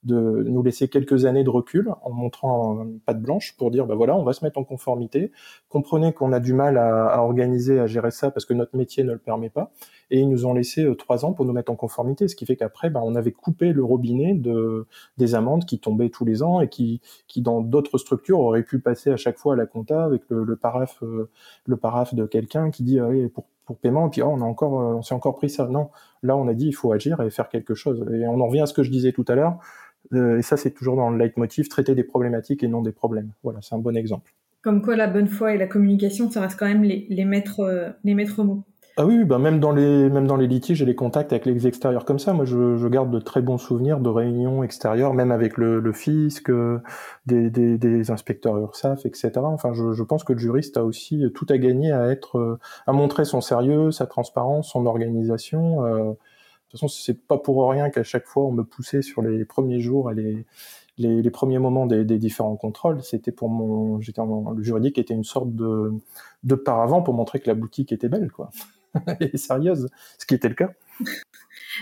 de 0.06 0.44
nous 0.46 0.62
laisser 0.62 0.88
quelques 0.88 1.24
années 1.24 1.44
de 1.44 1.50
recul 1.50 1.90
en 2.02 2.10
montrant 2.10 2.86
patte 3.04 3.20
blanche 3.20 3.56
pour 3.58 3.70
dire, 3.70 3.86
bah 3.86 3.94
voilà, 3.94 4.16
on 4.16 4.22
va 4.22 4.32
se 4.32 4.44
mettre 4.44 4.58
en 4.58 4.64
conformité. 4.64 5.32
Comprenez 5.68 6.12
qu'on 6.12 6.32
a 6.32 6.40
du 6.40 6.54
mal 6.54 6.78
à, 6.78 7.06
à, 7.06 7.18
organiser, 7.18 7.80
à 7.80 7.86
gérer 7.86 8.12
ça 8.12 8.30
parce 8.30 8.44
que 8.44 8.54
notre 8.54 8.76
métier 8.76 9.04
ne 9.04 9.12
le 9.12 9.18
permet 9.18 9.50
pas. 9.50 9.72
Et 10.10 10.20
ils 10.20 10.28
nous 10.28 10.46
ont 10.46 10.54
laissé 10.54 10.84
euh, 10.84 10.94
trois 10.94 11.24
ans 11.24 11.32
pour 11.32 11.44
nous 11.44 11.52
mettre 11.52 11.72
en 11.72 11.76
conformité, 11.76 12.28
ce 12.28 12.36
qui 12.36 12.46
fait 12.46 12.56
qu'après, 12.56 12.88
bah, 12.88 13.02
on 13.04 13.16
avait 13.16 13.32
coupé 13.32 13.72
le 13.72 13.82
robinet 13.82 14.34
de, 14.34 14.86
des 15.18 15.34
amendes 15.34 15.64
qui 15.64 15.80
tombaient 15.80 16.10
tous 16.10 16.24
les 16.24 16.42
ans 16.42 16.60
et 16.60 16.68
qui, 16.68 17.00
qui 17.26 17.42
dans 17.42 17.60
d'autres 17.60 17.98
structures 17.98 18.38
auraient 18.38 18.62
pu 18.62 18.78
passer 18.78 19.10
à 19.10 19.16
chaque 19.16 19.38
fois 19.38 19.54
à 19.54 19.56
la 19.56 19.66
compta 19.66 20.04
avec 20.04 20.22
le, 20.28 20.44
le 20.44 20.56
paraphe, 20.56 21.02
euh, 21.02 21.28
le 21.66 21.76
paraphe 21.76 22.14
de 22.14 22.24
quelqu'un 22.26 22.70
qui 22.70 22.84
dit, 22.84 23.00
oui, 23.00 23.28
pour 23.28 23.46
pour 23.66 23.78
paiement, 23.78 24.06
et 24.06 24.10
puis 24.10 24.22
oh, 24.22 24.28
on 24.30 24.40
a 24.40 24.44
encore, 24.44 24.80
euh, 24.80 24.94
on 24.94 25.02
s'est 25.02 25.14
encore 25.14 25.34
pris 25.34 25.50
ça. 25.50 25.66
Non, 25.66 25.90
là 26.22 26.36
on 26.36 26.48
a 26.48 26.54
dit 26.54 26.68
il 26.68 26.72
faut 26.72 26.92
agir 26.92 27.20
et 27.20 27.30
faire 27.30 27.48
quelque 27.48 27.74
chose. 27.74 28.06
Et 28.12 28.26
on 28.26 28.40
en 28.40 28.46
revient 28.46 28.60
à 28.60 28.66
ce 28.66 28.72
que 28.72 28.82
je 28.82 28.90
disais 28.90 29.12
tout 29.12 29.24
à 29.28 29.34
l'heure. 29.34 29.58
Euh, 30.12 30.38
et 30.38 30.42
ça, 30.42 30.56
c'est 30.56 30.70
toujours 30.70 30.96
dans 30.96 31.10
le 31.10 31.18
leitmotiv, 31.18 31.68
traiter 31.68 31.94
des 31.94 32.04
problématiques 32.04 32.62
et 32.62 32.68
non 32.68 32.82
des 32.82 32.92
problèmes. 32.92 33.30
Voilà, 33.42 33.60
c'est 33.62 33.74
un 33.74 33.78
bon 33.78 33.96
exemple. 33.96 34.32
Comme 34.62 34.82
quoi, 34.82 34.96
la 34.96 35.06
bonne 35.06 35.28
foi 35.28 35.54
et 35.54 35.58
la 35.58 35.66
communication, 35.66 36.30
ça 36.30 36.40
reste 36.40 36.58
quand 36.58 36.66
même 36.66 36.82
les, 36.82 37.06
les 37.08 37.24
maîtres, 37.24 37.60
euh, 37.60 37.90
les 38.04 38.14
maîtres 38.14 38.42
mots. 38.42 38.64
Ah 38.98 39.04
oui, 39.04 39.24
ben 39.24 39.38
même 39.38 39.60
dans 39.60 39.72
les 39.72 40.08
même 40.08 40.26
dans 40.26 40.36
les 40.36 40.46
litiges 40.46 40.80
et 40.80 40.86
les 40.86 40.94
contacts 40.94 41.30
avec 41.30 41.44
les 41.44 41.66
extérieurs 41.66 42.06
comme 42.06 42.18
ça, 42.18 42.32
moi 42.32 42.46
je, 42.46 42.78
je 42.78 42.88
garde 42.88 43.10
de 43.10 43.18
très 43.18 43.42
bons 43.42 43.58
souvenirs 43.58 44.00
de 44.00 44.08
réunions 44.08 44.62
extérieures, 44.62 45.12
même 45.12 45.32
avec 45.32 45.58
le, 45.58 45.80
le 45.80 45.92
fisc, 45.92 46.48
euh, 46.48 46.80
des, 47.26 47.50
des, 47.50 47.76
des, 47.76 48.10
inspecteurs 48.10 48.56
URSAF, 48.56 49.04
etc. 49.04 49.32
Enfin, 49.36 49.74
je, 49.74 49.92
je, 49.92 50.02
pense 50.02 50.24
que 50.24 50.32
le 50.32 50.38
juriste 50.38 50.78
a 50.78 50.84
aussi 50.84 51.30
tout 51.34 51.44
à 51.50 51.58
gagner 51.58 51.92
à 51.92 52.08
être, 52.08 52.58
à 52.86 52.92
montrer 52.94 53.26
son 53.26 53.42
sérieux, 53.42 53.90
sa 53.90 54.06
transparence, 54.06 54.70
son 54.70 54.86
organisation. 54.86 55.84
Euh, 55.84 56.12
de 56.66 56.70
toute 56.72 56.80
façon, 56.80 56.88
c'est 56.88 57.26
pas 57.26 57.38
pour 57.38 57.70
rien 57.70 57.90
qu'à 57.90 58.02
chaque 58.02 58.26
fois 58.26 58.44
on 58.44 58.50
me 58.50 58.64
poussait 58.64 59.02
sur 59.02 59.22
les 59.22 59.44
premiers 59.44 59.78
jours 59.78 60.10
et 60.10 60.44
les, 60.98 61.30
premiers 61.30 61.60
moments 61.60 61.86
des, 61.86 62.04
différents 62.18 62.56
contrôles. 62.56 63.02
C'était 63.02 63.30
pour 63.30 63.48
mon, 63.48 64.00
j'étais 64.00 64.20
le 64.22 64.62
juridique 64.62 64.98
était 64.98 65.14
une 65.14 65.24
sorte 65.24 65.54
de, 65.54 65.92
de 66.42 66.54
paravent 66.56 67.02
pour 67.02 67.14
montrer 67.14 67.38
que 67.38 67.46
la 67.46 67.54
boutique 67.54 67.92
était 67.92 68.08
belle, 68.08 68.32
quoi, 68.32 68.50
et 69.20 69.36
sérieuse, 69.36 69.88
ce 70.18 70.26
qui 70.26 70.34
était 70.34 70.48
le 70.48 70.56
cas. 70.56 70.72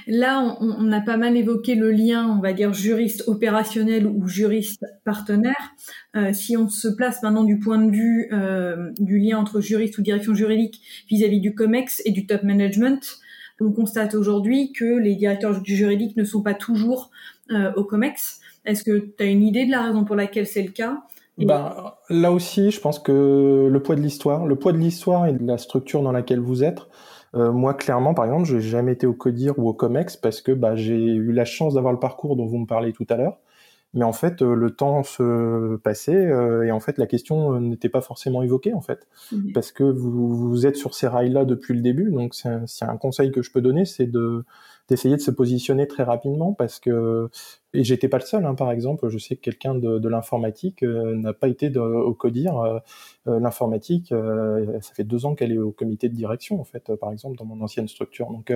Là, 0.06 0.56
on, 0.60 0.76
on, 0.78 0.92
a 0.92 1.00
pas 1.00 1.16
mal 1.16 1.36
évoqué 1.36 1.76
le 1.76 1.90
lien, 1.90 2.28
on 2.28 2.40
va 2.40 2.52
dire 2.52 2.74
juriste 2.74 3.24
opérationnel 3.28 4.06
ou 4.06 4.26
juriste 4.26 4.84
partenaire. 5.04 5.72
Euh, 6.16 6.32
si 6.32 6.56
on 6.56 6.68
se 6.68 6.88
place 6.88 7.22
maintenant 7.22 7.44
du 7.44 7.58
point 7.58 7.78
de 7.78 7.90
vue 7.90 8.28
euh, 8.32 8.90
du 8.98 9.18
lien 9.18 9.38
entre 9.38 9.60
juriste 9.60 9.96
ou 9.98 10.02
direction 10.02 10.34
juridique 10.34 10.80
vis-à-vis 11.08 11.38
-vis 11.38 11.42
du 11.42 11.54
COMEX 11.54 12.02
et 12.04 12.10
du 12.10 12.26
top 12.26 12.42
management, 12.42 13.18
on 13.60 13.72
constate 13.72 14.14
aujourd'hui 14.14 14.72
que 14.72 14.98
les 14.98 15.14
directeurs 15.14 15.60
du 15.60 15.76
juridique 15.76 16.16
ne 16.16 16.24
sont 16.24 16.42
pas 16.42 16.54
toujours 16.54 17.10
euh, 17.50 17.72
au 17.76 17.84
COMEX. 17.84 18.40
Est-ce 18.64 18.84
que 18.84 18.98
tu 18.98 19.22
as 19.22 19.26
une 19.26 19.42
idée 19.42 19.66
de 19.66 19.70
la 19.70 19.82
raison 19.82 20.04
pour 20.04 20.16
laquelle 20.16 20.46
c'est 20.46 20.62
le 20.62 20.70
cas? 20.70 21.02
Ben, 21.38 21.92
là 22.10 22.30
aussi, 22.30 22.70
je 22.70 22.80
pense 22.80 22.98
que 22.98 23.68
le 23.70 23.82
poids 23.82 23.96
de 23.96 24.00
l'histoire, 24.00 24.46
le 24.46 24.56
poids 24.56 24.72
de 24.72 24.78
l'histoire 24.78 25.26
et 25.26 25.32
de 25.32 25.44
la 25.44 25.58
structure 25.58 26.02
dans 26.02 26.12
laquelle 26.12 26.38
vous 26.38 26.62
êtes, 26.62 26.80
euh, 27.34 27.50
moi, 27.50 27.74
clairement, 27.74 28.14
par 28.14 28.24
exemple, 28.24 28.44
je 28.44 28.56
n'ai 28.56 28.62
jamais 28.62 28.92
été 28.92 29.06
au 29.06 29.14
CODIR 29.14 29.58
ou 29.58 29.68
au 29.68 29.72
COMEX 29.72 30.16
parce 30.16 30.40
que 30.40 30.52
bah, 30.52 30.76
j'ai 30.76 30.94
eu 30.94 31.32
la 31.32 31.44
chance 31.44 31.74
d'avoir 31.74 31.92
le 31.92 31.98
parcours 31.98 32.36
dont 32.36 32.46
vous 32.46 32.58
me 32.58 32.66
parlez 32.66 32.92
tout 32.92 33.06
à 33.10 33.16
l'heure. 33.16 33.38
Mais 33.94 34.04
en 34.04 34.12
fait, 34.12 34.42
euh, 34.42 34.54
le 34.54 34.70
temps 34.72 35.04
se 35.04 35.76
passait 35.76 36.26
euh, 36.26 36.64
et 36.64 36.72
en 36.72 36.80
fait, 36.80 36.98
la 36.98 37.06
question 37.06 37.54
euh, 37.54 37.60
n'était 37.60 37.88
pas 37.88 38.00
forcément 38.00 38.42
évoquée 38.42 38.74
en 38.74 38.80
fait, 38.80 39.06
mmh. 39.30 39.52
parce 39.52 39.70
que 39.70 39.84
vous, 39.84 40.36
vous, 40.36 40.66
êtes 40.66 40.76
sur 40.76 40.94
ces 40.94 41.06
rails-là 41.06 41.44
depuis 41.44 41.74
le 41.74 41.80
début. 41.80 42.10
Donc, 42.10 42.34
c'est 42.34 42.48
un, 42.48 42.64
un, 42.82 42.96
conseil 42.96 43.30
que 43.30 43.40
je 43.40 43.52
peux 43.52 43.60
donner, 43.60 43.84
c'est 43.84 44.06
de 44.06 44.44
d'essayer 44.88 45.16
de 45.16 45.20
se 45.20 45.30
positionner 45.30 45.86
très 45.86 46.02
rapidement 46.02 46.52
parce 46.52 46.78
que 46.78 47.30
et 47.72 47.84
j'étais 47.84 48.08
pas 48.08 48.18
le 48.18 48.24
seul 48.24 48.44
hein, 48.44 48.54
par 48.54 48.70
exemple 48.70 49.08
je 49.08 49.16
sais 49.18 49.34
que 49.34 49.40
quelqu'un 49.40 49.74
de, 49.74 49.98
de 49.98 50.08
l'informatique 50.08 50.82
euh, 50.82 51.16
n'a 51.16 51.32
pas 51.32 51.48
été 51.48 51.74
au 51.78 52.12
codir 52.12 52.58
euh, 52.58 52.78
euh, 53.26 53.40
l'informatique 53.40 54.12
ça 54.80 54.94
fait 54.94 55.04
deux 55.04 55.24
ans 55.24 55.34
qu'elle 55.34 55.52
est 55.52 55.58
au 55.58 55.72
comité 55.72 56.08
de 56.10 56.14
direction 56.14 56.60
en 56.60 56.64
fait 56.64 56.94
par 56.96 57.12
exemple 57.12 57.36
dans 57.36 57.46
mon 57.46 57.60
ancienne 57.62 57.88
structure. 57.88 58.30
Donc 58.30 58.52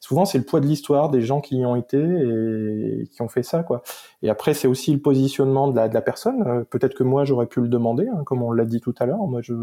souvent 0.00 0.24
c'est 0.24 0.38
le 0.38 0.44
poids 0.44 0.60
de 0.60 0.66
l'histoire 0.66 1.10
des 1.10 1.20
gens 1.22 1.40
qui 1.40 1.58
y 1.58 1.66
ont 1.66 1.76
été 1.76 1.98
et, 1.98 3.06
qui 3.06 3.22
ont 3.22 3.28
fait 3.28 3.44
ça 3.44 3.62
quoi. 3.62 3.82
Et 4.22 4.30
après 4.30 4.54
c'est 4.54 4.68
aussi 4.68 4.92
le 4.92 5.00
positionnement 5.00 5.68
de 5.68 5.76
la, 5.76 5.88
de 5.88 5.94
la 5.94 6.02
personne. 6.02 6.64
Peut-être 6.70 6.94
que 6.94 7.04
moi 7.04 7.24
j'aurais 7.24 7.46
pu 7.46 7.60
le 7.60 7.68
demander 7.68 8.08
hein, 8.08 8.22
comme 8.24 8.42
on 8.42 8.52
l'a 8.52 8.64
dit 8.64 8.80
tout 8.80 8.94
à 8.98 9.06
l'heure. 9.06 9.24
Moi 9.26 9.40
je 9.42 9.54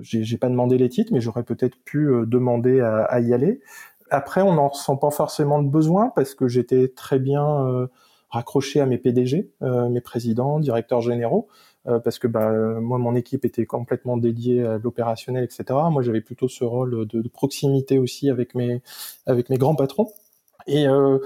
j'ai 0.00 0.38
pas 0.38 0.48
demandé 0.48 0.76
les 0.76 0.88
titres 0.88 1.12
mais 1.12 1.20
j'aurais 1.20 1.44
peut-être 1.44 1.76
pu 1.84 2.10
demander 2.26 2.80
à, 2.80 3.04
à 3.04 3.20
y 3.20 3.32
aller 3.32 3.60
après, 4.10 4.42
on 4.42 4.54
n'en 4.54 4.68
ressent 4.68 4.96
pas 4.96 5.10
forcément 5.10 5.62
de 5.62 5.68
besoin 5.68 6.12
parce 6.14 6.34
que 6.34 6.48
j'étais 6.48 6.88
très 6.88 7.18
bien 7.18 7.66
euh, 7.66 7.86
raccroché 8.30 8.80
à 8.80 8.86
mes 8.86 8.98
PDG, 8.98 9.50
euh, 9.62 9.88
mes 9.88 10.00
présidents, 10.00 10.58
directeurs 10.60 11.00
généraux, 11.00 11.48
euh, 11.86 11.98
parce 12.00 12.18
que 12.18 12.26
bah, 12.26 12.50
moi, 12.80 12.98
mon 12.98 13.14
équipe 13.14 13.44
était 13.44 13.66
complètement 13.66 14.16
dédiée 14.16 14.64
à 14.64 14.78
l'opérationnel, 14.78 15.44
etc. 15.44 15.64
Moi, 15.90 16.02
j'avais 16.02 16.20
plutôt 16.20 16.48
ce 16.48 16.64
rôle 16.64 17.06
de, 17.06 17.20
de, 17.20 17.28
proximité 17.28 17.98
aussi 17.98 18.30
avec 18.30 18.54
mes, 18.54 18.82
avec 19.26 19.50
mes 19.50 19.56
grands 19.56 19.76
patrons. 19.76 20.10
Et 20.66 20.88
euh, 20.88 21.18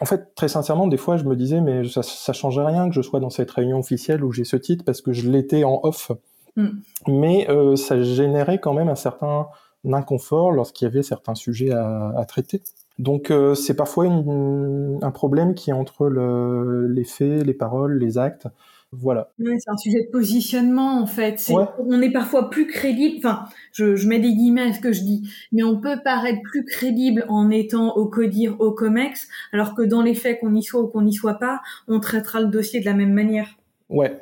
en 0.00 0.04
fait, 0.04 0.34
très 0.34 0.48
sincèrement, 0.48 0.86
des 0.86 0.96
fois, 0.96 1.16
je 1.16 1.24
me 1.24 1.36
disais, 1.36 1.60
mais 1.60 1.88
ça, 1.88 2.02
ça 2.02 2.32
changeait 2.32 2.64
rien 2.64 2.88
que 2.88 2.94
je 2.94 3.02
sois 3.02 3.20
dans 3.20 3.30
cette 3.30 3.50
réunion 3.50 3.78
officielle 3.78 4.24
où 4.24 4.32
j'ai 4.32 4.44
ce 4.44 4.56
titre 4.56 4.84
parce 4.84 5.00
que 5.00 5.12
je 5.12 5.30
l'étais 5.30 5.64
en 5.64 5.80
off. 5.82 6.12
Mm. 6.56 6.68
Mais 7.06 7.48
euh, 7.48 7.76
ça 7.76 8.02
générait 8.02 8.58
quand 8.58 8.74
même 8.74 8.88
un 8.88 8.96
certain 8.96 9.46
inconfort 9.94 10.52
lorsqu'il 10.52 10.86
y 10.86 10.90
avait 10.90 11.02
certains 11.02 11.34
sujets 11.34 11.72
à, 11.72 12.12
à 12.16 12.24
traiter. 12.24 12.62
Donc 12.98 13.30
euh, 13.30 13.54
c'est 13.54 13.74
parfois 13.74 14.06
une, 14.06 14.98
un 15.02 15.10
problème 15.10 15.54
qui 15.54 15.70
est 15.70 15.74
entre 15.74 16.08
le, 16.08 16.88
les 16.88 17.04
faits, 17.04 17.44
les 17.46 17.54
paroles, 17.54 17.98
les 17.98 18.18
actes. 18.18 18.48
Voilà. 18.90 19.30
C'est 19.38 19.70
un 19.70 19.76
sujet 19.76 20.06
de 20.06 20.10
positionnement 20.10 21.00
en 21.00 21.06
fait. 21.06 21.34
Est, 21.34 21.52
ouais. 21.52 21.66
On 21.78 22.00
est 22.00 22.10
parfois 22.10 22.48
plus 22.48 22.66
crédible. 22.66 23.18
Enfin, 23.18 23.44
je, 23.72 23.96
je, 23.96 24.08
mets 24.08 24.18
des 24.18 24.32
guillemets 24.32 24.70
à 24.70 24.72
ce 24.72 24.80
que 24.80 24.92
je 24.92 25.02
dis, 25.02 25.30
mais 25.52 25.62
on 25.62 25.78
peut 25.78 25.98
paraître 26.02 26.40
plus 26.42 26.64
crédible 26.64 27.26
en 27.28 27.50
étant 27.50 27.94
au 27.96 28.06
CODIR, 28.06 28.56
au 28.60 28.72
COMEX, 28.72 29.28
alors 29.52 29.74
que 29.74 29.82
dans 29.82 30.02
les 30.02 30.14
faits, 30.14 30.40
qu'on 30.40 30.54
y 30.54 30.62
soit 30.62 30.80
ou 30.80 30.88
qu'on 30.88 31.02
n'y 31.02 31.12
soit 31.12 31.38
pas, 31.38 31.60
on 31.86 32.00
traitera 32.00 32.40
le 32.40 32.48
dossier 32.48 32.80
de 32.80 32.86
la 32.86 32.94
même 32.94 33.12
manière. 33.12 33.58
Ouais. 33.90 34.18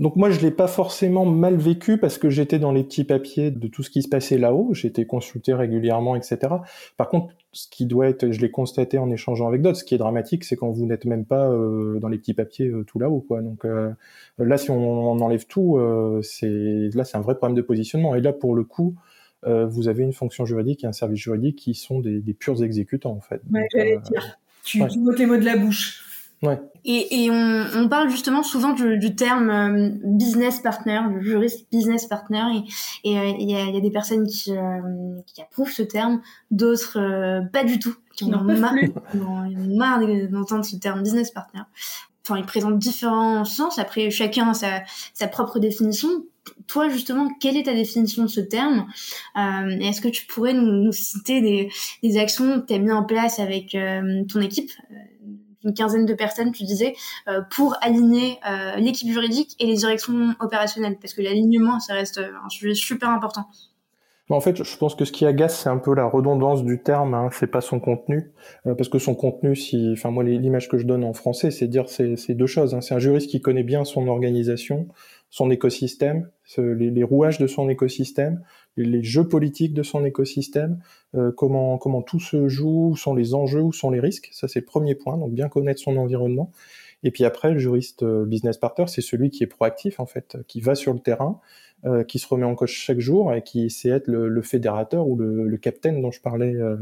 Donc 0.00 0.16
moi, 0.16 0.28
je 0.30 0.40
l'ai 0.40 0.50
pas 0.50 0.66
forcément 0.66 1.24
mal 1.24 1.56
vécu 1.56 1.98
parce 1.98 2.18
que 2.18 2.28
j'étais 2.28 2.58
dans 2.58 2.72
les 2.72 2.82
petits 2.82 3.04
papiers 3.04 3.52
de 3.52 3.68
tout 3.68 3.84
ce 3.84 3.90
qui 3.90 4.02
se 4.02 4.08
passait 4.08 4.38
là-haut. 4.38 4.74
J'étais 4.74 5.06
consulté 5.06 5.54
régulièrement, 5.54 6.16
etc. 6.16 6.38
Par 6.96 7.08
contre, 7.08 7.32
ce 7.52 7.68
qui 7.68 7.86
doit 7.86 8.08
être, 8.08 8.32
je 8.32 8.40
l'ai 8.40 8.50
constaté 8.50 8.98
en 8.98 9.08
échangeant 9.10 9.46
avec 9.46 9.62
d'autres, 9.62 9.78
ce 9.78 9.84
qui 9.84 9.94
est 9.94 9.98
dramatique, 9.98 10.42
c'est 10.42 10.56
quand 10.56 10.68
vous 10.68 10.86
n'êtes 10.86 11.04
même 11.04 11.24
pas 11.24 11.48
euh, 11.48 12.00
dans 12.00 12.08
les 12.08 12.18
petits 12.18 12.34
papiers 12.34 12.66
euh, 12.66 12.82
tout 12.82 12.98
là-haut, 12.98 13.20
quoi. 13.20 13.40
Donc 13.40 13.64
euh, 13.64 13.92
là, 14.38 14.58
si 14.58 14.72
on, 14.72 15.12
enlève 15.12 15.46
tout, 15.46 15.78
c'est 16.22 16.90
là, 16.92 17.04
c'est 17.04 17.16
un 17.16 17.20
vrai 17.20 17.36
problème 17.36 17.56
de 17.56 17.62
positionnement. 17.62 18.16
Et 18.16 18.20
là, 18.20 18.32
pour 18.32 18.56
le 18.56 18.64
coup, 18.64 18.96
vous 19.46 19.88
avez 19.88 20.02
une 20.02 20.14
fonction 20.14 20.44
juridique 20.44 20.84
et 20.84 20.86
un 20.86 20.92
service 20.92 21.20
juridique 21.20 21.56
qui 21.56 21.74
sont 21.74 22.00
des, 22.00 22.20
des 22.20 22.34
purs 22.34 22.64
exécutants, 22.64 23.12
en 23.12 23.20
fait. 23.20 23.42
Ouais. 23.52 23.68
Tu, 24.64 24.82
ouais. 24.82 24.88
tu 24.88 25.00
les 25.18 25.26
mots 25.26 25.36
de 25.36 25.44
la 25.44 25.56
bouche. 25.56 26.02
Et, 26.84 27.24
et 27.24 27.30
on, 27.30 27.64
on, 27.74 27.88
parle 27.88 28.10
justement 28.10 28.42
souvent 28.42 28.74
du, 28.74 28.98
du 28.98 29.16
terme 29.16 29.50
euh, 29.50 29.90
business 30.04 30.60
partner, 30.60 31.00
du 31.18 31.24
juriste 31.24 31.66
business 31.72 32.06
partner. 32.06 32.44
Et 33.04 33.10
il 33.10 33.12
et, 33.12 33.44
y, 33.44 33.56
a, 33.56 33.64
y, 33.64 33.76
a, 33.76 33.80
des 33.80 33.90
personnes 33.90 34.26
qui, 34.26 34.52
euh, 34.52 35.20
qui 35.26 35.40
approuvent 35.40 35.70
ce 35.70 35.82
terme, 35.82 36.20
d'autres 36.50 37.00
euh, 37.00 37.40
pas 37.52 37.64
du 37.64 37.78
tout, 37.78 37.94
qui 38.14 38.26
en 38.26 38.40
ont 38.48 38.58
marre, 38.58 38.74
marre 39.14 40.00
d'entendre 40.30 40.64
ce 40.64 40.76
terme 40.76 41.02
business 41.02 41.30
partner. 41.30 41.62
Enfin, 42.22 42.38
ils 42.38 42.46
présentent 42.46 42.78
différents 42.78 43.44
sens. 43.44 43.78
Après, 43.78 44.10
chacun 44.10 44.50
a 44.50 44.54
sa, 44.54 44.82
sa 45.14 45.28
propre 45.28 45.58
définition. 45.58 46.08
Toi, 46.66 46.90
justement, 46.90 47.30
quelle 47.40 47.56
est 47.56 47.64
ta 47.64 47.74
définition 47.74 48.24
de 48.24 48.28
ce 48.28 48.40
terme? 48.40 48.86
Euh, 49.38 49.68
Est-ce 49.80 50.02
que 50.02 50.08
tu 50.08 50.26
pourrais 50.26 50.52
nous, 50.52 50.66
nous 50.66 50.92
citer 50.92 51.40
des, 51.40 51.70
des, 52.02 52.18
actions 52.18 52.60
que 52.60 52.66
tu 52.66 52.74
as 52.74 52.78
mis 52.78 52.92
en 52.92 53.04
place 53.04 53.38
avec 53.38 53.76
ton 54.28 54.40
équipe 54.40 54.70
une 55.64 55.74
quinzaine 55.74 56.06
de 56.06 56.14
personnes, 56.14 56.52
tu 56.52 56.64
disais, 56.64 56.94
euh, 57.28 57.40
pour 57.50 57.76
aligner 57.80 58.38
euh, 58.48 58.76
l'équipe 58.76 59.10
juridique 59.10 59.56
et 59.58 59.66
les 59.66 59.74
directions 59.74 60.34
opérationnelles, 60.40 60.98
parce 61.00 61.14
que 61.14 61.22
l'alignement, 61.22 61.80
ça 61.80 61.94
reste 61.94 62.18
un 62.18 62.48
sujet 62.48 62.74
super 62.74 63.10
important. 63.10 63.46
En 64.30 64.40
fait, 64.40 64.62
je 64.62 64.76
pense 64.78 64.94
que 64.94 65.04
ce 65.04 65.12
qui 65.12 65.26
agace, 65.26 65.60
c'est 65.60 65.68
un 65.68 65.76
peu 65.76 65.94
la 65.94 66.06
redondance 66.06 66.64
du 66.64 66.82
terme, 66.82 67.12
hein, 67.12 67.28
c'est 67.30 67.46
pas 67.46 67.60
son 67.60 67.78
contenu, 67.78 68.32
euh, 68.66 68.74
parce 68.74 68.88
que 68.88 68.98
son 68.98 69.14
contenu, 69.14 69.54
si, 69.54 69.90
enfin 69.92 70.10
moi 70.10 70.24
l'image 70.24 70.70
que 70.70 70.78
je 70.78 70.86
donne 70.86 71.04
en 71.04 71.12
français, 71.12 71.50
c'est 71.50 71.68
dire 71.68 71.90
c'est 71.90 72.16
deux 72.30 72.46
choses. 72.46 72.74
Hein. 72.74 72.80
C'est 72.80 72.94
un 72.94 72.98
juriste 72.98 73.28
qui 73.28 73.42
connaît 73.42 73.62
bien 73.62 73.84
son 73.84 74.08
organisation, 74.08 74.88
son 75.28 75.50
écosystème, 75.50 76.30
les, 76.56 77.02
rouages 77.02 77.38
de 77.38 77.46
son 77.46 77.68
écosystème, 77.68 78.42
les, 78.76 79.02
jeux 79.02 79.26
politiques 79.26 79.74
de 79.74 79.82
son 79.82 80.04
écosystème, 80.04 80.80
euh, 81.14 81.32
comment 81.32 81.78
comment 81.78 82.02
tout 82.02 82.20
se 82.20 82.48
joue, 82.48 82.90
où 82.90 82.96
sont 82.96 83.14
les 83.14 83.34
enjeux, 83.34 83.62
où 83.62 83.72
sont 83.72 83.90
les 83.90 84.00
risques. 84.00 84.28
Ça 84.32 84.48
c'est 84.48 84.60
le 84.60 84.66
premier 84.66 84.94
point. 84.94 85.16
Donc 85.16 85.32
bien 85.32 85.48
connaître 85.48 85.80
son 85.80 85.96
environnement. 85.96 86.50
Et 87.02 87.10
puis 87.10 87.24
après, 87.24 87.52
le 87.52 87.58
juriste 87.58 88.02
euh, 88.02 88.24
business 88.24 88.56
partner, 88.56 88.86
c'est 88.86 89.02
celui 89.02 89.30
qui 89.30 89.44
est 89.44 89.46
proactif 89.46 90.00
en 90.00 90.06
fait, 90.06 90.38
qui 90.48 90.60
va 90.60 90.74
sur 90.74 90.94
le 90.94 91.00
terrain, 91.00 91.38
euh, 91.84 92.02
qui 92.02 92.18
se 92.18 92.26
remet 92.26 92.46
en 92.46 92.54
cause 92.54 92.70
chaque 92.70 93.00
jour 93.00 93.32
et 93.34 93.42
qui 93.42 93.66
essaie 93.66 93.90
d'être 93.90 94.08
le, 94.08 94.28
le, 94.28 94.42
fédérateur 94.42 95.06
ou 95.06 95.16
le, 95.16 95.46
le 95.46 95.56
capitaine 95.58 96.00
dont 96.00 96.10
je 96.10 96.22
parlais 96.22 96.54
euh, 96.54 96.76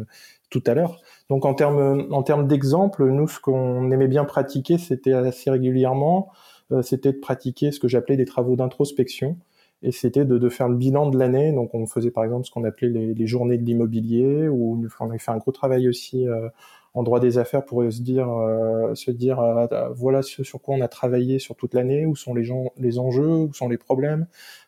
tout 0.49 0.63
à 0.67 0.75
l'heure. 0.75 1.01
Donc 1.29 1.45
en 1.45 1.55
termes 1.55 2.07
en 2.13 2.23
termes 2.23 2.47
d'exemple, 2.47 3.09
nous 3.11 3.27
ce 3.27 3.41
qu'on 3.41 3.91
aimait 3.91 4.07
bien 4.07 4.25
pratiquer, 4.25 4.79
c'était 4.79 5.13
assez 5.13 5.51
régulièrement 5.51 6.31
euh, 6.73 6.83
c'était 6.83 7.13
de 7.13 7.19
pratiquer 7.19 7.71
ce 7.71 7.81
que 7.81 7.89
j'appelais 7.89 8.17
des 8.17 8.25
travaux 8.25 8.57
d'introspection. 8.57 9.37
Et 9.83 9.93
c'était 9.93 10.25
de, 10.25 10.39
de, 10.39 10.49
faire 10.49 10.69
le 10.69 10.77
bilan 10.77 11.11
de 11.11 11.19
l'année. 11.19 11.53
Donc 11.53 11.75
on 11.75 11.87
faisait 11.87 12.11
par 12.11 12.25
exemple 12.25 12.47
ce 12.47 12.51
qu'on 12.51 12.65
appelait 12.65 12.89
les, 12.89 13.15
les, 13.15 13.27
journées 13.27 13.59
de 13.59 13.65
l'immobilier, 13.65 14.49
où 14.49 14.81
on 15.01 15.09
avait 15.09 15.19
fait 15.19 15.33
un 15.33 15.39
gros 15.39 15.53
travail 15.53 15.89
aussi 15.89 16.27
euh, 16.29 16.49
en 16.95 17.03
droit 17.03 17.21
des 17.21 17.39
affaires 17.39 17.65
pour 17.65 17.83
se 17.91 18.03
dire, 18.03 18.29
euh, 18.31 18.95
se 18.95 19.11
dire 19.11 19.41
euh, 19.41 19.89
voilà 19.95 20.23
ce 20.23 20.45
sur 20.45 20.61
quoi 20.61 20.75
on 20.75 20.81
a 20.83 20.89
travaillé 20.89 21.39
sur 21.39 21.57
toute 21.57 21.75
l'année, 21.75 22.05
où 22.07 22.17
sont 22.17 22.35
les, 22.35 22.45
gens, 22.45 22.73
les 22.77 22.99
enjeux, 22.99 23.29
où 23.29 23.55
sont 23.55 23.69
les 23.69 23.79
problèmes? 23.79 24.27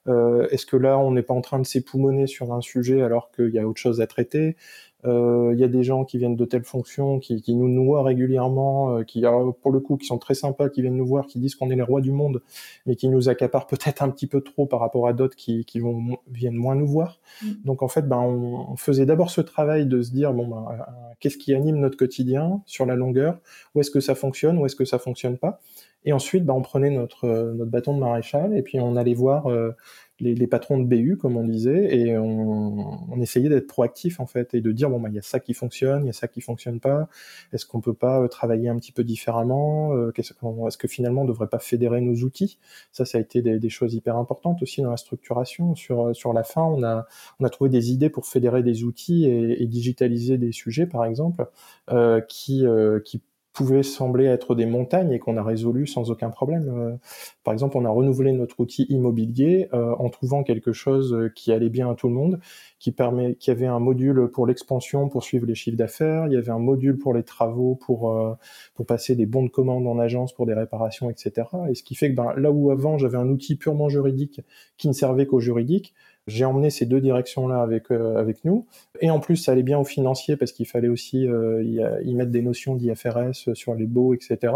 Euh, 0.09 0.49
Est-ce 0.51 0.65
que 0.67 0.77
là 0.77 0.99
on 0.99 1.13
n'est 1.13 1.23
pas 1.23 1.35
en 1.35 1.43
train 1.43 1.59
de 1.59 1.67
s'époumoner 1.67 2.27
sur 2.27 2.53
un 2.53 2.61
sujet 2.61 3.03
alors 3.03 3.31
qu'il 3.31 3.51
y 3.51 3.59
a 3.59 3.67
autre 3.67 3.81
chose 3.81 4.01
à 4.01 4.07
traiter? 4.07 4.57
Il 5.05 5.59
y 5.59 5.65
a 5.65 5.69
des 5.69 5.83
gens 5.83 6.05
qui 6.05 6.19
viennent 6.19 6.37
de 6.37 6.45
telles 6.45 6.65
fonctions, 6.65 7.19
qui, 7.19 7.43
qui 7.43 7.55
nous 7.55 7.69
noient 7.69 8.03
régulièrement, 8.03 8.97
euh, 8.97 9.03
qui, 9.03 9.25
pour 9.63 9.73
le 9.73 9.81
coup, 9.81 9.97
qui 9.97 10.07
sont 10.07 10.19
très 10.19 10.35
sympas, 10.35 10.69
qui 10.69 10.83
viennent 10.83 10.97
nous 10.97 11.07
voir, 11.07 11.27
qui 11.27 11.39
disent 11.39 11.55
qu'on 11.55 11.71
est 11.71 11.77
les 11.77 11.83
rois 11.83 12.01
du 12.01 12.13
monde, 12.13 12.43
mais 12.87 12.97
qui 12.97 13.09
nous 13.09 13.29
accaparent 13.29 13.67
peut-être 13.67 14.03
un 14.03 14.11
petit 14.11 14.27
peu 14.27 14.41
trop 14.41 14.67
par 14.67 14.81
rapport 14.81 15.07
à 15.07 15.13
d'autres 15.13 15.37
qui, 15.37 15.65
qui 15.65 15.81
vont, 15.81 16.17
viennent 16.31 16.55
moins 16.55 16.75
nous 16.75 16.87
voir. 16.87 17.21
Mm. 17.43 17.47
Donc 17.65 17.83
en 17.83 17.89
fait, 17.89 18.09
ben, 18.09 18.19
on, 18.19 18.73
on 18.73 18.77
faisait 18.77 19.07
d'abord 19.07 19.31
ce 19.31 19.41
travail 19.41 19.87
de 19.87 20.03
se 20.03 20.11
dire, 20.11 20.33
bon, 20.33 20.47
ben, 20.47 20.67
euh, 20.71 20.83
qu'est-ce 21.21 21.39
qui 21.39 21.55
anime 21.55 21.77
notre 21.77 21.97
quotidien 21.97 22.63
sur 22.67 22.87
la 22.87 22.97
longueur? 22.97 23.39
Où 23.75 23.81
est-ce 23.81 23.91
que 23.91 24.01
ça 24.01 24.15
fonctionne? 24.15 24.59
Où 24.59 24.67
est-ce 24.67 24.77
que 24.77 24.85
ça 24.85 24.99
fonctionne 24.99 25.39
pas? 25.39 25.61
Et 26.05 26.13
ensuite, 26.13 26.45
ben, 26.45 26.55
on 26.55 26.63
prenait 26.63 26.91
notre, 26.91 27.29
notre 27.29 27.71
bâton 27.71 27.95
de 27.95 28.01
maréchal 28.01 28.57
et 28.57 28.63
puis 28.63 28.79
on 28.81 28.97
allait 28.97 29.15
voir 29.15 29.47
euh, 29.51 29.73
les, 30.21 30.35
les, 30.35 30.47
patrons 30.47 30.79
de 30.79 30.85
BU, 30.85 31.17
comme 31.17 31.37
on 31.37 31.45
disait, 31.45 31.97
et 31.97 32.17
on, 32.17 33.11
on 33.11 33.21
essayait 33.21 33.49
d'être 33.49 33.67
proactif 33.67 34.21
en 34.21 34.27
fait 34.27 34.55
et 34.55 34.61
de 34.61 34.71
dire 34.71 34.89
bon 34.89 35.01
bah 35.01 35.09
il 35.11 35.15
y 35.15 35.19
a 35.19 35.23
ça 35.23 35.41
qui 35.41 35.55
fonctionne, 35.55 36.05
il 36.05 36.07
y 36.07 36.11
a 36.11 36.13
ça 36.13 36.29
qui 36.29 36.41
fonctionne 36.41 36.79
pas. 36.79 37.09
Est-ce 37.53 37.67
qu'on 37.67 37.81
peut 37.81 37.95
pas 37.95 38.21
euh, 38.21 38.29
travailler 38.29 38.69
un 38.69 38.77
petit 38.77 38.93
peu 38.93 39.03
différemment 39.03 39.93
euh, 39.95 40.13
Est-ce 40.17 40.79
que 40.79 40.89
finalement 40.89 41.23
on 41.23 41.25
devrait 41.25 41.49
pas 41.49 41.59
fédérer 41.59 42.01
nos 42.01 42.15
outils? 42.23 42.59
Ça, 42.93 43.05
ça 43.05 43.19
a 43.19 43.21
été 43.21 43.43
des, 43.43 43.59
des, 43.59 43.69
choses 43.69 43.95
hyper 43.95 44.17
importantes 44.17 44.63
aussi 44.63 44.83
dans 44.83 44.91
la 44.91 44.97
structuration. 44.97 45.75
Sur 45.75 46.15
sur 46.15 46.33
la 46.33 46.45
fin, 46.45 46.63
on 46.63 46.83
a 46.85 47.07
on 47.41 47.45
a 47.45 47.51
trouvé 47.51 47.71
des 47.71 47.91
idées 47.93 48.11
pour 48.11 48.27
fédérer 48.27 48.63
des 48.63 48.85
outils 48.85 49.25
et, 49.27 49.63
et 49.63 49.67
digitaliser 49.67 50.39
des 50.39 50.53
sujets, 50.53 50.87
par 50.87 51.05
exemple, 51.05 51.47
euh, 51.91 52.21
qui 52.21 52.67
euh, 52.67 53.01
qui 53.01 53.23
pouvaient 53.55 53.85
sembler 53.85 54.27
être 54.27 54.55
des 54.55 54.67
montagnes 54.67 55.13
et 55.13 55.19
qu'on 55.19 55.37
a 55.37 55.43
résolu 55.43 55.87
sans 55.87 56.11
aucun 56.11 56.29
problème. 56.29 56.69
Euh, 56.69 56.97
par 57.45 57.55
exemple, 57.55 57.77
on 57.79 57.85
a 57.85 57.89
renouvelé 57.89 58.33
notre 58.33 58.61
outil 58.61 58.85
immobilier 58.91 59.69
euh, 59.73 59.95
en 59.99 60.11
trouvant 60.11 60.43
quelque 60.43 60.73
chose 60.73 61.31
qui 61.35 61.53
allait 61.53 61.71
bien 61.71 61.91
à 61.91 61.95
tout 61.95 62.09
le 62.09 62.15
monde, 62.15 62.41
qui 62.85 62.93
permet, 62.93 63.37
qui 63.37 63.51
avait 63.51 63.67
un 63.67 63.79
module 63.79 64.29
pour 64.29 64.47
l'expansion, 64.47 65.09
pour 65.09 65.25
suivre 65.25 65.47
les 65.47 65.55
chiffres 65.55 65.77
d'affaires, 65.77 66.27
il 66.27 66.33
y 66.33 66.37
avait 66.37 66.51
un 66.51 66.59
module 66.59 66.99
pour 66.99 67.15
les 67.15 67.23
travaux, 67.23 67.77
pour 67.77 68.11
euh, 68.11 68.35
pour 68.75 68.85
passer 68.85 69.15
des 69.15 69.25
bons 69.25 69.45
de 69.45 69.49
commande 69.49 69.87
en 69.87 69.99
agence 69.99 70.35
pour 70.35 70.47
des 70.47 70.53
réparations, 70.53 71.09
etc. 71.09 71.47
Et 71.71 71.75
ce 71.75 71.83
qui 71.83 71.95
fait 71.95 72.11
que 72.11 72.17
ben, 72.17 72.35
là 72.37 72.51
où 72.51 72.71
avant 72.71 72.99
j'avais 72.99 73.17
un 73.17 73.29
outil 73.29 73.57
purement 73.57 73.89
juridique 73.89 74.41
qui 74.77 74.89
ne 74.89 74.93
servait 74.93 75.27
qu'au 75.27 75.41
juridique, 75.41 75.95
j'ai 76.27 76.45
emmené 76.45 76.71
ces 76.71 76.87
deux 76.87 77.01
directions-là 77.01 77.61
avec 77.61 77.91
euh, 77.91 78.17
avec 78.17 78.45
nous, 78.45 78.67
et 79.01 79.11
en 79.11 79.21
plus 79.21 79.37
ça 79.37 79.53
allait 79.53 79.63
bien 79.63 79.79
au 79.79 79.85
financier 79.85 80.37
parce 80.37 80.53
qu'il 80.53 80.67
fallait 80.67 80.89
aussi 80.89 81.27
euh, 81.27 81.63
y, 81.63 81.81
y, 82.09 82.15
mettre 82.15 82.31
des 82.31 82.43
notions 82.43 82.75
d'IFRS 82.75 83.55
sur 83.55 83.75
les 83.75 83.87
baux, 83.87 84.15
etc. 84.15 84.53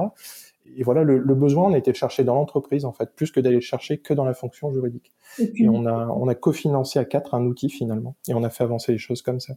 Et 0.77 0.83
voilà, 0.83 1.03
le, 1.03 1.19
le 1.19 1.35
besoin, 1.35 1.71
on 1.71 1.75
était 1.75 1.93
de 1.93 1.97
chercher 1.97 2.25
dans 2.25 2.35
l'entreprise 2.35 2.85
en 2.85 2.93
fait, 2.93 3.15
plus 3.15 3.31
que 3.31 3.41
d'aller 3.41 3.57
le 3.57 3.63
chercher 3.63 3.99
que 3.99 4.15
dans 4.15 4.25
la 4.25 4.35
fonction 4.35 4.73
juridique. 4.73 5.13
Et, 5.39 5.47
puis, 5.47 5.65
et 5.65 5.69
on 5.69 5.87
a 5.87 6.09
on 6.09 6.29
a 6.29 6.35
cofinancé 6.35 6.99
à 6.99 7.05
quatre 7.05 7.35
un 7.35 7.45
outil 7.45 7.71
finalement, 7.71 8.17
et 8.29 8.35
on 8.35 8.43
a 8.43 8.51
fait 8.51 8.65
avancer 8.65 8.93
les 8.93 8.99
choses 8.99 9.23
comme 9.23 9.41
ça. 9.41 9.55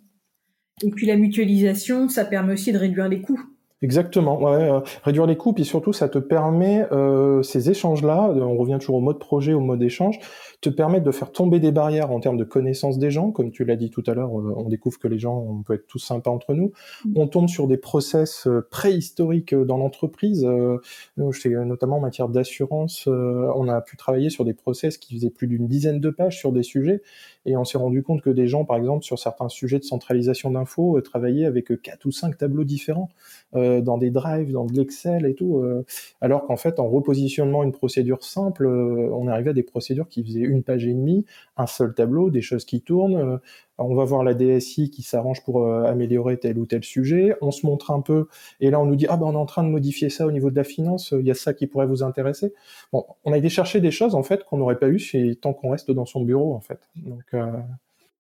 Et 0.84 0.89
puis 0.89 1.05
la 1.05 1.16
mutualisation, 1.16 2.09
ça 2.09 2.26
permet 2.26 2.53
aussi 2.53 2.72
de 2.72 2.78
réduire 2.78 3.07
les 3.07 3.22
coûts. 3.22 3.41
Exactement, 3.84 4.40
ouais, 4.40 4.70
euh, 4.70 4.80
réduire 5.04 5.26
les 5.26 5.38
coûts, 5.38 5.54
puis 5.54 5.66
surtout 5.66 5.92
ça 5.92 6.08
te 6.08 6.20
permet 6.20 6.86
euh, 6.92 7.42
ces 7.42 7.72
échanges-là, 7.72 8.32
on 8.36 8.56
revient 8.56 8.78
toujours 8.80 8.98
au 8.98 9.02
mode 9.02 9.18
projet, 9.18 9.54
au 9.54 9.60
mode 9.60 9.82
échange, 9.82 10.20
te 10.62 10.70
permettent 10.70 11.04
de 11.04 11.12
faire 11.12 11.32
tomber 11.32 11.60
des 11.60 11.72
barrières 11.72 12.12
en 12.12 12.20
termes 12.20 12.38
de 12.38 12.44
connaissance 12.44 13.00
des 13.00 13.10
gens, 13.10 13.32
comme 13.32 13.50
tu 13.50 13.66
l'as 13.66 13.76
dit 13.76 13.90
tout 13.90 14.04
à 14.06 14.14
l'heure, 14.14 14.38
euh, 14.40 14.54
on 14.56 14.70
découvre 14.70 15.00
que 15.00 15.08
les 15.08 15.18
gens, 15.18 15.36
on 15.36 15.64
peut 15.64 15.74
être 15.74 15.88
tous 15.88 15.98
sympas 15.98 16.30
entre 16.30 16.54
nous, 16.54 16.72
mmh. 17.06 17.14
on 17.16 17.28
tombe 17.28 17.50
sur 17.50 17.68
des 17.68 17.78
process 17.78 18.46
euh, 18.46 18.68
préhistoriques 18.70 19.56
dans 19.56 19.78
l'entreprise, 19.78 20.46
euh, 20.46 20.78
notamment 21.18 21.98
en 21.98 22.02
matière 22.02 22.30
d'assurance, 22.30 23.06
euh, 23.08 23.52
on 23.56 23.68
a 23.68 23.82
pu 23.82 23.98
travailler 23.98 24.30
sur 24.30 24.46
des 24.46 24.54
process 24.54 25.00
qui 25.00 25.16
faisaient 25.16 25.32
plus 25.32 25.48
d'une 25.48 25.68
dizaine 25.68 26.00
de 26.00 26.10
pages 26.12 26.38
sur 26.38 26.52
des 26.52 26.62
sujets, 26.64 27.02
et 27.46 27.58
on 27.58 27.66
s'est 27.66 27.78
rendu 27.78 28.04
compte 28.04 28.22
que 28.22 28.30
des 28.30 28.48
gens, 28.48 28.66
par 28.66 28.78
exemple, 28.78 29.04
sur 29.04 29.18
certains 29.18 29.50
sujets 29.50 29.80
de 29.80 29.84
centralisation 29.84 30.52
d'infos, 30.52 31.00
travaillaient 31.02 31.46
avec 31.46 31.82
quatre 31.82 32.06
ou 32.06 32.12
cinq 32.12 32.38
tableaux 32.38 32.64
différents 32.64 33.10
euh, 33.56 33.82
dans 33.82 33.98
des 33.98 34.12
drives, 34.12 34.52
dans 34.52 34.66
de 34.66 34.74
l'Excel 34.74 35.26
et 35.26 35.34
tout, 35.34 35.58
euh, 35.58 35.86
alors 36.22 36.46
qu'en 36.46 36.56
fait, 36.56 36.80
en 36.80 36.88
repositionnement 36.88 37.64
une 37.64 37.72
procédure 37.72 38.24
simple, 38.24 38.66
euh, 38.66 39.10
on 39.12 39.28
arrivait 39.28 39.50
à 39.50 39.54
des 39.54 39.64
procédures 39.64 40.08
qui 40.08 40.24
faisaient 40.24 40.39
une 40.39 40.64
page 40.64 40.86
et 40.86 40.94
demie, 40.94 41.26
un 41.58 41.68
seul 41.68 41.94
tableau, 41.94 42.30
des 42.30 42.42
choses 42.42 42.66
qui 42.66 42.82
tournent. 42.82 43.39
Euh, 43.82 43.86
on 43.92 43.96
va 43.96 44.06
voir 44.06 44.24
la 44.24 44.34
DSI 44.34 44.90
qui 44.90 45.04
s'arrange 45.04 45.44
pour 45.44 45.64
euh, 45.64 45.84
améliorer 45.84 46.38
tel 46.38 46.58
ou 46.58 46.66
tel 46.66 46.84
sujet. 46.84 47.36
On 47.42 47.52
se 47.52 47.66
montre 47.66 47.92
un 47.92 48.02
peu, 48.02 48.28
et 48.60 48.70
là 48.70 48.80
on 48.80 48.86
nous 48.86 48.96
dit 48.96 49.08
ah 49.10 49.18
ben 49.18 49.26
on 49.28 49.34
est 49.34 49.38
en 49.38 49.46
train 49.46 49.64
de 49.64 49.70
modifier 49.70 50.10
ça 50.10 50.26
au 50.26 50.32
niveau 50.32 50.50
de 50.50 50.56
la 50.56 50.64
finance. 50.64 51.14
Il 51.18 51.26
y 51.26 51.32
a 51.32 51.36
ça 51.36 51.54
qui 51.54 51.68
pourrait 51.68 51.88
vous 51.88 52.04
intéresser. 52.04 52.54
Bon, 52.94 53.06
on 53.26 53.34
a 53.34 53.38
été 53.38 53.50
chercher 53.50 53.82
des 53.82 53.92
choses 53.92 54.16
en 54.16 54.24
fait 54.24 54.44
qu'on 54.44 54.58
n'aurait 54.58 54.80
pas 54.80 54.88
eu 54.88 55.00
si 55.00 55.38
tant 55.42 55.54
qu'on 55.54 55.72
reste 55.72 55.92
dans 55.92 56.06
son 56.06 56.22
bureau 56.24 56.54
en 56.54 56.62
fait. 56.62 56.80
Donc 56.96 57.24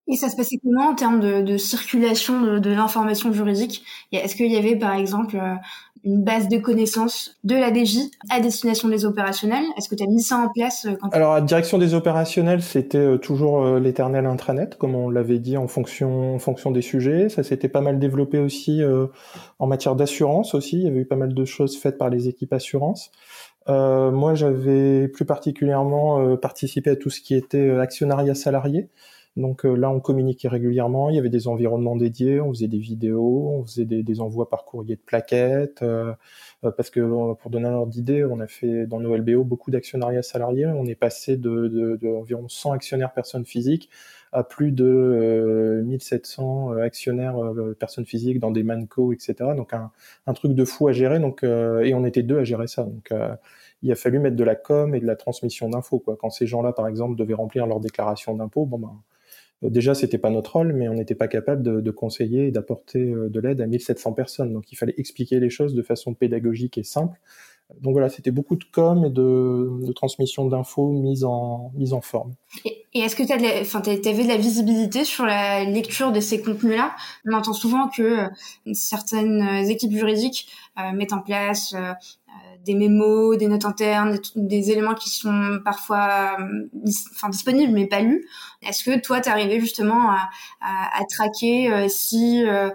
et 0.07 0.15
ça 0.15 0.29
se 0.29 0.35
passait 0.35 0.57
comment 0.63 0.89
en 0.89 0.95
termes 0.95 1.19
de, 1.19 1.57
circulation 1.57 2.59
de, 2.59 2.69
l'information 2.69 3.31
juridique? 3.31 3.83
Est-ce 4.11 4.35
qu'il 4.35 4.51
y 4.51 4.57
avait 4.57 4.75
par 4.75 4.93
exemple 4.93 5.37
euh, 5.37 5.53
une 6.03 6.23
base 6.23 6.49
de 6.49 6.57
connaissances 6.57 7.37
de 7.43 7.55
la 7.55 7.71
DJ 7.73 8.09
à 8.29 8.39
destination 8.39 8.89
des 8.89 9.05
opérationnels? 9.05 9.63
Est-ce 9.77 9.87
que 9.87 9.95
tu 9.95 10.03
as 10.03 10.07
mis 10.07 10.21
ça 10.21 10.37
en 10.37 10.49
place 10.49 10.85
euh, 10.85 10.95
quand 10.99 11.09
Alors, 11.13 11.33
à 11.33 11.41
direction 11.41 11.77
des 11.77 11.93
opérationnels, 11.93 12.63
c'était 12.63 12.97
euh, 12.97 13.17
toujours 13.17 13.63
l'éternel 13.79 14.25
intranet, 14.25 14.75
comme 14.77 14.95
on 14.95 15.09
l'avait 15.09 15.39
dit, 15.39 15.55
en 15.55 15.67
fonction, 15.67 16.37
des 16.71 16.81
sujets. 16.81 17.29
Ça 17.29 17.43
s'était 17.43 17.69
pas 17.69 17.81
mal 17.81 17.99
développé 17.99 18.39
aussi 18.39 18.81
en 19.59 19.67
matière 19.67 19.95
d'assurance 19.95 20.55
aussi. 20.55 20.77
Il 20.77 20.83
y 20.83 20.87
avait 20.87 21.01
eu 21.01 21.05
pas 21.05 21.15
mal 21.15 21.33
de 21.33 21.45
choses 21.45 21.77
faites 21.77 21.97
par 21.97 22.09
les 22.09 22.27
équipes 22.27 22.53
assurances. 22.53 23.11
moi, 23.67 24.33
j'avais 24.33 25.07
plus 25.07 25.25
particulièrement 25.25 26.35
participé 26.37 26.89
à 26.89 26.95
tout 26.95 27.09
ce 27.09 27.21
qui 27.21 27.35
était 27.35 27.77
actionnariat 27.77 28.35
salarié. 28.35 28.89
Donc 29.37 29.63
là, 29.63 29.89
on 29.89 29.99
communiquait 29.99 30.49
régulièrement. 30.49 31.09
Il 31.09 31.15
y 31.15 31.19
avait 31.19 31.29
des 31.29 31.47
environnements 31.47 31.95
dédiés. 31.95 32.41
On 32.41 32.49
faisait 32.53 32.67
des 32.67 32.79
vidéos, 32.79 33.49
on 33.55 33.65
faisait 33.65 33.85
des, 33.85 34.03
des 34.03 34.19
envois 34.19 34.49
par 34.49 34.65
courrier 34.65 34.95
de 34.95 35.01
plaquettes. 35.01 35.81
Euh, 35.83 36.13
parce 36.61 36.89
que 36.89 37.33
pour 37.33 37.49
donner 37.49 37.67
un 37.67 37.73
ordre 37.73 37.91
d'idée, 37.91 38.23
on 38.23 38.39
a 38.39 38.47
fait 38.47 38.85
dans 38.85 38.99
nos 38.99 39.15
LBO 39.15 39.43
beaucoup 39.43 39.71
d'actionnariats 39.71 40.21
salariés. 40.21 40.67
On 40.67 40.85
est 40.85 40.95
passé 40.95 41.37
de, 41.37 41.97
de, 42.01 42.07
environ 42.07 42.47
100 42.47 42.73
actionnaires 42.73 43.13
personnes 43.13 43.45
physiques 43.45 43.89
à 44.31 44.43
plus 44.43 44.71
de 44.71 44.85
euh, 44.85 45.83
1700 45.83 46.73
euh, 46.73 46.83
actionnaires 46.83 47.37
euh, 47.43 47.75
personnes 47.77 48.05
physiques 48.05 48.39
dans 48.39 48.51
des 48.51 48.63
manco, 48.63 49.11
etc. 49.11 49.35
Donc 49.55 49.73
un, 49.73 49.91
un, 50.27 50.33
truc 50.33 50.53
de 50.53 50.65
fou 50.65 50.87
à 50.87 50.93
gérer. 50.93 51.19
Donc 51.19 51.43
et 51.43 51.93
on 51.93 52.05
était 52.05 52.23
deux 52.23 52.39
à 52.39 52.43
gérer 52.43 52.67
ça. 52.67 52.83
Donc 52.83 53.11
il 53.83 53.91
a 53.91 53.95
fallu 53.95 54.19
mettre 54.19 54.35
de 54.35 54.43
la 54.43 54.55
com 54.55 54.95
et 54.95 54.99
de 54.99 55.07
la 55.07 55.15
transmission 55.15 55.69
d'infos. 55.69 55.99
Quoi. 55.99 56.15
Quand 56.19 56.29
ces 56.29 56.47
gens-là, 56.47 56.73
par 56.73 56.87
exemple, 56.87 57.15
devaient 57.15 57.33
remplir 57.33 57.65
leur 57.67 57.79
déclaration 57.79 58.35
d'impôt, 58.35 58.65
bon 58.65 58.79
ben 58.79 58.93
déjà 59.69 59.93
c'était 59.93 60.17
pas 60.17 60.29
notre 60.29 60.53
rôle, 60.53 60.73
mais 60.73 60.89
on 60.89 60.95
n'était 60.95 61.15
pas 61.15 61.27
capable 61.27 61.61
de, 61.81 61.91
conseiller 61.91 62.47
et 62.47 62.51
d'apporter 62.51 63.11
euh, 63.11 63.29
de 63.29 63.39
l'aide 63.39 63.61
à 63.61 63.67
1700 63.67 64.13
personnes. 64.13 64.53
Donc 64.53 64.71
il 64.71 64.75
fallait 64.75 64.95
expliquer 64.97 65.39
les 65.39 65.49
choses 65.49 65.75
de 65.75 65.81
façon 65.83 66.13
pédagogique 66.13 66.77
et 66.77 66.83
simple. 66.83 67.19
Donc 67.79 67.93
voilà, 67.93 68.09
c'était 68.09 68.31
beaucoup 68.31 68.55
de 68.55 68.65
com 68.71 69.05
et 69.05 69.09
de, 69.09 69.85
de 69.85 69.93
transmission 69.93 70.45
d'infos 70.47 70.91
mise 70.91 71.23
en, 71.23 71.71
mise 71.75 71.93
en 71.93 72.01
forme. 72.01 72.33
Et, 72.65 72.85
est-ce 72.93 73.15
que 73.15 73.23
tu 73.23 73.31
avais 73.31 74.23
de 74.23 74.27
la 74.27 74.37
visibilité 74.37 75.05
sur 75.05 75.25
la 75.25 75.63
lecture 75.63 76.11
de 76.11 76.19
ces 76.19 76.41
contenus-là? 76.41 76.95
On 77.25 77.33
entend 77.33 77.53
souvent 77.53 77.87
que 77.87 78.01
euh, 78.01 78.27
certaines 78.73 79.69
équipes 79.69 79.93
juridiques 79.93 80.47
euh, 80.77 80.91
mettent 80.91 81.13
en 81.13 81.21
place 81.21 81.73
euh, 81.73 81.93
des 82.65 82.75
mémos, 82.75 83.37
des 83.37 83.47
notes 83.47 83.65
internes, 83.65 84.19
des, 84.35 84.71
éléments 84.71 84.93
qui 84.93 85.09
sont 85.09 85.59
parfois 85.65 86.37
euh, 86.39 86.67
enfin, 87.13 87.29
disponibles 87.29 87.73
mais 87.73 87.87
pas 87.87 88.01
lus. 88.01 88.27
Est-ce 88.61 88.83
que 88.83 88.99
toi, 88.99 89.19
tu 89.21 89.29
arrivé 89.29 89.59
justement 89.59 90.11
à, 90.11 90.29
à, 90.61 91.03
traquer 91.09 91.71
euh, 91.71 91.87
si 91.87 92.43
euh, 92.45 92.69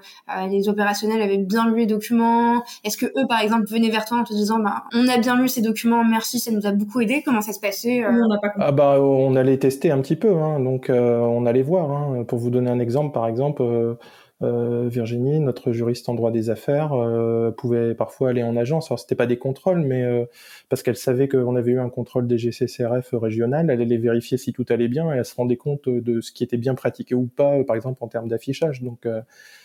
les 0.48 0.68
opérationnels 0.68 1.22
avaient 1.22 1.38
bien 1.38 1.68
lu 1.68 1.78
les 1.78 1.86
documents? 1.86 2.64
Est-ce 2.82 2.96
que 2.96 3.06
eux, 3.06 3.26
par 3.28 3.40
exemple, 3.40 3.66
venaient 3.68 3.90
vers 3.90 4.04
toi 4.04 4.18
en 4.18 4.24
te 4.24 4.32
disant 4.32 4.58
bah, 4.58 4.84
on 4.92 5.06
a 5.06 5.18
bien 5.18 5.36
lu 5.36 5.48
ces 5.48 5.62
documents, 5.62 6.04
merci, 6.04 6.40
ça 6.40 6.50
nous 6.50 6.66
a 6.66 6.72
beaucoup 6.72 7.00
aidé? 7.00 7.22
Comment 7.24 7.40
ça 7.40 7.52
se 7.52 7.60
passait 7.60 8.04
on 8.04 8.40
pas 8.40 8.52
Ah 8.58 8.72
bah, 8.72 9.00
on 9.00 9.36
allait 9.36 9.58
tester 9.66 9.90
un 9.90 10.00
petit 10.00 10.14
peu, 10.14 10.36
hein, 10.36 10.60
donc 10.60 10.90
on 10.90 11.44
allait 11.44 11.62
voir. 11.62 11.90
Hein. 11.90 12.22
Pour 12.22 12.38
vous 12.38 12.50
donner 12.50 12.70
un 12.70 12.78
exemple, 12.78 13.12
par 13.12 13.26
exemple 13.26 13.96
euh, 14.42 14.88
Virginie, 14.88 15.40
notre 15.40 15.72
juriste 15.72 16.10
en 16.10 16.14
droit 16.14 16.30
des 16.30 16.50
affaires, 16.50 16.92
euh, 16.92 17.50
pouvait 17.50 17.94
parfois 17.94 18.30
aller 18.30 18.42
en 18.42 18.54
agence. 18.56 18.90
Alors 18.90 18.98
c'était 18.98 19.14
pas 19.14 19.26
des 19.26 19.38
contrôles, 19.38 19.80
mais 19.80 20.02
euh, 20.02 20.26
parce 20.68 20.82
qu'elle 20.82 20.96
savait 20.96 21.26
qu'on 21.26 21.56
avait 21.56 21.72
eu 21.72 21.80
un 21.80 21.88
contrôle 21.88 22.26
des 22.26 22.36
GCCRF 22.36 23.14
régional, 23.14 23.70
elle 23.70 23.80
allait 23.80 23.96
vérifier 23.96 24.36
si 24.36 24.52
tout 24.52 24.66
allait 24.68 24.88
bien 24.88 25.12
et 25.14 25.16
elle 25.18 25.24
se 25.24 25.34
rendait 25.34 25.56
compte 25.56 25.88
de 25.88 26.20
ce 26.20 26.32
qui 26.32 26.44
était 26.44 26.58
bien 26.58 26.74
pratiqué 26.74 27.14
ou 27.14 27.26
pas, 27.26 27.64
par 27.64 27.76
exemple 27.76 28.04
en 28.04 28.08
termes 28.08 28.28
d'affichage. 28.28 28.82
Donc 28.82 29.08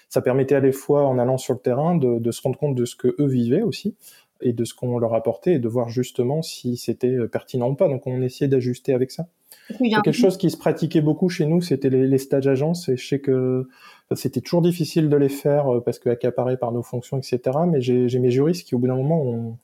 ça 0.08 0.22
permettait 0.22 0.56
à 0.56 0.62
la 0.62 0.72
fois, 0.72 1.06
en 1.06 1.20
allant 1.20 1.38
sur 1.38 1.54
le 1.54 1.60
terrain, 1.60 1.96
de, 1.96 2.20
de, 2.20 2.32
se 2.32 2.42
rendre 2.42 2.58
compte 2.58 2.76
de 2.76 2.86
ce 2.86 2.96
que 2.96 3.16
eux 3.20 3.28
vivaient 3.28 3.62
aussi 3.62 3.96
et 4.42 4.54
de 4.54 4.64
ce 4.64 4.74
qu'on 4.74 4.98
leur 5.00 5.14
apportait 5.14 5.54
et 5.54 5.60
de 5.60 5.68
voir 5.68 5.90
justement 5.90 6.42
si 6.42 6.78
c'était 6.78 7.18
pertinent 7.32 7.70
ou 7.70 7.76
pas. 7.76 7.88
Donc 7.88 8.08
on 8.08 8.22
essayait 8.22 8.50
d'ajuster 8.50 8.94
avec 8.94 9.12
ça. 9.12 9.28
Quelque 9.78 10.12
chose 10.12 10.38
qui 10.38 10.50
se 10.50 10.58
pratiquait 10.58 11.02
beaucoup 11.02 11.30
chez 11.30 11.46
nous, 11.46 11.62
c'était 11.62 11.90
les, 11.90 12.08
les 12.08 12.18
stages 12.18 12.48
agences 12.48 12.90
et 12.90 12.98
je 12.98 13.08
sais 13.08 13.20
que 13.20 13.68
c'était 14.16 14.42
toujours 14.42 14.62
difficile 14.62 15.10
de 15.10 15.18
les 15.18 15.30
faire 15.30 15.74
euh, 15.74 15.82
parce 15.82 16.00
que 16.00 16.10
accaparés 16.10 16.58
par 16.58 16.72
nos 16.72 16.84
fonctions, 16.84 17.18
etc. 17.18 17.40
Mais 17.68 17.82
j'ai 17.82 18.20
mes 18.20 18.32
juristes 18.32 18.68
qui, 18.68 18.76
au 18.76 18.80
bout 18.80 18.88
d'un 18.88 18.96
moment, 18.96 19.22
ont, 19.22 19.58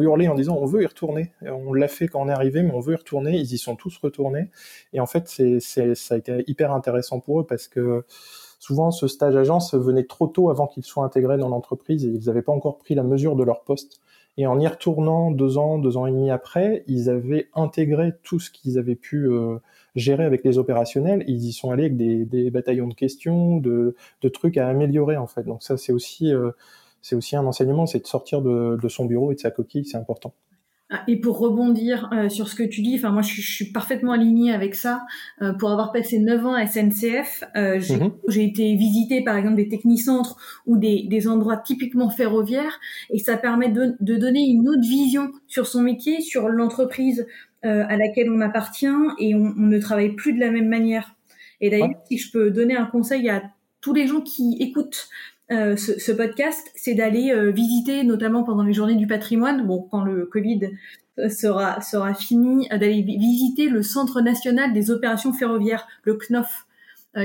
hurlé 0.00 0.26
en 0.26 0.34
disant 0.34 0.56
on 0.58 0.64
veut 0.64 0.82
y 0.82 0.86
retourner. 0.86 1.32
on 1.42 1.74
l'a 1.74 1.88
fait 1.88 2.08
quand 2.08 2.22
on 2.22 2.28
est 2.28 2.32
arrivé, 2.32 2.62
mais 2.62 2.72
on 2.72 2.80
veut 2.80 2.94
y 2.94 2.96
retourner. 2.96 3.36
Ils 3.36 3.52
y 3.52 3.58
sont 3.58 3.76
tous 3.76 3.98
retournés. 3.98 4.48
Et 4.94 5.00
en 5.00 5.06
fait, 5.06 5.28
c'est 5.28 5.60
ça 5.60 6.14
a 6.14 6.16
été 6.16 6.44
hyper 6.46 6.72
intéressant 6.72 7.20
pour 7.20 7.40
eux 7.40 7.46
parce 7.46 7.68
que 7.68 8.04
souvent, 8.58 8.90
ce 8.90 9.06
stage 9.06 9.36
agence 9.36 9.74
venait 9.74 10.04
trop 10.04 10.28
tôt 10.28 10.48
avant 10.48 10.66
qu'ils 10.66 10.84
soient 10.84 11.04
intégrés 11.04 11.36
dans 11.36 11.48
l'entreprise 11.48 12.06
et 12.06 12.08
ils 12.08 12.26
n'avaient 12.26 12.42
pas 12.42 12.52
encore 12.52 12.78
pris 12.78 12.94
la 12.94 13.02
mesure 13.02 13.36
de 13.36 13.44
leur 13.44 13.64
poste. 13.64 14.00
Et 14.38 14.46
en 14.46 14.58
y 14.58 14.66
retournant 14.66 15.30
deux 15.30 15.58
ans, 15.58 15.78
deux 15.78 15.96
ans 15.96 16.06
et 16.06 16.10
demi 16.10 16.30
après, 16.30 16.84
ils 16.86 17.10
avaient 17.10 17.48
intégré 17.54 18.12
tout 18.22 18.40
ce 18.40 18.50
qu'ils 18.50 18.78
avaient 18.78 18.96
pu 18.96 19.26
euh, 19.26 19.58
gérer 19.94 20.24
avec 20.24 20.42
les 20.44 20.56
opérationnels. 20.56 21.22
Ils 21.28 21.44
y 21.44 21.52
sont 21.52 21.70
allés 21.70 21.84
avec 21.84 21.96
des, 21.96 22.24
des 22.24 22.50
bataillons 22.50 22.88
de 22.88 22.94
questions, 22.94 23.58
de, 23.58 23.94
de, 24.22 24.28
trucs 24.28 24.56
à 24.56 24.68
améliorer 24.68 25.18
en 25.18 25.26
fait. 25.26 25.42
Donc 25.42 25.62
ça, 25.62 25.76
c'est 25.76 25.92
aussi, 25.92 26.32
euh, 26.32 26.50
c'est 27.02 27.14
aussi 27.14 27.36
un 27.36 27.44
enseignement, 27.44 27.86
c'est 27.86 28.00
de 28.00 28.06
sortir 28.06 28.40
de, 28.40 28.78
de 28.80 28.88
son 28.88 29.04
bureau 29.04 29.32
et 29.32 29.34
de 29.34 29.40
sa 29.40 29.50
coquille, 29.50 29.84
c'est 29.84 29.98
important. 29.98 30.32
Ah, 30.94 31.04
et 31.08 31.16
pour 31.16 31.38
rebondir 31.38 32.10
euh, 32.12 32.28
sur 32.28 32.48
ce 32.48 32.54
que 32.54 32.62
tu 32.62 32.82
dis, 32.82 32.96
enfin 32.96 33.10
moi 33.12 33.22
je, 33.22 33.40
suis 33.40 33.72
parfaitement 33.72 34.12
alignée 34.12 34.52
avec 34.52 34.74
ça. 34.74 35.06
Euh, 35.40 35.54
pour 35.54 35.70
avoir 35.70 35.90
passé 35.90 36.18
9 36.18 36.44
ans 36.44 36.52
à 36.52 36.66
SNCF, 36.66 37.44
euh, 37.56 37.80
mhm. 37.80 38.12
j'ai 38.28 38.44
été 38.44 38.74
visiter 38.74 39.24
par 39.24 39.38
exemple 39.38 39.56
des 39.56 39.68
technicentres 39.68 40.36
ou 40.66 40.76
des, 40.76 41.04
des, 41.08 41.28
endroits 41.28 41.56
typiquement 41.56 42.10
ferroviaires 42.10 42.78
et 43.08 43.18
ça 43.18 43.38
permet 43.38 43.70
de, 43.70 43.96
de, 44.00 44.16
donner 44.16 44.46
une 44.46 44.68
autre 44.68 44.82
vision 44.82 45.32
sur 45.46 45.66
son 45.66 45.80
métier, 45.80 46.20
sur 46.20 46.50
l'entreprise 46.50 47.26
à 47.62 47.96
laquelle 47.96 48.28
on 48.28 48.40
appartient 48.40 48.86
et 49.20 49.36
on, 49.36 49.54
on, 49.56 49.66
ne 49.68 49.78
travaille 49.78 50.16
plus 50.16 50.32
de 50.32 50.40
la 50.40 50.50
même 50.50 50.68
manière. 50.68 51.14
Et 51.60 51.70
d'ailleurs, 51.70 51.90
si 52.08 52.18
je 52.18 52.32
peux 52.32 52.50
donner 52.50 52.76
un 52.76 52.86
conseil 52.86 53.30
à 53.30 53.44
tous 53.80 53.94
les 53.94 54.08
gens 54.08 54.20
qui 54.20 54.56
écoutent 54.58 55.08
euh, 55.50 55.76
ce, 55.76 56.12
podcast, 56.12 56.70
c'est 56.74 56.94
d'aller 56.94 57.30
euh, 57.30 57.50
visiter, 57.50 58.04
notamment 58.04 58.44
pendant 58.44 58.62
les 58.62 58.72
journées 58.72 58.94
du 58.94 59.06
patrimoine, 59.06 59.66
bon, 59.66 59.86
quand 59.90 60.02
le 60.02 60.24
Covid 60.26 60.70
euh, 61.18 61.28
sera, 61.28 62.14
fini, 62.14 62.68
d'aller 62.68 63.02
visiter 63.02 63.68
le 63.68 63.82
Centre 63.82 64.20
national 64.20 64.72
des 64.72 64.90
opérations 64.90 65.32
ferroviaires, 65.32 65.86
le 66.04 66.14
CNOF, 66.14 66.66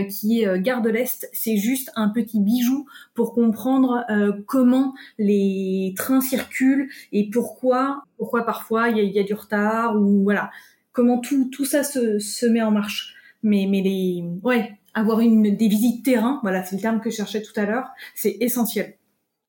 qui 0.10 0.42
est 0.42 0.60
Gare 0.60 0.82
de 0.82 0.90
l'Est. 0.90 1.30
C'est 1.32 1.56
juste 1.56 1.94
un 1.96 2.10
petit 2.10 2.42
bijou 2.42 2.88
pour 3.14 3.34
comprendre 3.34 4.06
comment 4.46 4.94
les 5.18 5.94
trains 5.96 6.20
circulent 6.20 6.90
et 7.14 7.30
pourquoi, 7.30 8.04
pourquoi 8.18 8.46
parfois 8.46 8.90
il 8.90 8.98
y 8.98 9.18
a, 9.18 9.24
du 9.24 9.34
retard 9.34 9.96
ou 9.96 10.24
voilà, 10.24 10.52
comment 10.92 11.20
tout, 11.20 11.64
ça 11.64 11.86
se, 11.86 12.46
met 12.48 12.62
en 12.62 12.72
marche. 12.72 13.16
Mais 13.44 13.66
les, 13.66 14.26
ouais, 14.44 14.78
avoir 14.98 15.20
des 15.20 15.68
visites 15.68 16.04
terrain, 16.04 16.40
voilà, 16.42 16.64
c'est 16.64 16.76
le 16.76 16.82
terme 16.82 17.00
que 17.00 17.10
je 17.10 17.16
cherchais 17.16 17.42
tout 17.42 17.58
à 17.58 17.66
l'heure, 17.66 17.88
c'est 18.16 18.38
essentiel. 18.40 18.96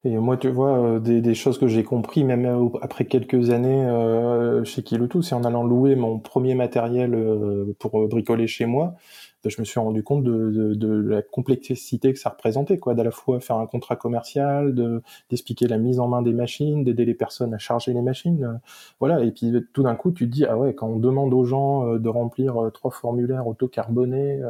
Et 0.05 0.17
moi, 0.17 0.37
tu 0.37 0.49
vois, 0.49 0.79
euh, 0.79 0.99
des, 1.01 1.35
choses 1.35 1.59
que 1.59 1.67
j'ai 1.67 1.83
compris, 1.83 2.23
même 2.23 2.47
euh, 2.47 2.69
après 2.83 3.07
quelques 3.07 3.51
années 3.51 3.85
euh, 3.85 4.63
chez 4.63 4.83
Kilotou, 4.85 5.23
c'est 5.23 5.35
en 5.35 5.43
allant 5.43 5.65
louer 5.65 5.97
mon 5.97 6.21
premier 6.21 6.55
matériel 6.55 7.15
euh, 7.15 7.75
pour 7.81 8.07
bricoler 8.07 8.47
chez 8.47 8.65
moi, 8.65 8.95
ben, 9.43 9.51
je 9.51 9.61
me 9.61 9.65
suis 9.65 9.81
rendu 9.81 10.05
compte 10.05 10.23
de, 10.23 10.87
la 10.87 11.23
complexité 11.23 12.13
que 12.13 12.19
ça 12.19 12.31
représentait, 12.31 12.79
quoi, 12.79 12.95
d'à 12.95 13.03
la 13.03 13.11
fois 13.11 13.41
faire 13.41 13.57
un 13.57 13.67
contrat 13.67 13.97
commercial, 13.97 14.73
de 14.73 15.03
d'expliquer 15.31 15.67
la 15.67 15.79
mise 15.79 15.99
en 15.99 16.07
main 16.07 16.23
des 16.23 16.33
machines, 16.33 16.85
d'aider 16.85 17.05
les 17.05 17.15
personnes 17.15 17.53
à 17.53 17.59
charger 17.59 17.93
les 17.93 18.03
machines, 18.03 18.61
voilà. 19.01 19.23
Et 19.25 19.33
puis 19.33 19.53
tout 19.73 19.83
d'un 19.83 19.97
coup, 19.97 20.13
tu 20.13 20.29
te 20.29 20.33
dis 20.33 20.45
ah 20.47 20.57
ouais, 20.57 20.75
quand 20.75 20.89
on 20.89 20.99
demande 20.99 21.35
aux 21.35 21.45
gens 21.45 21.97
de 21.97 22.09
remplir 22.09 22.71
trois 22.73 22.91
formulaires 22.91 23.47
auto-carbonés 23.47 24.41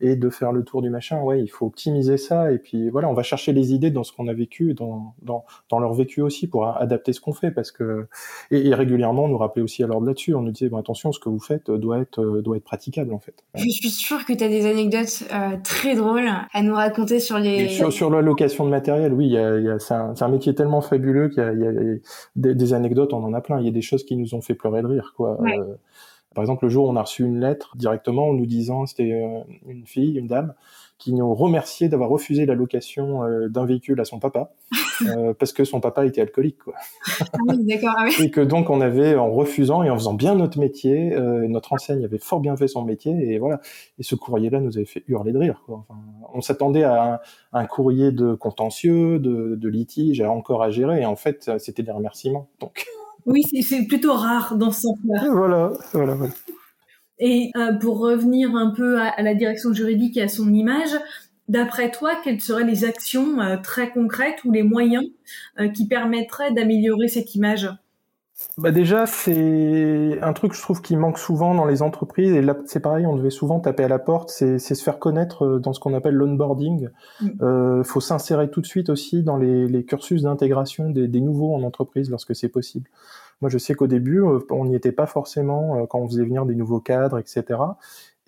et 0.00 0.16
de 0.16 0.30
faire 0.30 0.52
le 0.52 0.64
tour 0.64 0.82
du 0.82 0.90
machin. 0.90 1.20
Ouais, 1.22 1.42
il 1.42 1.48
faut 1.48 1.66
optimiser 1.66 2.16
ça 2.16 2.52
et 2.52 2.58
puis 2.58 2.90
voilà, 2.90 3.08
on 3.08 3.14
va 3.14 3.22
chercher 3.22 3.52
les 3.52 3.72
idées 3.72 3.90
dans 3.90 4.04
ce 4.04 4.12
qu'on 4.12 4.28
a 4.28 4.32
vécu, 4.32 4.74
dans, 4.74 5.14
dans, 5.22 5.44
dans 5.70 5.78
leur 5.78 5.94
vécu 5.94 6.20
aussi 6.22 6.46
pour 6.46 6.66
adapter 6.66 7.12
ce 7.12 7.20
qu'on 7.20 7.32
fait 7.32 7.50
parce 7.50 7.70
que 7.70 8.06
et, 8.50 8.74
régulièrement 8.74 9.24
on 9.24 9.28
nous 9.28 9.38
rappelait 9.38 9.62
aussi 9.62 9.82
à 9.82 9.86
l'ordre 9.86 10.06
là-dessus, 10.06 10.34
on 10.34 10.42
nous 10.42 10.52
disait 10.52 10.68
bon 10.68 10.78
attention, 10.78 11.12
ce 11.12 11.20
que 11.20 11.28
vous 11.28 11.40
faites 11.40 11.70
doit 11.70 11.98
être 11.98 12.40
doit 12.40 12.56
être 12.56 12.64
praticable 12.64 13.12
en 13.12 13.18
fait. 13.18 13.44
Je 13.54 13.68
suis 13.68 13.90
sûre 13.90 14.24
que 14.24 14.32
tu 14.32 14.44
as 14.44 14.48
des 14.48 14.66
anecdotes 14.66 15.24
euh, 15.32 15.56
très 15.62 15.94
drôles 15.94 16.28
à 16.52 16.62
nous 16.62 16.74
raconter 16.74 17.20
sur 17.20 17.38
les 17.38 17.68
sur, 17.68 17.92
sur 17.92 18.10
la 18.10 18.20
location 18.20 18.64
de 18.64 18.70
matériel. 18.70 19.12
Oui, 19.12 19.28
y 19.28 19.38
a, 19.38 19.58
y 19.58 19.68
a, 19.68 19.78
c'est 19.78 19.94
un, 19.94 20.14
un, 20.18 20.28
métier 20.28 20.54
tellement 20.54 20.80
fabuleux 20.80 21.28
qu'il 21.28 21.42
y 21.42 21.46
a, 21.46 21.52
y 21.52 21.66
a 21.66 21.72
des, 22.36 22.54
des, 22.54 22.74
anecdotes, 22.74 23.12
on 23.12 23.22
en 23.24 23.32
a 23.32 23.40
plein. 23.40 23.60
Il 23.60 23.66
y 23.66 23.68
a 23.68 23.72
des 23.72 23.82
choses 23.82 24.04
qui 24.04 24.16
nous 24.16 24.34
ont 24.34 24.40
fait 24.40 24.54
pleurer 24.54 24.82
de 24.82 24.86
rire 24.86 25.14
quoi. 25.16 25.40
Ouais. 25.40 25.58
Euh, 25.58 25.74
par 26.34 26.42
exemple, 26.42 26.64
le 26.64 26.70
jour 26.70 26.86
où 26.86 26.90
on 26.90 26.96
a 26.96 27.02
reçu 27.02 27.24
une 27.24 27.40
lettre 27.40 27.76
directement 27.76 28.28
en 28.28 28.34
nous 28.34 28.46
disant, 28.46 28.86
c'était 28.86 29.12
euh, 29.12 29.40
une 29.66 29.86
fille, 29.86 30.18
une 30.18 30.26
dame, 30.26 30.54
qui 30.98 31.12
nous 31.12 31.34
remerciait 31.34 31.88
d'avoir 31.88 32.08
refusé 32.08 32.46
la 32.46 32.54
location 32.54 33.24
euh, 33.24 33.48
d'un 33.48 33.64
véhicule 33.64 34.00
à 34.00 34.04
son 34.04 34.18
papa, 34.18 34.52
euh, 35.06 35.32
parce 35.32 35.52
que 35.52 35.64
son 35.64 35.80
papa 35.80 36.06
était 36.06 36.20
alcoolique. 36.20 36.58
Quoi. 36.58 36.74
Ah 37.20 37.38
oui, 37.48 37.64
d'accord. 37.64 37.94
Ah 37.96 38.08
et 38.20 38.30
que 38.30 38.40
donc 38.40 38.68
on 38.68 38.80
avait, 38.80 39.14
en 39.14 39.30
refusant 39.30 39.82
et 39.82 39.90
en 39.90 39.96
faisant 39.96 40.14
bien 40.14 40.34
notre 40.34 40.58
métier, 40.58 41.14
notre 41.48 41.72
enseigne 41.72 42.04
avait 42.04 42.18
fort 42.18 42.40
bien 42.40 42.56
fait 42.56 42.68
son 42.68 42.84
métier, 42.84 43.12
et 43.12 43.38
voilà. 43.38 43.60
Et 43.98 44.02
ce 44.02 44.14
courrier-là 44.14 44.60
nous 44.60 44.76
avait 44.76 44.86
fait 44.86 45.04
hurler 45.06 45.32
de 45.32 45.38
rire. 45.38 45.62
Quoi. 45.66 45.84
Enfin, 45.88 46.00
on 46.32 46.40
s'attendait 46.40 46.84
à 46.84 47.14
un, 47.14 47.20
un, 47.52 47.66
courrier 47.66 48.10
de 48.10 48.34
contentieux, 48.34 49.18
de, 49.18 49.54
de 49.54 49.68
litige, 49.68 50.20
encore 50.20 50.62
à 50.62 50.70
gérer, 50.70 51.02
et 51.02 51.06
en 51.06 51.16
fait, 51.16 51.50
c'était 51.58 51.82
des 51.82 51.92
remerciements. 51.92 52.48
Donc... 52.60 52.86
Oui, 53.26 53.42
c'est 53.62 53.86
plutôt 53.86 54.12
rare 54.12 54.56
dans 54.56 54.70
ce 54.70 54.82
sens-là. 54.82 55.30
Voilà, 55.30 55.72
voilà, 55.92 56.14
voilà. 56.14 56.32
Et 57.18 57.50
euh, 57.56 57.72
pour 57.74 57.98
revenir 57.98 58.54
un 58.56 58.70
peu 58.70 59.00
à, 59.00 59.08
à, 59.08 59.22
la 59.22 59.34
direction 59.34 59.72
juridique 59.72 60.16
et 60.16 60.22
à 60.22 60.28
son 60.28 60.52
image, 60.52 60.90
d'après 61.48 61.90
toi, 61.90 62.16
quelles 62.22 62.40
seraient 62.40 62.64
les 62.64 62.84
actions 62.84 63.40
euh, 63.40 63.56
très 63.56 63.90
concrètes 63.90 64.44
ou 64.44 64.52
les 64.52 64.62
moyens 64.62 65.04
euh, 65.60 65.68
qui 65.68 65.86
permettraient 65.86 66.52
d'améliorer 66.52 67.08
cette 67.08 67.34
image? 67.34 67.68
Bah 68.56 68.70
déjà, 68.70 69.06
c'est 69.06 70.18
un 70.22 70.32
truc 70.32 70.52
je 70.52 70.62
trouve 70.62 70.80
qui 70.80 70.96
manque 70.96 71.18
souvent 71.18 71.54
dans 71.54 71.64
les 71.64 71.82
entreprises. 71.82 72.32
Et 72.32 72.42
là, 72.42 72.56
c'est 72.66 72.80
pareil, 72.80 73.06
on 73.06 73.16
devait 73.16 73.30
souvent 73.30 73.60
taper 73.60 73.84
à 73.84 73.88
la 73.88 73.98
porte. 73.98 74.30
C'est 74.30 74.58
se 74.58 74.82
faire 74.82 74.98
connaître 74.98 75.44
euh, 75.44 75.58
dans 75.58 75.72
ce 75.72 75.80
qu'on 75.80 75.94
appelle 75.94 76.14
l'onboarding. 76.14 76.88
Il 77.20 77.26
mm. 77.26 77.42
euh, 77.42 77.84
faut 77.84 78.00
s'insérer 78.00 78.50
tout 78.50 78.60
de 78.60 78.66
suite 78.66 78.90
aussi 78.90 79.22
dans 79.22 79.36
les, 79.36 79.66
les 79.66 79.84
cursus 79.84 80.22
d'intégration 80.22 80.90
des, 80.90 81.08
des, 81.08 81.20
nouveaux 81.20 81.54
en 81.54 81.62
entreprise 81.62 82.10
lorsque 82.10 82.34
c'est 82.34 82.48
possible. 82.48 82.88
Moi, 83.40 83.50
je 83.50 83.58
sais 83.58 83.74
qu'au 83.74 83.86
début, 83.86 84.22
euh, 84.22 84.40
on 84.50 84.64
n'y 84.64 84.74
était 84.74 84.92
pas 84.92 85.06
forcément 85.06 85.76
euh, 85.76 85.86
quand 85.86 85.98
on 85.98 86.08
faisait 86.08 86.24
venir 86.24 86.46
des 86.46 86.54
nouveaux 86.54 86.80
cadres, 86.80 87.18
etc. 87.18 87.44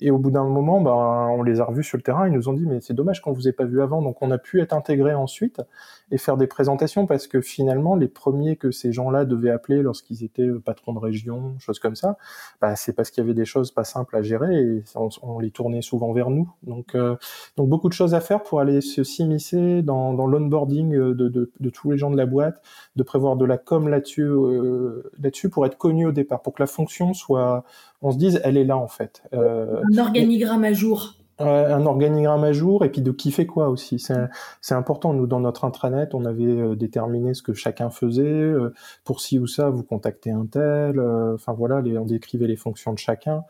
Et 0.01 0.11
au 0.11 0.19
bout 0.19 0.31
d'un 0.31 0.45
moment, 0.45 0.81
ben, 0.81 0.93
on 0.93 1.43
les 1.43 1.61
a 1.61 1.65
revus 1.65 1.85
sur 1.85 1.97
le 1.97 2.03
terrain. 2.03 2.29
Ils 2.29 2.33
nous 2.35 2.49
ont 2.49 2.53
dit, 2.53 2.67
mais 2.67 2.81
c'est 2.81 2.93
dommage 2.93 3.23
qu'on 3.23 3.33
vous 3.33 3.49
ait 3.49 3.53
pas 3.53 3.65
vu 3.65 3.81
avant. 3.81 4.03
Donc, 4.03 4.21
on 4.21 4.31
a 4.31 4.39
pu 4.39 4.61
être 4.61 4.75
intégré 4.75 5.15
ensuite 5.15 5.63
et 6.11 6.19
faire 6.19 6.37
des 6.37 6.47
présentations 6.47 7.07
parce 7.07 7.27
que 7.27 7.41
finalement, 7.41 7.97
les 7.97 8.09
premiers 8.09 8.57
que 8.57 8.71
ces 8.71 8.93
gens-là 8.93 9.25
devaient 9.25 9.51
appeler 9.51 9.83
lorsqu'ils 9.83 10.23
étaient 10.23 10.49
patrons 10.65 10.93
de 10.93 10.99
région, 10.99 11.55
choses 11.59 11.79
comme 11.79 11.97
ça, 11.97 12.17
bah, 12.61 12.77
c'est 12.77 12.93
parce 12.93 13.11
qu'il 13.11 13.23
y 13.23 13.27
avait 13.27 13.35
des 13.35 13.47
choses 13.47 13.71
pas 13.71 13.85
simples 13.85 14.17
à 14.17 14.23
gérer 14.23 14.55
et 14.55 14.85
on, 15.23 15.39
les 15.39 15.51
tournait 15.51 15.83
souvent 15.83 16.13
vers 16.13 16.31
nous. 16.31 16.53
Donc, 16.63 16.95
euh, 16.95 17.17
donc 17.57 17.69
beaucoup 17.69 17.89
de 17.89 17.95
choses 17.95 18.15
à 18.15 18.21
faire 18.21 18.43
pour 18.43 18.61
aller 18.61 18.81
se 18.81 19.03
s'immiscer 19.03 19.83
dans, 19.83 20.13
dans 20.13 20.27
l'onboarding 20.27 20.91
de, 20.93 21.13
de, 21.13 21.51
de, 21.59 21.71
tous 21.71 21.91
les 21.91 21.99
gens 21.99 22.11
de 22.11 22.17
la 22.17 22.27
boîte, 22.27 22.63
de 22.97 23.03
prévoir 23.03 23.37
de 23.37 23.45
la 23.45 23.59
com 23.59 23.89
là-dessus, 23.89 24.23
euh, 24.23 25.11
là-dessus 25.21 25.49
pour 25.49 25.67
être 25.67 25.79
connu 25.79 26.07
au 26.07 26.13
départ, 26.13 26.43
pour 26.43 26.55
que 26.55 26.63
la 26.63 26.67
fonction 26.67 27.15
soit 27.15 27.65
on 28.07 28.13
se 28.13 28.19
dise, 28.19 28.41
elle 28.45 28.57
est 28.57 28.65
là 28.65 28.77
en 28.77 28.87
fait. 28.87 29.23
Euh, 29.35 29.83
un 29.93 29.99
organigramme 29.99 30.63
à 30.63 30.73
jour. 30.73 31.15
un 31.41 31.85
organigramme 31.87 32.45
à 32.45 32.53
jour 32.53 32.85
et 32.85 32.91
puis 32.91 33.03
de 33.03 33.11
qui 33.11 33.33
fait 33.33 33.47
quoi 33.47 33.69
aussi. 33.69 33.99
C'est 33.99 34.75
important. 34.75 35.13
Nous, 35.13 35.27
dans 35.27 35.41
notre 35.41 35.65
intranet, 35.65 36.15
on 36.15 36.25
avait 36.25 36.45
euh, 36.45 36.77
déterminé 36.77 37.35
ce 37.35 37.43
que 37.43 37.53
chacun 37.53 37.91
faisait. 37.91 38.23
Euh, 38.23 38.73
pour 39.05 39.21
ci 39.21 39.41
ou 39.41 39.49
ça, 39.49 39.71
vous 39.71 39.83
contactez 39.83 40.31
un 40.31 40.47
tel. 40.47 41.01
Enfin 41.35 41.53
voilà, 41.53 41.81
les, 41.81 41.99
on 41.99 42.05
décrivait 42.05 42.47
les 42.47 42.57
fonctions 42.57 42.93
de 42.93 42.99
chacun. 42.99 43.43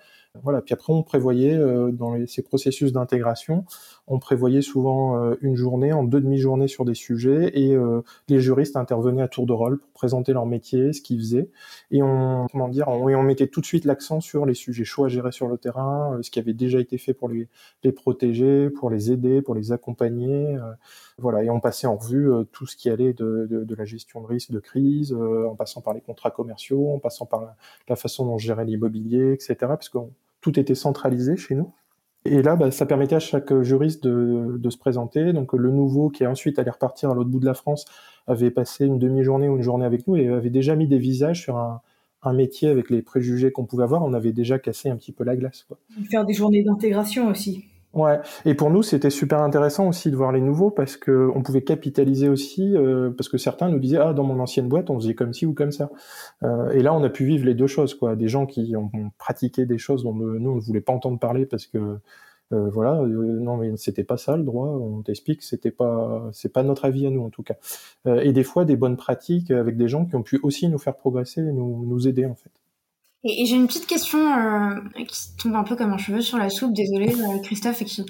Voilà. 0.43 0.63
Puis 0.63 0.73
après, 0.73 0.93
on 0.93 1.03
prévoyait 1.03 1.59
dans 1.93 2.15
ces 2.27 2.43
processus 2.43 2.93
d'intégration, 2.93 3.65
on 4.09 4.19
prévoyait 4.19 4.63
souvent 4.63 5.21
euh, 5.21 5.35
une 5.41 5.57
journée, 5.57 5.93
en 5.93 6.05
deux 6.05 6.21
demi-journées 6.21 6.69
sur 6.69 6.85
des 6.85 6.95
sujets, 6.95 7.51
et 7.55 7.75
euh, 7.75 8.03
les 8.29 8.41
juristes 8.41 8.77
intervenaient 8.77 9.23
à 9.23 9.29
tour 9.29 9.47
de 9.47 9.53
rôle 9.53 9.79
pour 9.79 9.91
présenter 9.91 10.33
leur 10.33 10.47
métier, 10.47 10.93
ce 10.93 11.03
qu'ils 11.03 11.19
faisaient, 11.19 11.51
et 11.91 12.03
on, 12.03 12.47
comment 12.51 12.69
dire, 12.69 12.89
on, 12.89 13.07
on 13.07 13.23
mettait 13.23 13.49
tout 13.49 13.61
de 13.61 13.67
suite 13.67 13.85
l'accent 13.85 14.21
sur 14.21 14.47
les 14.47 14.55
sujets 14.55 14.85
chauds 14.85 15.05
à 15.05 15.09
gérer 15.09 15.33
sur 15.33 15.49
le 15.49 15.59
terrain, 15.59 16.19
ce 16.23 16.31
qui 16.31 16.39
avait 16.39 16.55
déjà 16.55 16.79
été 16.79 16.99
fait 16.99 17.15
pour 17.15 17.29
les, 17.29 17.49
les 17.83 17.93
protéger, 17.93 18.71
pour 18.71 18.91
les 18.91 19.11
aider, 19.11 19.43
pour 19.43 19.55
les 19.55 19.73
accompagner. 19.73 20.57
Voilà, 21.19 21.43
et 21.43 21.51
on 21.51 21.61
passait 21.61 21.87
en 21.87 21.97
revue 21.97 22.31
tout 22.53 22.67
ce 22.67 22.77
qui 22.77 22.91
allait 22.91 23.13
de, 23.13 23.47
de, 23.51 23.65
de, 23.65 23.75
la 23.75 23.85
gestion 23.85 24.21
de 24.21 24.27
risque 24.27 24.51
de 24.51 24.59
crise, 24.61 25.15
en 25.15 25.55
passant 25.55 25.81
par 25.81 25.95
les 25.95 26.01
contrats 26.01 26.31
commerciaux, 26.31 26.91
en 26.93 26.99
passant 26.99 27.27
par 27.27 27.41
la, 27.41 27.57
la 27.89 27.97
façon 27.97 28.27
dont 28.27 28.35
on 28.35 28.39
gérait 28.39 28.65
l'immobilier, 28.65 29.33
etc. 29.33 29.57
Parce 29.61 29.89
qu'on 29.89 30.11
tout 30.41 30.59
était 30.61 30.75
centralisé 30.75 31.37
chez 31.37 31.55
nous. 31.55 31.73
Et 32.27 32.43
là, 32.43 32.57
bah, 32.57 32.71
ça 32.71 32.87
permettait 32.87 33.17
à 33.17 33.21
chaque 33.21 33.53
juriste 33.63 34.05
de, 34.05 34.71
se 34.71 34.79
présenter. 34.79 35.33
Donc 35.33 35.53
le 35.53 35.71
nouveau 35.71 36.11
qui 36.11 36.27
ensuite 36.27 36.59
allait 36.59 36.71
repartir 36.71 37.11
à 37.11 37.15
l'autre 37.15 37.31
bout 37.31 37.41
de 37.41 37.47
la 37.47 37.55
France 37.55 37.85
avait 38.27 38.51
passé 38.51 38.87
une 38.87 38.99
demi-journée 38.99 39.49
ou 39.49 39.57
une 39.57 39.63
journée 39.63 39.85
avec 39.85 40.07
nous 40.09 40.17
et 40.17 40.29
avait 40.29 40.51
déjà 40.51 40.75
mis 40.75 40.89
des 40.89 40.99
visages 40.99 41.43
sur 41.43 41.57
un, 41.57 41.81
métier 42.33 42.69
avec 42.69 42.91
les 42.91 43.03
préjugés 43.03 43.53
qu'on 43.53 43.67
pouvait 43.67 43.85
avoir. 43.85 44.03
On 44.03 44.13
avait 44.13 44.33
déjà 44.33 44.59
cassé 44.59 44.91
un 44.91 44.97
petit 44.97 45.13
peu 45.13 45.23
la 45.23 45.37
glace. 45.37 45.69
Faire 46.11 46.25
des 46.25 46.35
journées 46.35 46.65
d'intégration 46.65 47.29
aussi. 47.29 47.67
Ouais, 47.97 48.21
et 48.45 48.55
pour 48.55 48.69
nous 48.69 48.83
c'était 48.83 49.09
super 49.09 49.41
intéressant 49.41 49.89
aussi 49.89 50.11
de 50.11 50.17
voir 50.17 50.31
les 50.31 50.43
nouveaux 50.43 50.71
parce 50.71 50.99
que 50.99 51.31
on 51.35 51.43
pouvait 51.43 51.63
capitaliser 51.63 52.29
aussi 52.29 52.77
euh, 52.77 53.11
parce 53.11 53.31
que 53.31 53.39
certains 53.39 53.71
nous 53.71 53.79
disaient 53.79 53.97
ah 53.97 54.13
dans 54.13 54.23
mon 54.23 54.39
ancienne 54.39 54.69
boîte 54.69 54.91
on 54.91 55.01
faisait 55.01 55.15
comme 55.15 55.33
ci 55.33 55.47
ou 55.47 55.55
comme 55.55 55.73
ça. 55.73 55.89
Euh, 56.43 56.69
et 56.73 56.83
là 56.83 56.93
on 56.93 57.03
a 57.03 57.09
pu 57.09 57.25
vivre 57.25 57.47
les 57.47 57.55
deux 57.55 57.67
choses 57.67 57.95
quoi. 57.95 58.15
Des 58.15 58.29
gens 58.29 58.45
qui 58.45 58.77
ont, 58.77 58.91
pratiqué 59.17 59.65
des 59.65 59.79
choses 59.79 60.03
dont 60.05 60.13
nous 60.13 60.51
on 60.51 60.57
ne 60.57 60.61
voulait 60.61 60.83
pas 60.83 60.93
entendre 60.93 61.19
parler 61.19 61.47
parce 61.47 61.65
que 61.67 61.79
euh, 62.53 62.69
voilà 62.71 63.01
non 63.07 63.57
mais 63.57 63.75
c'était 63.79 64.05
pas 64.05 64.19
ça 64.19 64.37
le 64.37 64.43
droit. 64.45 64.69
On 64.69 65.01
t'explique 65.01 65.43
c'était 65.43 65.71
pas 65.71 66.29
c'est 66.33 66.53
pas 66.53 66.63
notre 66.63 66.85
avis 66.85 67.07
à 67.07 67.11
nous 67.11 67.25
en 67.25 67.31
tout 67.31 67.43
cas. 67.43 67.57
Et 68.07 68.33
des 68.33 68.45
fois 68.45 68.67
des 68.67 68.77
bonnes 68.77 68.99
pratiques 68.99 69.51
avec 69.51 69.79
des 69.79 69.89
gens 69.89 70.05
qui 70.05 70.17
ont 70.17 70.23
pu 70.23 70.39
aussi 70.43 70.69
nous 70.69 70.79
faire 70.79 70.97
progresser 70.97 71.41
et 71.41 71.53
nous 71.53 71.87
nous 71.87 72.07
aider 72.07 72.27
en 72.27 72.35
fait 72.35 72.51
et, 73.29 73.47
j'ai 73.47 73.57
une 73.57 73.67
petite 73.67 73.87
question 73.87 74.19
euh, 74.19 74.81
qui 75.07 75.37
tombe 75.37 75.55
un 75.55 75.65
peu 75.65 75.77
comme 75.77 75.93
un 75.93 75.99
cheveu 75.99 76.21
sur 76.21 76.39
la 76.39 76.51
soupe, 76.51 76.73
désolé 76.73 77.13
euh, 77.13 77.39
Christophe, 77.43 77.83
et 77.83 77.85
qui 77.85 78.03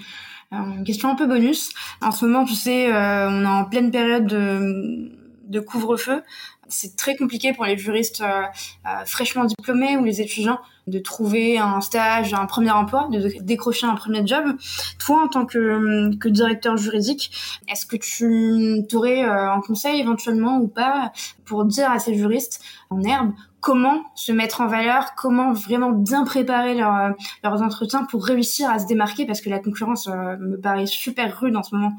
euh, 0.53 0.57
une 0.57 0.85
question 0.85 1.09
un 1.11 1.15
peu 1.15 1.27
bonus. 1.27 1.71
En 2.01 2.11
ce 2.11 2.25
moment, 2.25 2.45
tu 2.45 2.55
sais, 2.55 2.89
on 2.93 3.43
est 3.43 3.47
en 3.47 3.65
pleine 3.65 3.91
période 3.91 4.27
de, 4.27 5.11
de 5.49 5.61
couvre-feu. 5.61 6.23
C'est 6.69 6.97
très 6.97 7.17
compliqué 7.17 7.53
pour 7.53 7.65
les 7.65 7.77
juristes 7.77 8.23
fraîchement 9.07 9.45
diplômés 9.45 9.97
ou 9.97 10.05
les 10.05 10.21
étudiants 10.21 10.59
de 10.87 10.99
trouver 10.99 11.59
un 11.59 11.81
stage, 11.81 12.35
un 12.35 12.47
premier 12.47 12.71
emploi, 12.71 13.09
de 13.11 13.43
décrocher 13.43 13.87
un 13.87 13.95
premier 13.95 14.27
job. 14.27 14.45
Toi, 14.99 15.25
en 15.25 15.29
tant 15.29 15.47
que, 15.47 16.15
que 16.17 16.29
directeur 16.29 16.77
juridique, 16.77 17.31
est-ce 17.69 17.87
que 17.87 17.97
tu 17.97 18.87
aurais 18.95 19.23
un 19.23 19.61
conseil 19.61 20.01
éventuellement 20.01 20.59
ou 20.59 20.69
pas 20.69 21.13
pour 21.45 21.65
dire 21.65 21.91
à 21.91 21.99
ces 21.99 22.15
juristes 22.15 22.63
en 22.91 23.03
herbe 23.03 23.33
comment 23.67 24.05
se 24.15 24.31
mettre 24.31 24.61
en 24.61 24.69
valeur, 24.69 25.17
comment 25.17 25.53
vraiment 25.53 25.91
bien 25.91 26.23
préparer 26.25 26.81
euh, 26.81 27.11
leurs 27.43 27.63
entretiens 27.63 28.05
pour 28.05 28.25
réussir 28.25 28.71
à 28.71 28.79
se 28.79 28.87
démarquer? 28.87 29.27
Parce 29.27 29.41
que 29.41 29.51
la 29.51 29.59
concurrence 29.59 30.07
euh, 30.07 30.37
me 30.39 30.57
paraît 30.57 30.87
super 30.87 31.41
rude 31.41 31.57
en 31.57 31.65
ce 31.65 31.75
moment. 31.75 31.97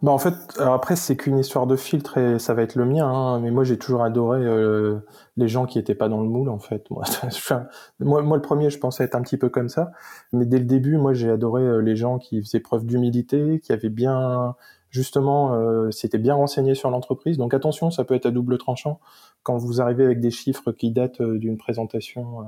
Bah 0.00 0.12
en 0.12 0.18
fait, 0.18 0.34
après 0.60 0.94
c'est 0.94 1.16
qu'une 1.16 1.38
histoire 1.38 1.66
de 1.66 1.74
filtre 1.74 2.18
et 2.18 2.38
ça 2.38 2.54
va 2.54 2.62
être 2.62 2.76
le 2.76 2.84
mien. 2.84 3.06
Hein, 3.08 3.40
mais 3.40 3.50
moi 3.50 3.64
j'ai 3.64 3.78
toujours 3.78 4.04
adoré 4.04 4.40
euh, 4.44 5.00
les 5.36 5.48
gens 5.48 5.66
qui 5.66 5.78
étaient 5.78 5.96
pas 5.96 6.08
dans 6.08 6.20
le 6.20 6.28
moule 6.28 6.48
en 6.50 6.60
fait. 6.60 6.88
Moi, 6.90 7.02
moi, 8.00 8.36
le 8.36 8.42
premier, 8.42 8.70
je 8.70 8.78
pensais 8.78 9.02
être 9.02 9.16
un 9.16 9.22
petit 9.22 9.36
peu 9.36 9.48
comme 9.48 9.68
ça. 9.68 9.90
Mais 10.32 10.46
dès 10.46 10.58
le 10.58 10.66
début, 10.66 10.98
moi 10.98 11.14
j'ai 11.14 11.30
adoré 11.30 11.82
les 11.82 11.96
gens 11.96 12.18
qui 12.18 12.40
faisaient 12.42 12.60
preuve 12.60 12.86
d'humilité, 12.86 13.60
qui 13.60 13.72
avaient 13.72 13.88
bien 13.88 14.54
justement, 14.90 15.54
euh, 15.54 15.90
c'était 15.90 16.18
bien 16.18 16.34
renseigné 16.34 16.74
sur 16.74 16.90
l'entreprise. 16.90 17.38
Donc 17.38 17.54
attention, 17.54 17.90
ça 17.90 18.04
peut 18.04 18.14
être 18.14 18.26
à 18.26 18.30
double 18.30 18.58
tranchant. 18.58 19.00
Quand 19.42 19.56
vous 19.56 19.80
arrivez 19.80 20.04
avec 20.04 20.20
des 20.20 20.30
chiffres 20.30 20.72
qui 20.72 20.90
datent 20.90 21.20
euh, 21.20 21.38
d'une 21.38 21.56
présentation 21.56 22.42
euh, 22.42 22.44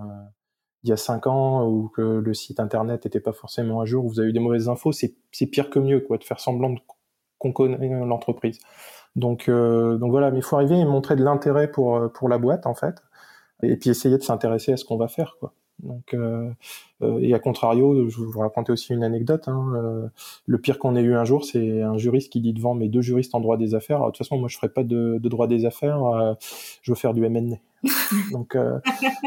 il 0.83 0.91
y 0.91 0.93
a 0.93 0.97
cinq 0.97 1.27
ans 1.27 1.67
ou 1.67 1.89
que 1.89 2.01
le 2.01 2.35
site 2.35 2.59
internet 2.59 3.05
n'était 3.05 3.21
pas 3.21 3.33
forcément 3.33 3.81
à 3.81 3.85
jour, 3.85 4.07
vous 4.07 4.19
avez 4.21 4.31
eu 4.31 4.33
des 4.33 4.41
mauvaises 4.41 4.69
infos, 4.69 4.93
c'est 4.93 5.15
pire 5.47 5.69
que 5.69 5.79
mieux, 5.79 6.01
quoi, 6.01 6.17
de 6.17 6.25
faire 6.25 6.41
semblant 6.41 6.75
qu'on 7.41 7.53
connaît 7.53 7.89
l'entreprise. 8.07 8.61
Donc, 9.17 9.51
donc 9.51 10.11
voilà, 10.11 10.31
mais 10.31 10.39
il 10.39 10.45
faut 10.45 10.55
arriver 10.57 10.79
et 10.79 10.85
montrer 10.85 11.17
de 11.17 11.25
l'intérêt 11.25 11.69
pour 11.69 12.13
pour 12.13 12.29
la 12.29 12.39
boîte 12.39 12.67
en 12.67 12.75
fait, 12.75 13.03
et 13.65 13.77
puis 13.77 13.91
essayer 13.91 14.17
de 14.19 14.23
s'intéresser 14.23 14.73
à 14.73 14.77
ce 14.77 14.85
qu'on 14.85 14.97
va 14.97 15.09
faire, 15.09 15.37
quoi. 15.41 15.53
Donc, 15.83 16.15
euh, 16.15 16.51
euh, 17.03 17.19
et 17.21 17.35
à 17.35 17.39
contrario, 17.39 18.09
je 18.09 18.21
vais 18.21 18.27
vous 18.27 18.41
raconter 18.41 18.73
aussi 18.73 18.93
une 18.93 19.05
anecdote. 19.05 19.49
Hein, 19.49 19.73
euh, 19.75 20.07
le 20.47 20.59
pire 20.59 20.79
qu'on 20.79 20.97
ait 20.97 21.03
eu 21.03 21.15
un 21.15 21.25
jour, 21.25 21.45
c'est 21.45 21.83
un 21.83 21.97
juriste 21.97 22.31
qui 22.33 22.41
dit 22.41 22.53
devant 22.53 22.75
mes 22.75 22.89
deux 22.89 23.01
juristes 23.01 23.35
en 23.35 23.41
droit 23.41 23.57
des 23.57 23.75
affaires. 23.75 24.01
de 24.01 24.07
toute 24.07 24.19
façon, 24.19 24.39
moi, 24.39 24.49
je 24.49 24.57
ferai 24.57 24.69
pas 24.69 24.85
de, 24.85 25.19
de 25.19 25.29
droit 25.29 25.47
des 25.47 25.65
affaires. 25.65 26.37
je 26.83 26.93
veux 26.93 26.97
faire 26.97 27.15
du 27.15 27.25
M&A. 27.25 27.57
Donc 28.33 28.57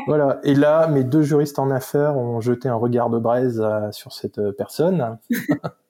voilà. 0.08 0.40
Et 0.44 0.54
là, 0.54 0.88
mes 0.88 1.04
deux 1.04 1.24
juristes 1.24 1.60
en 1.60 1.72
affaires 1.72 2.18
ont 2.18 2.40
jeté 2.42 2.70
un 2.70 2.76
regard 2.76 3.10
de 3.10 3.18
braise 3.18 3.64
sur 3.92 4.14
cette 4.14 4.40
personne. 4.52 5.18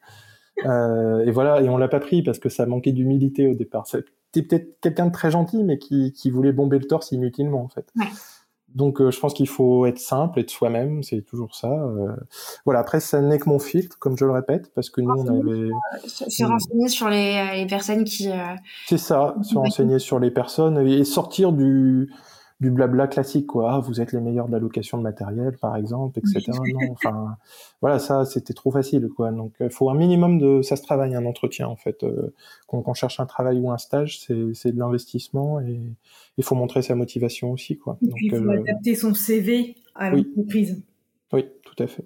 et 0.57 1.31
voilà. 1.31 1.61
Et 1.61 1.69
on 1.69 1.77
l'a 1.77 1.87
pas 1.87 1.99
pris 1.99 2.23
parce 2.23 2.39
que 2.39 2.49
ça 2.49 2.65
manquait 2.65 2.91
d'humilité 2.91 3.47
au 3.47 3.55
départ. 3.55 3.87
C'était 3.87 4.47
peut-être 4.47 4.79
quelqu'un 4.81 5.07
de 5.07 5.11
très 5.11 5.31
gentil, 5.31 5.63
mais 5.63 5.77
qui, 5.77 6.11
qui 6.13 6.29
voulait 6.29 6.53
bomber 6.53 6.79
le 6.79 6.85
torse 6.85 7.11
inutilement 7.11 7.63
en 7.63 7.69
fait. 7.69 7.87
Ouais. 7.95 8.07
Donc 8.73 9.01
euh, 9.01 9.11
je 9.11 9.19
pense 9.19 9.33
qu'il 9.33 9.47
faut 9.47 9.85
être 9.85 9.99
simple, 9.99 10.39
être 10.39 10.49
soi-même, 10.49 11.03
c'est 11.03 11.21
toujours 11.21 11.55
ça. 11.55 11.69
Euh. 11.69 12.15
Voilà, 12.65 12.79
après 12.79 12.99
ça 12.99 13.21
n'est 13.21 13.37
que 13.37 13.47
mon 13.47 13.59
filtre, 13.59 13.99
comme 13.99 14.17
je 14.17 14.25
le 14.25 14.31
répète, 14.31 14.71
parce 14.73 14.89
que 14.89 15.01
nous 15.01 15.11
on 15.11 15.27
avait... 15.27 15.69
Se 16.07 16.43
renseigner 16.43 16.87
sur 16.87 17.09
les, 17.09 17.51
les 17.55 17.67
personnes 17.67 18.03
qui... 18.03 18.29
Euh, 18.29 18.55
c'est 18.87 18.97
ça, 18.97 19.35
se 19.43 19.55
renseigner 19.55 19.99
sur 19.99 20.19
les 20.19 20.31
personnes 20.31 20.79
et 20.87 21.03
sortir 21.03 21.51
du, 21.51 22.11
du 22.59 22.71
blabla 22.71 23.07
classique, 23.07 23.47
quoi. 23.47 23.73
Ah, 23.73 23.79
vous 23.79 24.01
êtes 24.01 24.13
les 24.13 24.21
meilleurs 24.21 24.47
de 24.47 24.53
la 24.53 24.59
location 24.59 24.97
de 24.97 25.03
matériel, 25.03 25.57
par 25.57 25.75
exemple, 25.75 26.19
etc. 26.19 26.51
non, 26.73 26.91
enfin, 26.91 27.37
voilà, 27.81 27.99
ça, 27.99 28.25
c'était 28.25 28.53
trop 28.53 28.71
facile, 28.71 29.09
quoi. 29.15 29.31
Donc, 29.31 29.53
il 29.59 29.69
faut 29.69 29.89
un 29.89 29.95
minimum 29.95 30.39
de, 30.39 30.61
ça 30.61 30.75
se 30.75 30.83
travaille, 30.83 31.15
un 31.15 31.25
entretien, 31.25 31.67
en 31.67 31.75
fait. 31.75 32.03
Euh, 32.03 32.33
quand 32.67 32.83
on 32.85 32.93
cherche 32.93 33.19
un 33.19 33.25
travail 33.25 33.59
ou 33.59 33.71
un 33.71 33.77
stage, 33.77 34.19
c'est 34.19 34.71
de 34.71 34.79
l'investissement 34.79 35.59
et 35.59 35.81
il 36.37 36.43
faut 36.43 36.55
montrer 36.55 36.81
sa 36.81 36.95
motivation 36.95 37.51
aussi, 37.51 37.77
quoi. 37.77 37.97
Donc, 38.01 38.17
il 38.21 38.29
faut 38.29 38.43
euh, 38.43 38.61
adapter 38.61 38.95
son 38.95 39.13
CV 39.13 39.75
à 39.95 40.09
l'entreprise. 40.09 40.81
Oui, 41.31 41.45
tout 41.63 41.83
à 41.83 41.87
fait. 41.87 42.05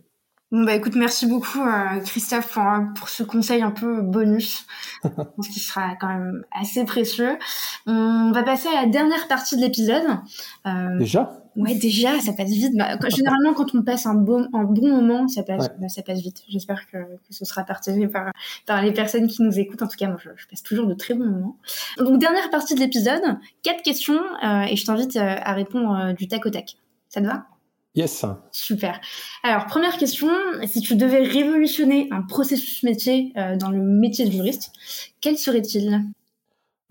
Bon 0.52 0.64
bah 0.64 0.76
écoute, 0.76 0.96
merci 0.96 1.28
beaucoup 1.28 1.62
euh, 1.62 2.00
Christophe 2.06 2.54
pour, 2.54 2.64
pour 2.96 3.10
ce 3.10 3.24
conseil 3.24 3.62
un 3.62 3.72
peu 3.72 4.02
bonus, 4.02 4.66
ce 5.04 5.50
qui 5.50 5.60
sera 5.60 5.96
quand 6.00 6.08
même 6.08 6.46
assez 6.58 6.86
précieux. 6.86 7.38
On 7.86 8.32
va 8.32 8.44
passer 8.44 8.70
à 8.70 8.84
la 8.84 8.88
dernière 8.88 9.28
partie 9.28 9.58
de 9.58 9.62
l'épisode. 9.62 10.06
Euh, 10.66 10.98
Déjà? 11.00 11.44
Ouais, 11.58 11.74
déjà, 11.74 12.20
ça 12.20 12.34
passe 12.34 12.52
vite. 12.52 12.78
Bah, 12.78 12.98
généralement, 13.10 13.56
quand 13.56 13.74
on 13.74 13.82
passe 13.82 14.06
un 14.06 14.14
bon, 14.14 14.48
un 14.54 14.64
bon 14.64 14.90
moment, 14.90 15.28
ça 15.28 15.42
passe, 15.42 15.70
bah, 15.80 15.90
ça 15.90 16.04
passe 16.04 16.22
vite. 16.22 16.44
J'espère 16.48 16.86
que, 16.86 16.98
que, 16.98 17.32
ce 17.32 17.46
sera 17.46 17.64
partagé 17.64 18.08
par, 18.08 18.32
par 18.68 18.84
les 18.84 18.94
personnes 18.94 19.28
qui 19.28 19.42
nous 19.42 19.58
écoutent. 19.58 19.82
En 19.82 19.88
tout 19.88 19.98
cas, 19.98 20.08
moi, 20.08 20.18
je, 20.24 20.30
passe 20.48 20.62
toujours 20.62 20.86
de 20.86 20.94
très 20.94 21.16
bons 21.16 21.26
moments. 21.26 21.58
Donc, 21.98 22.20
dernière 22.20 22.52
partie 22.52 22.76
de 22.76 22.80
l'épisode, 22.80 23.24
quatre 23.64 23.82
questions, 23.82 24.22
euh, 24.44 24.62
et 24.70 24.76
je 24.76 24.86
t'invite 24.86 25.16
euh, 25.16 25.36
à 25.42 25.54
répondre 25.54 25.98
euh, 25.98 26.14
du 26.14 26.28
tac 26.28 26.46
au 26.46 26.52
tac. 26.52 26.78
Ça 27.10 27.22
te 27.22 27.26
va? 27.26 27.48
Yes. 27.98 28.26
Super. 28.52 29.02
Alors, 29.44 29.66
première 29.66 29.98
question, 29.98 30.30
si 30.66 30.82
tu 30.82 30.96
devais 30.96 31.24
révolutionner 31.24 32.08
un 32.12 32.22
processus 32.22 32.84
métier 32.84 33.34
dans 33.60 33.72
le 33.72 33.82
métier 33.82 34.26
de 34.26 34.32
juriste, 34.32 34.72
quel 35.20 35.38
serait-il? 35.38 36.06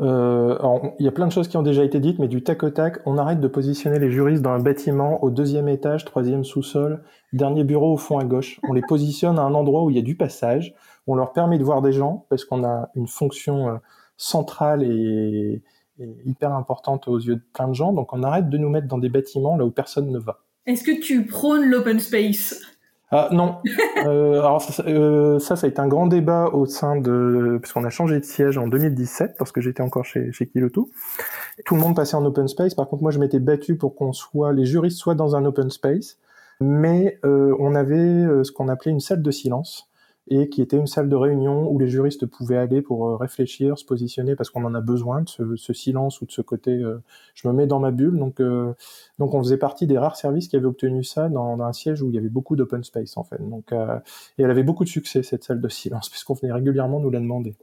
Euh, 0.00 0.58
il 0.98 1.06
y 1.06 1.08
a 1.08 1.12
plein 1.12 1.26
de 1.26 1.32
choses 1.32 1.48
qui 1.48 1.56
ont 1.56 1.62
déjà 1.62 1.82
été 1.82 2.00
dites, 2.00 2.18
mais 2.18 2.28
du 2.28 2.42
tac 2.42 2.62
au 2.62 2.70
tac, 2.70 2.98
on 3.06 3.16
arrête 3.16 3.40
de 3.40 3.48
positionner 3.48 3.98
les 3.98 4.10
juristes 4.10 4.42
dans 4.42 4.50
un 4.50 4.58
bâtiment 4.58 5.22
au 5.24 5.30
deuxième 5.30 5.68
étage, 5.68 6.04
troisième 6.04 6.44
sous-sol, 6.44 7.02
dernier 7.32 7.64
bureau 7.64 7.94
au 7.94 7.96
fond 7.96 8.18
à 8.18 8.24
gauche. 8.24 8.60
On 8.68 8.74
les 8.74 8.82
positionne 8.82 9.38
à 9.38 9.42
un 9.42 9.54
endroit 9.54 9.84
où 9.84 9.90
il 9.90 9.96
y 9.96 9.98
a 9.98 10.02
du 10.02 10.16
passage. 10.16 10.74
On 11.06 11.14
leur 11.14 11.32
permet 11.32 11.58
de 11.58 11.64
voir 11.64 11.80
des 11.80 11.92
gens 11.92 12.26
parce 12.28 12.44
qu'on 12.44 12.64
a 12.64 12.90
une 12.94 13.06
fonction 13.06 13.68
euh, 13.68 13.76
centrale 14.18 14.82
et, 14.82 15.62
et, 15.98 16.16
hyper 16.26 16.52
importante 16.52 17.08
aux 17.08 17.18
yeux 17.18 17.36
de 17.36 17.44
plein 17.54 17.68
de 17.68 17.74
gens. 17.74 17.92
Donc 17.92 18.12
on 18.12 18.22
arrête 18.22 18.50
de 18.50 18.58
nous 18.58 18.68
mettre 18.68 18.88
dans 18.88 18.98
des 18.98 19.08
bâtiments 19.08 19.56
là 19.56 19.64
où 19.64 19.70
personne 19.70 20.10
ne 20.10 20.18
va. 20.18 20.40
Est-ce 20.66 20.84
que 20.84 21.00
tu 21.00 21.26
prônes 21.26 21.64
l'open 21.64 22.00
space? 22.00 22.60
Ah 23.10 23.28
non. 23.30 23.58
euh, 24.04 24.40
alors 24.40 24.66
euh, 24.80 25.38
ça, 25.38 25.54
ça, 25.54 25.66
a 25.66 25.70
été 25.70 25.80
un 25.80 25.86
grand 25.86 26.08
débat 26.08 26.46
au 26.52 26.66
sein 26.66 26.96
de 26.96 27.58
parce 27.62 27.72
qu'on 27.72 27.84
a 27.84 27.90
changé 27.90 28.18
de 28.18 28.24
siège 28.24 28.58
en 28.58 28.66
2017 28.66 29.36
parce 29.38 29.52
que 29.52 29.60
j'étais 29.60 29.82
encore 29.82 30.04
chez 30.04 30.32
chez 30.32 30.46
Kiloto. 30.46 30.90
Tout 31.64 31.76
le 31.76 31.80
monde 31.80 31.94
passait 31.94 32.16
en 32.16 32.24
open 32.24 32.48
space. 32.48 32.74
Par 32.74 32.88
contre, 32.88 33.02
moi, 33.02 33.12
je 33.12 33.20
m'étais 33.20 33.38
battu 33.38 33.76
pour 33.76 33.94
qu'on 33.94 34.12
soit 34.12 34.52
les 34.52 34.66
juristes 34.66 34.98
soient 34.98 35.14
dans 35.14 35.36
un 35.36 35.44
open 35.44 35.70
space, 35.70 36.18
mais 36.60 37.18
euh, 37.24 37.54
on 37.58 37.74
avait 37.74 37.96
euh, 37.96 38.44
ce 38.44 38.52
qu'on 38.52 38.68
appelait 38.68 38.90
une 38.90 39.00
salle 39.00 39.22
de 39.22 39.30
silence 39.30 39.88
et 40.28 40.48
qui 40.48 40.60
était 40.60 40.76
une 40.76 40.86
salle 40.86 41.08
de 41.08 41.14
réunion 41.14 41.70
où 41.70 41.78
les 41.78 41.88
juristes 41.88 42.26
pouvaient 42.26 42.56
aller 42.56 42.82
pour 42.82 43.06
euh, 43.06 43.16
réfléchir, 43.16 43.78
se 43.78 43.84
positionner 43.84 44.34
parce 44.34 44.50
qu'on 44.50 44.64
en 44.64 44.74
a 44.74 44.80
besoin 44.80 45.22
de 45.22 45.28
ce, 45.28 45.56
ce, 45.56 45.72
silence 45.72 46.20
ou 46.20 46.26
de 46.26 46.32
ce 46.32 46.42
côté 46.42 46.72
euh, 46.72 47.00
je 47.34 47.46
me 47.46 47.52
mets 47.52 47.66
dans 47.66 47.78
ma 47.78 47.92
bulle. 47.92 48.18
Donc, 48.18 48.40
euh, 48.40 48.74
donc 49.18 49.34
on 49.34 49.42
faisait 49.42 49.56
partie 49.56 49.86
des 49.86 49.98
rares 49.98 50.16
services 50.16 50.48
qui 50.48 50.56
avaient 50.56 50.66
obtenu 50.66 51.04
ça 51.04 51.28
dans, 51.28 51.56
dans 51.56 51.64
un 51.64 51.72
siège 51.72 52.02
où 52.02 52.08
il 52.08 52.14
y 52.14 52.18
avait 52.18 52.28
beaucoup 52.28 52.56
d'open 52.56 52.82
space 52.82 53.16
en 53.16 53.22
fait. 53.22 53.38
Donc, 53.38 53.72
et 53.72 54.42
elle 54.42 54.50
avait 54.50 54.64
beaucoup 54.64 54.84
de 54.84 54.88
succès 54.88 55.22
cette 55.22 55.44
salle 55.44 55.60
de 55.60 55.68
silence 55.68 56.08
puisqu'on 56.10 56.34
venait 56.34 56.52
régulièrement 56.52 56.98
nous 56.98 57.10
la 57.10 57.20
demander. 57.20 57.54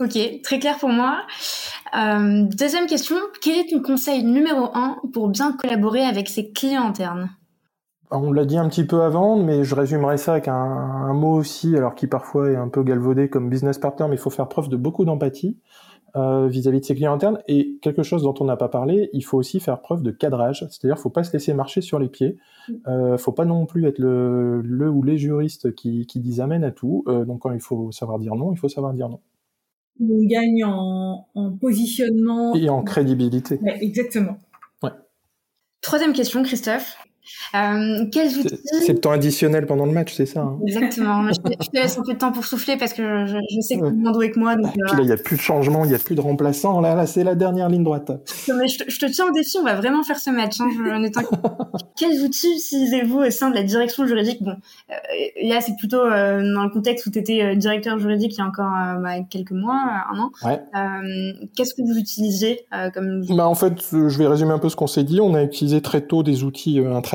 Ok, 0.00 0.18
très 0.42 0.58
clair 0.58 0.76
pour 0.78 0.88
moi. 0.88 1.22
deuxième 1.92 2.86
question, 2.86 3.16
quel 3.40 3.60
est 3.60 3.70
ton 3.70 3.80
conseil 3.80 4.24
numéro 4.24 4.70
un 4.74 4.96
pour 5.12 5.28
bien 5.28 5.52
collaborer 5.52 6.02
avec 6.02 6.28
ses 6.28 6.50
clients 6.50 6.86
internes? 6.86 7.30
On 8.18 8.32
l'a 8.32 8.44
dit 8.44 8.56
un 8.56 8.68
petit 8.68 8.84
peu 8.84 9.02
avant, 9.02 9.36
mais 9.36 9.64
je 9.64 9.74
résumerai 9.74 10.16
ça 10.18 10.32
avec 10.32 10.48
un, 10.48 11.12
mot 11.14 11.34
aussi, 11.34 11.76
alors 11.76 11.94
qui 11.94 12.06
parfois 12.06 12.50
est 12.50 12.56
un 12.56 12.68
peu 12.68 12.82
galvaudé 12.82 13.28
comme 13.28 13.48
business 13.50 13.78
partner, 13.78 14.06
mais 14.08 14.16
il 14.16 14.20
faut 14.20 14.30
faire 14.30 14.48
preuve 14.48 14.68
de 14.68 14.76
beaucoup 14.76 15.04
d'empathie 15.04 15.58
euh, 16.16 16.46
vis-à-vis 16.46 16.80
de 16.80 16.84
ses 16.84 16.94
clients 16.94 17.14
internes. 17.14 17.38
Et 17.48 17.78
quelque 17.82 18.02
chose 18.02 18.22
dont 18.22 18.34
on 18.40 18.44
n'a 18.44 18.56
pas 18.56 18.68
parlé, 18.68 19.10
il 19.12 19.24
faut 19.24 19.38
aussi 19.38 19.60
faire 19.60 19.80
preuve 19.80 20.02
de 20.02 20.10
cadrage, 20.10 20.66
c'est-à-dire 20.70 20.98
faut 20.98 21.10
pas 21.10 21.24
se 21.24 21.32
laisser 21.32 21.54
marcher 21.54 21.80
sur 21.80 21.98
les 21.98 22.08
pieds. 22.08 22.36
Euh, 22.86 23.18
faut 23.18 23.32
pas 23.32 23.44
non 23.44 23.66
plus 23.66 23.86
être 23.86 23.98
le, 23.98 24.60
le 24.62 24.88
ou 24.88 25.02
les 25.02 25.18
juristes 25.18 25.74
qui, 25.74 26.06
qui 26.06 26.20
disent 26.20 26.40
amen 26.40 26.62
à 26.64 26.70
tout. 26.70 27.04
Euh, 27.08 27.24
donc 27.24 27.40
quand 27.40 27.52
il 27.52 27.60
faut 27.60 27.90
savoir 27.90 28.18
dire 28.18 28.34
non, 28.34 28.52
il 28.52 28.58
faut 28.58 28.68
savoir 28.68 28.92
dire 28.94 29.08
non. 29.08 29.20
On 30.00 30.24
gagne 30.26 30.64
en, 30.64 31.26
positionnement 31.60 32.54
et 32.54 32.68
en 32.68 32.82
crédibilité. 32.82 33.60
exactement. 33.80 34.38
Ouais. 34.82 34.90
Troisième 35.80 36.12
question, 36.12 36.42
Christophe. 36.42 36.96
Euh, 37.54 38.06
quels 38.12 38.36
outils 38.38 38.58
C'est 38.84 38.92
le 38.92 39.00
temps 39.00 39.12
additionnel 39.12 39.66
pendant 39.66 39.86
le 39.86 39.92
match, 39.92 40.14
c'est 40.14 40.26
ça 40.26 40.40
hein 40.40 40.58
Exactement. 40.66 41.28
je, 41.32 41.40
te, 41.40 41.76
laisse 41.76 41.98
un 41.98 42.02
peu 42.02 42.12
de 42.12 42.18
temps 42.18 42.32
pour 42.32 42.44
souffler 42.44 42.76
parce 42.76 42.92
que 42.92 43.26
je, 43.26 43.36
je 43.36 43.60
sais 43.60 43.78
que 43.78 43.84
le 43.84 43.92
monde 43.92 44.16
avec 44.16 44.36
moi. 44.36 44.56
Donc, 44.56 44.72
puis 44.72 44.80
là, 44.80 44.98
il 44.98 45.06
n'y 45.06 45.12
a 45.12 45.16
plus 45.16 45.36
de 45.36 45.40
changement, 45.40 45.84
il 45.84 45.88
n'y 45.88 45.94
a 45.94 45.98
plus 45.98 46.14
de 46.14 46.20
remplaçant. 46.20 46.80
Là, 46.80 46.94
là 46.94 47.06
c'est 47.06 47.24
la 47.24 47.34
dernière 47.34 47.68
ligne 47.68 47.84
droite. 47.84 48.10
Mais 48.48 48.68
je, 48.68 48.98
te, 48.98 49.06
tiens 49.06 49.26
au 49.28 49.32
défi, 49.32 49.56
on 49.58 49.64
va 49.64 49.74
vraiment 49.74 50.02
faire 50.02 50.18
ce 50.18 50.30
match. 50.30 50.60
Hein, 50.60 50.68
Quels 51.96 52.22
outils 52.22 52.52
utilisez-vous 52.56 53.18
au 53.18 53.30
sein 53.30 53.50
de 53.50 53.54
la 53.54 53.62
direction 53.62 54.06
juridique? 54.06 54.42
Bon, 54.42 54.56
euh, 54.90 54.94
là, 55.42 55.60
c'est 55.60 55.76
plutôt 55.76 56.04
euh, 56.04 56.42
dans 56.54 56.64
le 56.64 56.70
contexte 56.70 57.06
où 57.06 57.10
tu 57.10 57.18
étais 57.18 57.56
directeur 57.56 57.98
juridique 57.98 58.34
il 58.34 58.38
y 58.38 58.42
a 58.42 58.46
encore 58.46 58.72
bah, 59.00 59.22
quelques 59.30 59.52
mois, 59.52 59.80
un 60.12 60.18
an. 60.18 60.30
Ouais. 60.44 60.60
Qu'est-ce 61.56 61.74
que 61.74 61.82
vous 61.82 61.98
utilisez 61.98 62.66
comme 62.92 63.24
bah, 63.28 63.48
En 63.48 63.54
fait, 63.54 63.82
je 63.92 64.18
vais 64.18 64.26
résumer 64.26 64.52
un 64.52 64.58
peu 64.58 64.68
ce 64.68 64.76
qu'on 64.76 64.86
s'est 64.86 65.04
dit. 65.04 65.20
On 65.20 65.34
a 65.34 65.42
utilisé 65.42 65.80
très 65.80 66.02
tôt 66.02 66.22
des 66.22 66.44
outils 66.44 66.78
intra 66.78 67.13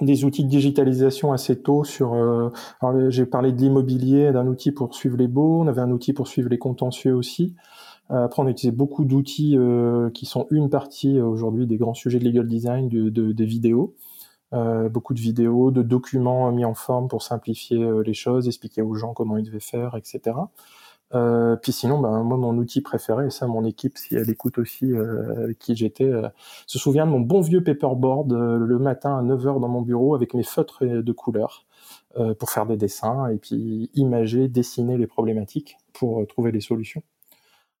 des 0.00 0.24
outils 0.24 0.44
de 0.44 0.48
digitalisation 0.48 1.32
assez 1.32 1.60
tôt 1.60 1.84
sur. 1.84 2.14
Euh, 2.14 2.50
j'ai 3.08 3.26
parlé 3.26 3.52
de 3.52 3.58
l'immobilier, 3.58 4.32
d'un 4.32 4.46
outil 4.46 4.72
pour 4.72 4.94
suivre 4.94 5.16
les 5.16 5.28
baux. 5.28 5.60
On 5.62 5.66
avait 5.66 5.80
un 5.80 5.90
outil 5.90 6.12
pour 6.12 6.28
suivre 6.28 6.48
les 6.48 6.58
contentieux 6.58 7.14
aussi. 7.14 7.54
Euh, 8.10 8.24
après, 8.24 8.42
on 8.42 8.46
a 8.46 8.50
utilisé 8.50 8.76
beaucoup 8.76 9.04
d'outils 9.04 9.56
euh, 9.56 10.10
qui 10.10 10.26
sont 10.26 10.46
une 10.50 10.70
partie 10.70 11.20
aujourd'hui 11.20 11.66
des 11.66 11.76
grands 11.76 11.94
sujets 11.94 12.18
de 12.18 12.24
legal 12.24 12.46
design, 12.46 12.88
de, 12.88 13.32
des 13.32 13.46
vidéos. 13.46 13.94
beaucoup 14.90 15.14
de 15.14 15.20
vidéos, 15.20 15.70
de 15.70 15.82
documents 15.82 16.50
mis 16.52 16.64
en 16.64 16.74
forme 16.74 17.08
pour 17.08 17.22
simplifier 17.22 17.84
les 18.04 18.14
choses, 18.14 18.46
expliquer 18.46 18.82
aux 18.82 18.94
gens 18.94 19.12
comment 19.12 19.36
ils 19.36 19.44
devaient 19.44 19.60
faire, 19.60 19.96
etc. 19.96 20.36
Euh, 21.14 21.56
puis 21.56 21.72
sinon, 21.72 22.00
ben, 22.00 22.22
moi, 22.22 22.36
mon 22.36 22.56
outil 22.56 22.80
préféré, 22.80 23.26
et 23.26 23.30
ça, 23.30 23.46
mon 23.46 23.64
équipe, 23.64 23.96
si 23.96 24.16
elle 24.16 24.28
écoute 24.28 24.58
aussi, 24.58 24.92
euh, 24.92 25.52
qui 25.58 25.76
j'étais, 25.76 26.04
euh, 26.04 26.28
se 26.66 26.78
souvient 26.78 27.06
de 27.06 27.12
mon 27.12 27.20
bon 27.20 27.40
vieux 27.40 27.62
paperboard 27.62 28.32
euh, 28.32 28.58
le 28.58 28.78
matin 28.78 29.18
à 29.18 29.22
9h 29.22 29.60
dans 29.60 29.68
mon 29.68 29.82
bureau 29.82 30.14
avec 30.14 30.34
mes 30.34 30.42
feutres 30.42 30.84
de 30.84 31.12
couleur 31.12 31.64
pour 32.38 32.50
faire 32.50 32.64
des 32.64 32.78
dessins 32.78 33.28
et 33.28 33.36
puis 33.36 33.90
imager, 33.94 34.48
dessiner 34.48 34.96
les 34.96 35.06
problématiques 35.06 35.76
pour 35.92 36.26
trouver 36.26 36.50
les 36.50 36.62
solutions. 36.62 37.02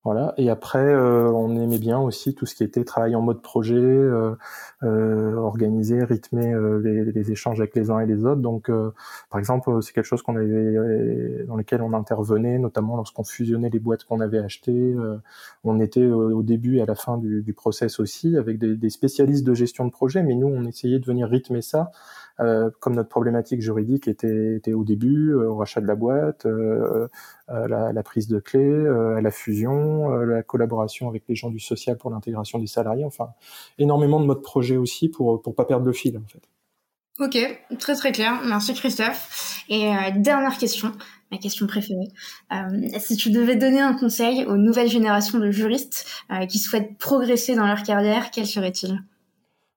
Voilà. 0.06 0.34
Et 0.36 0.50
après, 0.50 0.78
euh, 0.78 1.32
on 1.32 1.56
aimait 1.56 1.80
bien 1.80 1.98
aussi 1.98 2.32
tout 2.32 2.46
ce 2.46 2.54
qui 2.54 2.62
était 2.62 2.84
travail 2.84 3.16
en 3.16 3.22
mode 3.22 3.42
projet, 3.42 3.74
euh, 3.74 4.36
euh, 4.84 5.34
organiser, 5.34 6.04
rythmer 6.04 6.54
les, 6.80 7.06
les, 7.06 7.32
échanges 7.32 7.58
avec 7.58 7.74
les 7.74 7.90
uns 7.90 7.98
et 7.98 8.06
les 8.06 8.24
autres. 8.24 8.40
Donc, 8.40 8.70
par 9.30 9.40
exemple, 9.40 9.82
c'est 9.82 9.92
quelque 9.92 10.04
chose 10.04 10.22
qu'on 10.22 10.36
avait, 10.36 11.44
dans 11.48 11.56
lequel 11.56 11.82
on 11.82 11.92
intervenait, 11.92 12.56
notamment 12.60 12.94
lorsqu'on 12.94 13.24
fusionnait 13.24 13.68
les 13.68 13.80
boîtes 13.80 14.04
qu'on 14.04 14.20
avait 14.20 14.38
achetées. 14.38 14.94
on 15.64 15.80
était 15.80 16.06
au, 16.06 16.44
début 16.44 16.76
et 16.76 16.82
à 16.82 16.86
la 16.86 16.94
fin 16.94 17.18
du, 17.18 17.42
du 17.42 17.52
process 17.52 17.98
aussi, 17.98 18.36
avec 18.36 18.58
des, 18.58 18.76
des, 18.76 18.90
spécialistes 18.90 19.44
de 19.44 19.54
gestion 19.54 19.86
de 19.86 19.90
projet, 19.90 20.22
mais 20.22 20.36
nous, 20.36 20.46
on 20.46 20.66
essayait 20.66 21.00
de 21.00 21.04
venir 21.04 21.26
rythmer 21.26 21.62
ça 21.62 21.90
euh, 22.40 22.70
comme 22.80 22.94
notre 22.94 23.08
problématique 23.08 23.62
juridique 23.62 24.08
était, 24.08 24.56
était 24.56 24.74
au 24.74 24.84
début, 24.84 25.30
euh, 25.30 25.48
au 25.48 25.56
rachat 25.56 25.80
de 25.80 25.86
la 25.86 25.94
boîte, 25.94 26.44
euh, 26.44 27.08
la, 27.48 27.92
la, 27.92 28.02
prise 28.02 28.28
de 28.28 28.38
clé, 28.38 28.64
la 29.20 29.30
fusion, 29.30 30.08
la 30.10 30.42
collaboration 30.42 31.08
avec 31.08 31.24
les 31.28 31.34
gens 31.34 31.50
du 31.50 31.60
social 31.60 31.96
pour 31.96 32.10
l'intégration 32.10 32.58
des 32.58 32.66
salariés, 32.66 33.04
enfin 33.04 33.30
énormément 33.78 34.20
de 34.20 34.26
modes 34.26 34.42
projet 34.42 34.76
aussi 34.76 35.08
pour 35.08 35.40
pour 35.42 35.54
pas 35.54 35.64
perdre 35.64 35.86
le 35.86 35.92
fil 35.92 36.18
en 36.18 36.26
fait. 36.26 36.42
Ok, 37.18 37.38
très 37.78 37.94
très 37.94 38.12
clair. 38.12 38.40
Merci 38.44 38.74
Christophe. 38.74 39.64
Et 39.68 39.90
dernière 40.16 40.58
question, 40.58 40.92
ma 41.30 41.38
question 41.38 41.66
préférée. 41.66 42.08
Euh, 42.52 42.88
si 42.98 43.16
tu 43.16 43.30
devais 43.30 43.56
donner 43.56 43.80
un 43.80 43.94
conseil 43.94 44.44
aux 44.44 44.56
nouvelles 44.56 44.90
générations 44.90 45.38
de 45.38 45.50
juristes 45.50 46.06
qui 46.48 46.58
souhaitent 46.58 46.98
progresser 46.98 47.54
dans 47.54 47.66
leur 47.66 47.82
carrière, 47.82 48.30
quel 48.30 48.46
serait-il? 48.46 49.02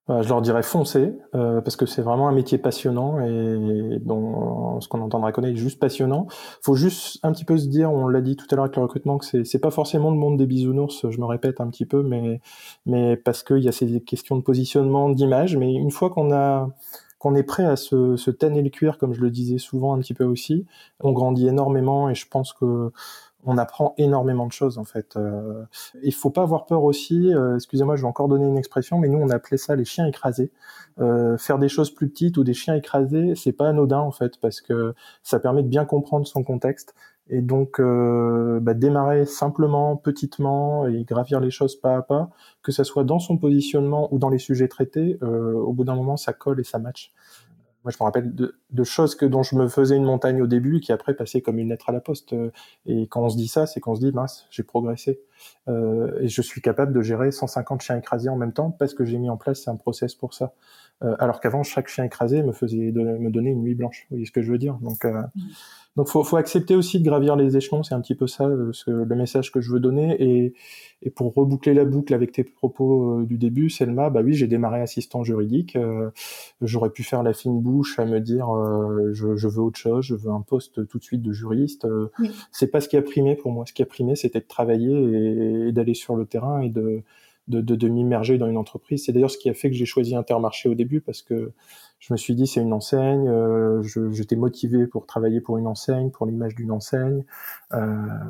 Je 0.09 0.29
leur 0.29 0.41
dirais 0.41 0.63
foncez, 0.63 1.13
euh, 1.35 1.61
parce 1.61 1.75
que 1.75 1.85
c'est 1.85 2.01
vraiment 2.01 2.27
un 2.27 2.31
métier 2.31 2.57
passionnant 2.57 3.19
et 3.19 3.99
dont 4.01 4.81
ce 4.81 4.87
qu'on 4.87 5.01
entendra 5.01 5.31
connaître 5.31 5.55
est 5.55 5.59
juste 5.59 5.79
passionnant. 5.79 6.27
Faut 6.61 6.75
juste 6.75 7.19
un 7.23 7.31
petit 7.31 7.45
peu 7.45 7.57
se 7.57 7.67
dire, 7.67 7.91
on 7.91 8.07
l'a 8.07 8.21
dit 8.21 8.35
tout 8.35 8.47
à 8.49 8.55
l'heure 8.55 8.65
avec 8.65 8.75
le 8.75 8.81
recrutement, 8.81 9.19
que 9.19 9.25
c'est, 9.25 9.45
c'est 9.45 9.59
pas 9.59 9.71
forcément 9.71 10.09
le 10.09 10.17
monde 10.17 10.37
des 10.37 10.47
bisounours, 10.47 11.09
je 11.09 11.19
me 11.19 11.25
répète 11.25 11.61
un 11.61 11.67
petit 11.69 11.85
peu, 11.85 12.01
mais, 12.01 12.41
mais 12.85 13.17
parce 13.17 13.43
qu'il 13.43 13.59
y 13.59 13.67
a 13.67 13.71
ces 13.71 14.01
questions 14.01 14.35
de 14.35 14.41
positionnement, 14.41 15.09
d'image, 15.09 15.57
mais 15.57 15.73
une 15.73 15.91
fois 15.91 16.09
qu'on 16.09 16.33
a 16.33 16.69
qu'on 17.19 17.35
est 17.35 17.43
prêt 17.43 17.65
à 17.65 17.75
se, 17.75 18.15
se 18.15 18.31
tanner 18.31 18.61
le 18.61 18.69
cuir, 18.69 18.97
comme 18.97 19.13
je 19.13 19.19
le 19.19 19.29
disais 19.29 19.57
souvent 19.57 19.93
un 19.93 19.99
petit 19.99 20.13
peu 20.13 20.23
aussi, 20.23 20.65
on 21.01 21.11
grandit 21.11 21.49
énormément 21.49 22.09
et 22.09 22.15
je 22.15 22.25
pense 22.25 22.53
que 22.53 22.93
on 23.45 23.57
apprend 23.57 23.93
énormément 23.97 24.47
de 24.47 24.51
choses 24.51 24.77
en 24.77 24.83
fait. 24.83 25.15
Euh, 25.15 25.63
il 26.03 26.13
faut 26.13 26.29
pas 26.29 26.43
avoir 26.43 26.65
peur 26.65 26.83
aussi. 26.83 27.33
Euh, 27.33 27.55
excusez-moi, 27.55 27.95
je 27.95 28.01
vais 28.01 28.07
encore 28.07 28.27
donner 28.27 28.45
une 28.45 28.57
expression, 28.57 28.99
mais 28.99 29.07
nous 29.07 29.19
on 29.19 29.29
appelait 29.29 29.57
ça 29.57 29.75
les 29.75 29.85
chiens 29.85 30.05
écrasés. 30.05 30.51
Euh, 30.99 31.37
faire 31.37 31.59
des 31.59 31.69
choses 31.69 31.93
plus 31.93 32.09
petites 32.09 32.37
ou 32.37 32.43
des 32.43 32.53
chiens 32.53 32.75
écrasés, 32.75 33.33
c'est 33.35 33.53
pas 33.53 33.69
anodin 33.69 33.99
en 33.99 34.11
fait 34.11 34.39
parce 34.41 34.59
que 34.61 34.93
ça 35.23 35.39
permet 35.39 35.63
de 35.63 35.69
bien 35.69 35.85
comprendre 35.85 36.27
son 36.27 36.43
contexte 36.43 36.93
et 37.29 37.41
donc 37.41 37.79
euh, 37.79 38.59
bah, 38.59 38.73
démarrer 38.73 39.25
simplement, 39.25 39.95
petitement 39.95 40.87
et 40.87 41.03
gravir 41.03 41.39
les 41.39 41.51
choses 41.51 41.75
pas 41.79 41.95
à 41.95 42.01
pas, 42.01 42.29
que 42.63 42.71
ça 42.71 42.83
soit 42.83 43.03
dans 43.03 43.19
son 43.19 43.37
positionnement 43.37 44.13
ou 44.13 44.19
dans 44.19 44.29
les 44.29 44.39
sujets 44.39 44.67
traités. 44.67 45.17
au 45.21 45.71
bout 45.71 45.85
d'un 45.85 45.95
moment, 45.95 46.17
ça 46.17 46.33
colle 46.33 46.59
et 46.59 46.63
ça 46.63 46.79
match. 46.79 47.13
Moi, 47.83 47.91
je 47.91 47.97
me 47.99 48.03
rappelle 48.03 48.35
de, 48.35 48.83
choses 48.83 49.15
que 49.15 49.25
dont 49.25 49.43
je 49.43 49.55
me 49.55 49.67
faisais 49.69 49.95
une 49.95 50.03
montagne 50.03 50.41
au 50.41 50.47
début 50.47 50.81
qui 50.81 50.91
après 50.91 51.13
passaient 51.13 51.41
comme 51.41 51.59
une 51.59 51.69
lettre 51.69 51.89
à 51.89 51.93
la 51.93 52.01
poste. 52.01 52.35
Et 52.85 53.07
quand 53.07 53.23
on 53.23 53.29
se 53.29 53.37
dit 53.37 53.47
ça, 53.47 53.67
c'est 53.67 53.79
qu'on 53.79 53.95
se 53.95 54.01
dit 54.01 54.11
mince, 54.11 54.47
j'ai 54.51 54.63
progressé 54.63 55.21
euh, 55.69 56.19
et 56.19 56.27
je 56.27 56.41
suis 56.41 56.61
capable 56.61 56.91
de 56.91 57.01
gérer 57.01 57.31
150 57.31 57.81
chiens 57.81 57.97
écrasés 57.97 58.29
en 58.29 58.35
même 58.35 58.51
temps 58.51 58.71
parce 58.71 58.93
que 58.93 59.05
j'ai 59.05 59.17
mis 59.17 59.29
en 59.29 59.37
place 59.37 59.67
un 59.67 59.77
process 59.77 60.13
pour 60.13 60.33
ça. 60.33 60.53
Euh, 61.03 61.15
alors 61.19 61.39
qu'avant, 61.39 61.63
chaque 61.63 61.87
chien 61.87 62.03
écrasé 62.03 62.43
me 62.43 62.51
faisait 62.51 62.91
de, 62.91 63.01
me 63.01 63.29
donner 63.29 63.51
une 63.51 63.61
nuit 63.61 63.75
blanche. 63.75 64.05
Vous 64.09 64.15
voyez 64.15 64.25
ce 64.25 64.31
que 64.31 64.41
je 64.41 64.51
veux 64.51 64.57
dire? 64.57 64.75
Donc, 64.81 65.05
euh, 65.05 65.21
mmh. 65.35 65.41
Donc 65.95 66.07
faut, 66.07 66.23
faut 66.23 66.37
accepter 66.37 66.75
aussi 66.75 66.99
de 66.99 67.03
gravir 67.03 67.35
les 67.35 67.57
échelons, 67.57 67.83
c'est 67.83 67.95
un 67.95 67.99
petit 67.99 68.15
peu 68.15 68.27
ça 68.27 68.45
euh, 68.45 68.71
le 68.87 69.15
message 69.15 69.51
que 69.51 69.59
je 69.59 69.71
veux 69.71 69.79
donner. 69.79 70.15
Et, 70.19 70.53
et 71.01 71.09
pour 71.09 71.33
reboucler 71.33 71.73
la 71.73 71.83
boucle 71.83 72.13
avec 72.13 72.31
tes 72.31 72.43
propos 72.43 73.19
euh, 73.19 73.25
du 73.25 73.37
début, 73.37 73.69
Selma, 73.69 74.09
bah 74.09 74.21
oui, 74.23 74.33
j'ai 74.33 74.47
démarré 74.47 74.81
assistant 74.81 75.23
juridique. 75.23 75.77
J'aurais 76.61 76.89
pu 76.89 77.03
faire 77.03 77.23
la 77.23 77.33
fine 77.33 77.59
bouche 77.59 77.97
à 77.99 78.05
me 78.05 78.19
dire 78.19 78.47
je, 79.11 79.35
je, 79.35 79.47
veux 79.47 79.61
autre 79.61 79.79
chose, 79.79 80.05
je 80.05 80.15
veux 80.15 80.31
un 80.31 80.41
poste 80.41 80.87
tout 80.87 80.99
de 80.99 81.03
suite 81.03 81.21
de 81.21 81.31
juriste. 81.31 81.87
C'est 82.51 82.67
pas 82.67 82.81
ce 82.81 82.87
qui 82.87 82.97
a 82.97 83.01
primé 83.01 83.35
pour 83.35 83.51
moi. 83.51 83.65
Ce 83.65 83.73
qui 83.73 83.81
a 83.81 83.85
primé, 83.85 84.15
c'était 84.15 84.39
de 84.39 84.47
travailler 84.47 84.93
et, 84.93 85.67
et 85.69 85.71
d'aller 85.71 85.95
sur 85.95 86.15
le 86.15 86.25
terrain 86.25 86.61
et 86.61 86.69
de 86.69 87.03
de, 87.49 87.61
de, 87.61 87.75
de 87.75 87.87
m'immerger 87.87 88.37
dans 88.37 88.47
une 88.47 88.57
entreprise. 88.57 89.05
C'est 89.05 89.11
d'ailleurs 89.11 89.31
ce 89.31 89.37
qui 89.37 89.49
a 89.49 89.53
fait 89.53 89.69
que 89.69 89.75
j'ai 89.75 89.85
choisi 89.85 90.15
Intermarché 90.15 90.69
au 90.69 90.75
début 90.75 91.01
parce 91.01 91.21
que 91.21 91.51
je 91.99 92.13
me 92.13 92.17
suis 92.17 92.33
dit 92.33 92.47
c'est 92.47 92.61
une 92.61 92.71
enseigne, 92.71 93.27
euh, 93.27 93.83
j'étais 94.11 94.37
motivé 94.37 94.87
pour 94.87 95.05
travailler 95.05 95.41
pour 95.41 95.57
une 95.57 95.67
enseigne, 95.67 96.11
pour 96.11 96.25
l'image 96.25 96.55
d'une 96.55 96.71
enseigne. 96.71 97.25
Euh, 97.73 97.85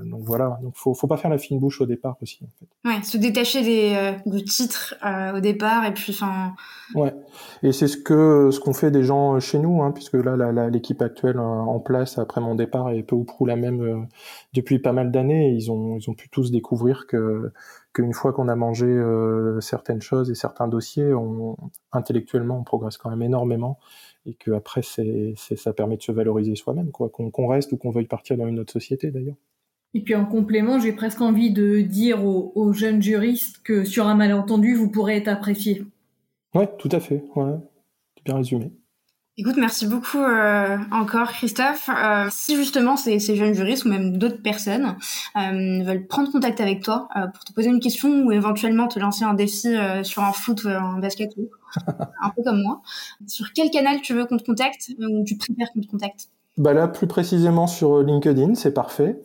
donc 0.06 0.22
voilà, 0.24 0.60
donc 0.64 0.74
faut 0.76 0.96
faut 0.96 1.06
pas 1.06 1.18
faire 1.18 1.30
la 1.30 1.38
fine 1.38 1.60
bouche 1.60 1.80
au 1.80 1.86
départ 1.86 2.18
aussi. 2.22 2.40
En 2.44 2.50
fait. 2.60 2.90
Ouais, 2.90 3.04
se 3.04 3.18
détacher 3.18 3.62
des 3.62 3.94
euh, 3.96 4.12
du 4.26 4.44
titre 4.44 4.96
euh, 5.06 5.38
au 5.38 5.40
départ 5.40 5.86
et 5.86 5.94
puis 5.94 6.14
enfin. 6.16 6.54
Ouais, 6.96 7.14
et 7.62 7.72
c'est 7.72 7.88
ce 7.88 7.98
que 7.98 8.50
ce 8.52 8.60
qu'on 8.60 8.74
fait 8.74 8.90
des 8.90 9.04
gens 9.04 9.40
chez 9.40 9.60
nous, 9.60 9.84
hein, 9.84 9.92
puisque 9.92 10.16
là 10.16 10.70
l'équipe 10.70 11.02
actuelle 11.04 11.38
euh, 11.38 11.42
en 11.42 11.80
place 11.80 12.18
après 12.18 12.42
mon 12.42 12.56
départ 12.56 12.90
est 12.90 13.04
peu 13.04 13.16
ou 13.16 13.24
prou 13.24 13.46
la 13.46 13.56
même 13.56 14.08
depuis 14.54 14.80
pas 14.80 14.94
mal 14.94 15.12
d'années. 15.12 15.52
Ils 15.52 15.72
ont 15.72 15.98
ils 15.98 16.10
ont 16.10 16.16
pu 16.16 16.28
tous 16.30 16.50
découvrir 16.50 17.06
que 17.06 17.52
qu'une 17.94 18.14
fois 18.14 18.34
qu'on 18.34 18.48
a 18.48 18.56
mangé 18.56 18.86
euh, 18.86 19.60
certaines 19.62 20.02
choses 20.02 20.30
et 20.30 20.36
certains 20.36 20.68
dossiers, 20.68 21.14
on, 21.14 21.58
intellectuellement, 21.92 22.60
on 22.60 22.64
progresse 22.64 22.98
quand 22.98 23.10
même 23.10 23.22
énormément 23.22 23.80
et 24.26 24.34
que 24.34 24.52
après, 24.52 24.82
c'est, 24.82 25.34
ça 25.36 25.74
permet 25.74 25.98
de 25.98 26.02
se 26.02 26.12
valoriser 26.12 26.56
soi-même, 26.56 26.92
quoi, 26.92 27.10
qu'on, 27.10 27.48
reste 27.48 27.72
ou 27.72 27.78
qu'on 27.78 27.90
veuille 27.90 28.08
partir 28.08 28.38
dans 28.38 28.48
une 28.48 28.60
autre 28.60 28.72
société 28.72 29.12
d'ailleurs. 29.12 29.38
Et 29.96 30.02
puis 30.02 30.14
en 30.14 30.26
complément, 30.26 30.80
j'ai 30.80 30.94
presque 30.94 31.22
envie 31.22 31.52
de 31.52 31.82
dire 31.82 32.24
aux, 32.24 32.74
jeunes 32.74 33.02
juristes 33.02 33.62
que 33.64 33.84
sur 33.84 34.08
un 34.08 34.16
malentendu, 34.16 34.76
vous 34.76 34.92
pourrez 34.92 35.18
être 35.18 35.30
apprécié. 35.30 35.84
Ouais, 36.54 36.70
tout 36.78 36.90
à 36.92 37.00
fait. 37.00 37.24
Ouais, 37.36 37.56
bien 38.24 38.36
résumé. 38.36 38.72
Écoute, 39.40 39.56
merci 39.56 39.88
beaucoup 39.88 40.18
euh, 40.18 40.78
encore 40.92 41.30
Christophe. 41.30 41.90
Euh, 41.90 42.28
si 42.30 42.58
justement 42.58 42.98
ces, 42.98 43.20
ces, 43.20 43.38
jeunes 43.38 43.54
juristes 43.54 43.86
ou 43.86 43.88
même 43.88 44.18
d'autres 44.18 44.42
personnes 44.42 44.98
euh, 45.38 45.82
veulent 45.82 46.06
prendre 46.08 46.30
contact 46.30 46.60
avec 46.60 46.84
toi 46.84 47.08
pour 47.34 47.46
te 47.46 47.54
poser 47.54 47.70
une 47.70 47.80
question 47.80 48.26
ou 48.26 48.34
éventuellement 48.34 48.90
te 48.90 49.00
lancer 49.00 49.24
un 49.24 49.34
défi 49.34 49.78
sur 50.04 50.24
un 50.24 50.34
foot 50.34 50.66
ou 50.66 50.68
un 50.68 51.00
basket 51.00 51.32
ou 51.38 51.50
un 51.88 52.30
peu 52.36 52.44
comme 52.44 52.62
moi, 52.62 52.82
sur 53.28 53.54
quel 53.54 53.72
canal 53.72 54.02
tu 54.02 54.14
veux 54.14 54.26
qu'on 54.26 54.36
te 54.36 54.44
contacte 54.44 54.92
ou 55.00 55.24
tu 55.24 55.38
préfères 55.38 55.72
qu'on 55.74 55.80
te 55.80 55.88
contacte? 55.88 56.28
Bah 56.58 56.74
là, 56.74 56.90
plus 56.90 57.08
précisément 57.08 57.68
sur 57.68 58.04
LinkedIn, 58.04 58.56
c'est 58.56 58.74
parfait. 58.74 59.22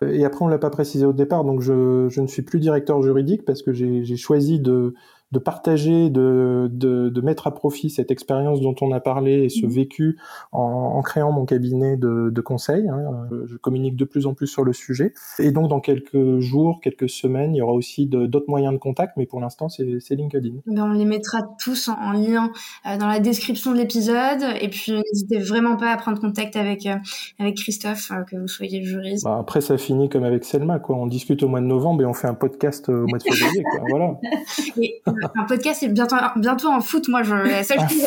Et 0.00 0.24
après, 0.24 0.44
on 0.44 0.48
l'a 0.48 0.58
pas 0.58 0.70
précisé 0.70 1.06
au 1.06 1.12
départ, 1.12 1.42
donc 1.42 1.60
je, 1.60 2.06
je 2.08 2.20
ne 2.20 2.28
suis 2.28 2.42
plus 2.42 2.60
directeur 2.60 3.02
juridique 3.02 3.44
parce 3.44 3.62
que 3.62 3.72
j'ai 3.72 4.16
choisi 4.16 4.60
de 4.60 4.94
de 5.32 5.38
partager, 5.38 6.08
de, 6.08 6.68
de, 6.72 7.08
de, 7.08 7.20
mettre 7.20 7.46
à 7.48 7.54
profit 7.54 7.90
cette 7.90 8.10
expérience 8.10 8.60
dont 8.60 8.76
on 8.80 8.92
a 8.92 9.00
parlé 9.00 9.44
et 9.44 9.48
ce 9.48 9.66
mmh. 9.66 9.70
vécu 9.70 10.18
en, 10.52 10.60
en 10.60 11.02
créant 11.02 11.32
mon 11.32 11.44
cabinet 11.44 11.96
de, 11.96 12.30
de 12.30 12.40
conseil. 12.40 12.88
Hein. 12.88 13.28
Je 13.46 13.56
communique 13.56 13.96
de 13.96 14.04
plus 14.04 14.26
en 14.26 14.34
plus 14.34 14.46
sur 14.46 14.64
le 14.64 14.72
sujet. 14.72 15.12
Et 15.38 15.50
donc, 15.50 15.68
dans 15.68 15.80
quelques 15.80 16.38
jours, 16.38 16.80
quelques 16.80 17.10
semaines, 17.10 17.54
il 17.54 17.58
y 17.58 17.62
aura 17.62 17.72
aussi 17.72 18.06
d'autres 18.06 18.48
moyens 18.48 18.72
de 18.72 18.78
contact, 18.78 19.14
mais 19.16 19.26
pour 19.26 19.40
l'instant, 19.40 19.68
c'est 19.68 20.14
LinkedIn. 20.14 20.60
Ben, 20.66 20.82
on 20.84 20.92
les 20.92 21.04
mettra 21.04 21.38
tous 21.58 21.88
en, 21.88 22.12
lien 22.12 22.52
euh, 22.86 22.96
dans 22.96 23.06
la 23.06 23.20
description 23.20 23.72
de 23.72 23.78
l'épisode. 23.78 24.42
Et 24.60 24.68
puis, 24.68 24.92
n'hésitez 24.92 25.38
vraiment 25.38 25.76
pas 25.76 25.92
à 25.92 25.96
prendre 25.96 26.20
contact 26.20 26.56
avec, 26.56 26.86
euh, 26.86 26.96
avec 27.38 27.56
Christophe, 27.56 28.10
euh, 28.12 28.22
que 28.22 28.36
vous 28.36 28.48
soyez 28.48 28.82
juriste. 28.82 29.24
Bah, 29.24 29.38
après, 29.40 29.60
ça 29.60 29.76
finit 29.76 30.08
comme 30.08 30.24
avec 30.24 30.44
Selma. 30.44 30.78
Quoi. 30.78 30.96
On 30.96 31.06
discute 31.06 31.42
au 31.42 31.48
mois 31.48 31.60
de 31.60 31.66
novembre 31.66 32.02
et 32.02 32.06
on 32.06 32.14
fait 32.14 32.28
un 32.28 32.34
podcast 32.34 32.88
au 32.88 33.06
mois 33.06 33.18
de 33.18 33.22
février. 33.22 33.62
Quoi. 33.62 33.80
Voilà. 33.90 34.14
Et, 34.80 35.02
un 35.34 35.44
podcast 35.44 35.78
c'est 35.80 35.88
bientôt, 35.88 36.16
bientôt 36.36 36.68
en 36.68 36.80
foot. 36.80 37.08
Moi, 37.08 37.22
je, 37.22 37.34
la 37.34 37.64
seule 37.64 37.78
chose 37.80 38.04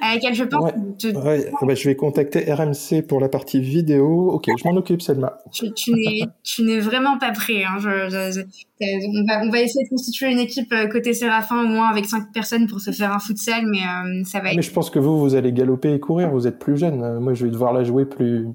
à 0.00 0.14
laquelle 0.14 0.34
je 0.34 0.44
pense. 0.44 0.72
Ouais. 1.02 1.50
Bah, 1.62 1.74
je 1.74 1.88
vais 1.88 1.96
contacter 1.96 2.52
RMC 2.52 3.02
pour 3.06 3.20
la 3.20 3.28
partie 3.28 3.60
vidéo. 3.60 4.30
Ok, 4.32 4.46
je 4.56 4.68
m'en 4.68 4.76
occupe, 4.76 5.02
Selma. 5.02 5.38
Tu, 5.52 5.72
tu 5.72 6.62
n'es 6.62 6.80
vraiment 6.80 7.18
pas 7.18 7.32
prêt. 7.32 7.64
Hein. 7.64 7.78
Je, 7.78 8.42
on, 8.80 9.24
va, 9.26 9.44
on 9.44 9.50
va 9.50 9.60
essayer 9.60 9.84
de 9.84 9.90
constituer 9.90 10.30
une 10.30 10.38
équipe 10.38 10.72
euh, 10.72 10.86
côté 10.86 11.12
Séraphin 11.12 11.64
au 11.64 11.66
moins 11.66 11.88
avec 11.88 12.06
cinq 12.06 12.32
personnes 12.32 12.66
pour 12.66 12.80
se 12.80 12.90
faire 12.90 13.12
un 13.12 13.18
futsal, 13.18 13.66
mais 13.66 13.78
euh, 13.78 14.24
ça 14.24 14.40
va 14.40 14.50
être. 14.50 14.56
Mais 14.56 14.62
je 14.62 14.72
pense 14.72 14.90
que 14.90 14.98
vous, 14.98 15.18
vous 15.18 15.34
allez 15.34 15.52
galoper 15.52 15.92
et 15.92 16.00
courir. 16.00 16.30
Vous 16.30 16.46
êtes 16.46 16.58
plus 16.58 16.76
jeune. 16.76 17.18
Moi, 17.20 17.34
je 17.34 17.44
vais 17.44 17.50
devoir 17.50 17.72
la 17.72 17.84
jouer 17.84 18.04
plus 18.04 18.48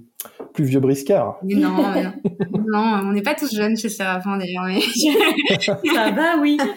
plus 0.53 0.63
vieux 0.63 0.79
briscard. 0.79 1.39
non, 1.43 1.93
non, 2.67 3.01
on 3.03 3.11
n'est 3.11 3.21
pas 3.21 3.35
tous 3.35 3.53
jeunes 3.53 3.77
chez 3.77 3.89
Séraphin 3.89 4.37
d'ailleurs. 4.37 4.65
Mais... 4.65 4.81
ça 5.61 6.11
va, 6.11 6.37
oui. 6.39 6.57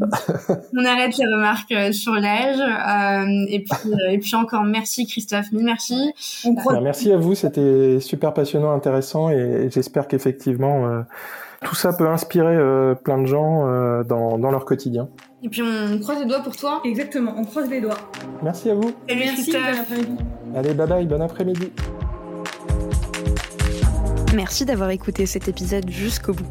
on 0.00 0.84
arrête 0.84 1.16
les 1.16 1.26
remarques 1.26 1.72
euh, 1.72 1.92
sur 1.92 2.14
l'âge. 2.14 2.58
Euh, 2.60 3.46
et, 3.48 3.60
puis, 3.60 3.92
euh, 3.92 4.10
et 4.10 4.18
puis 4.18 4.34
encore 4.34 4.64
merci 4.64 5.06
Christophe, 5.06 5.52
mille 5.52 5.64
merci. 5.64 6.12
Ben, 6.44 6.80
merci 6.80 7.12
à 7.12 7.16
vous, 7.16 7.34
c'était 7.34 8.00
super 8.00 8.32
passionnant, 8.34 8.72
intéressant 8.72 9.30
et 9.30 9.68
j'espère 9.70 10.08
qu'effectivement 10.08 11.04
tout 11.62 11.74
ça 11.74 11.92
peut 11.92 12.08
inspirer 12.08 12.94
plein 13.04 13.18
de 13.18 13.26
gens 13.26 14.02
dans, 14.04 14.38
dans 14.38 14.50
leur 14.50 14.64
quotidien. 14.64 15.08
Et 15.44 15.48
puis 15.50 15.60
on 15.60 15.98
croise 15.98 16.20
les 16.20 16.24
doigts 16.24 16.40
pour 16.40 16.56
toi. 16.56 16.80
Exactement, 16.86 17.34
on 17.36 17.44
croise 17.44 17.68
les 17.68 17.82
doigts. 17.82 17.98
Merci 18.42 18.70
à 18.70 18.74
vous. 18.74 18.92
Et 19.08 19.14
merci, 19.14 19.52
bon 19.52 19.58
après-midi. 19.78 20.16
Allez, 20.56 20.72
bye 20.72 20.88
bye, 20.88 21.06
bon 21.06 21.20
après-midi. 21.20 21.70
Merci 24.34 24.64
d'avoir 24.64 24.88
écouté 24.88 25.26
cet 25.26 25.46
épisode 25.46 25.90
jusqu'au 25.90 26.32
bout. 26.32 26.46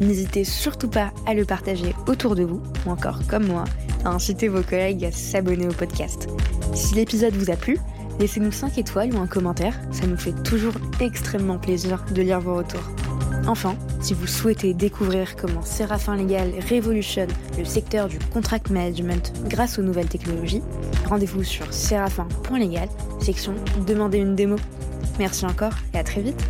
N'hésitez 0.00 0.44
surtout 0.44 0.88
pas 0.88 1.10
à 1.26 1.34
le 1.34 1.44
partager 1.44 1.92
autour 2.06 2.36
de 2.36 2.44
vous, 2.44 2.62
ou 2.86 2.90
encore 2.90 3.18
comme 3.28 3.48
moi, 3.48 3.64
à 4.04 4.10
inciter 4.10 4.46
vos 4.46 4.62
collègues 4.62 5.04
à 5.04 5.10
s'abonner 5.10 5.66
au 5.66 5.72
podcast. 5.72 6.28
Si 6.72 6.94
l'épisode 6.94 7.34
vous 7.34 7.50
a 7.50 7.56
plu, 7.56 7.80
laissez-nous 8.18 8.52
5 8.52 8.78
étoiles 8.78 9.14
ou 9.14 9.18
un 9.18 9.26
commentaire, 9.26 9.78
ça 9.92 10.06
nous 10.06 10.16
fait 10.16 10.34
toujours 10.42 10.74
extrêmement 11.00 11.58
plaisir 11.58 12.04
de 12.14 12.22
lire 12.22 12.40
vos 12.40 12.56
retours. 12.56 12.90
Enfin, 13.46 13.76
si 14.00 14.12
vous 14.14 14.26
souhaitez 14.26 14.74
découvrir 14.74 15.36
comment 15.36 15.62
Séraphin 15.62 16.16
Légal 16.16 16.52
révolutionne 16.68 17.30
le 17.56 17.64
secteur 17.64 18.08
du 18.08 18.18
contract 18.18 18.70
management 18.70 19.32
grâce 19.48 19.78
aux 19.78 19.82
nouvelles 19.82 20.08
technologies, 20.08 20.62
rendez-vous 21.08 21.44
sur 21.44 21.72
séraphin.légal, 21.72 22.88
section 23.20 23.54
Demandez 23.86 24.18
une 24.18 24.34
démo. 24.34 24.56
Merci 25.18 25.46
encore 25.46 25.74
et 25.94 25.98
à 25.98 26.04
très 26.04 26.22
vite 26.22 26.44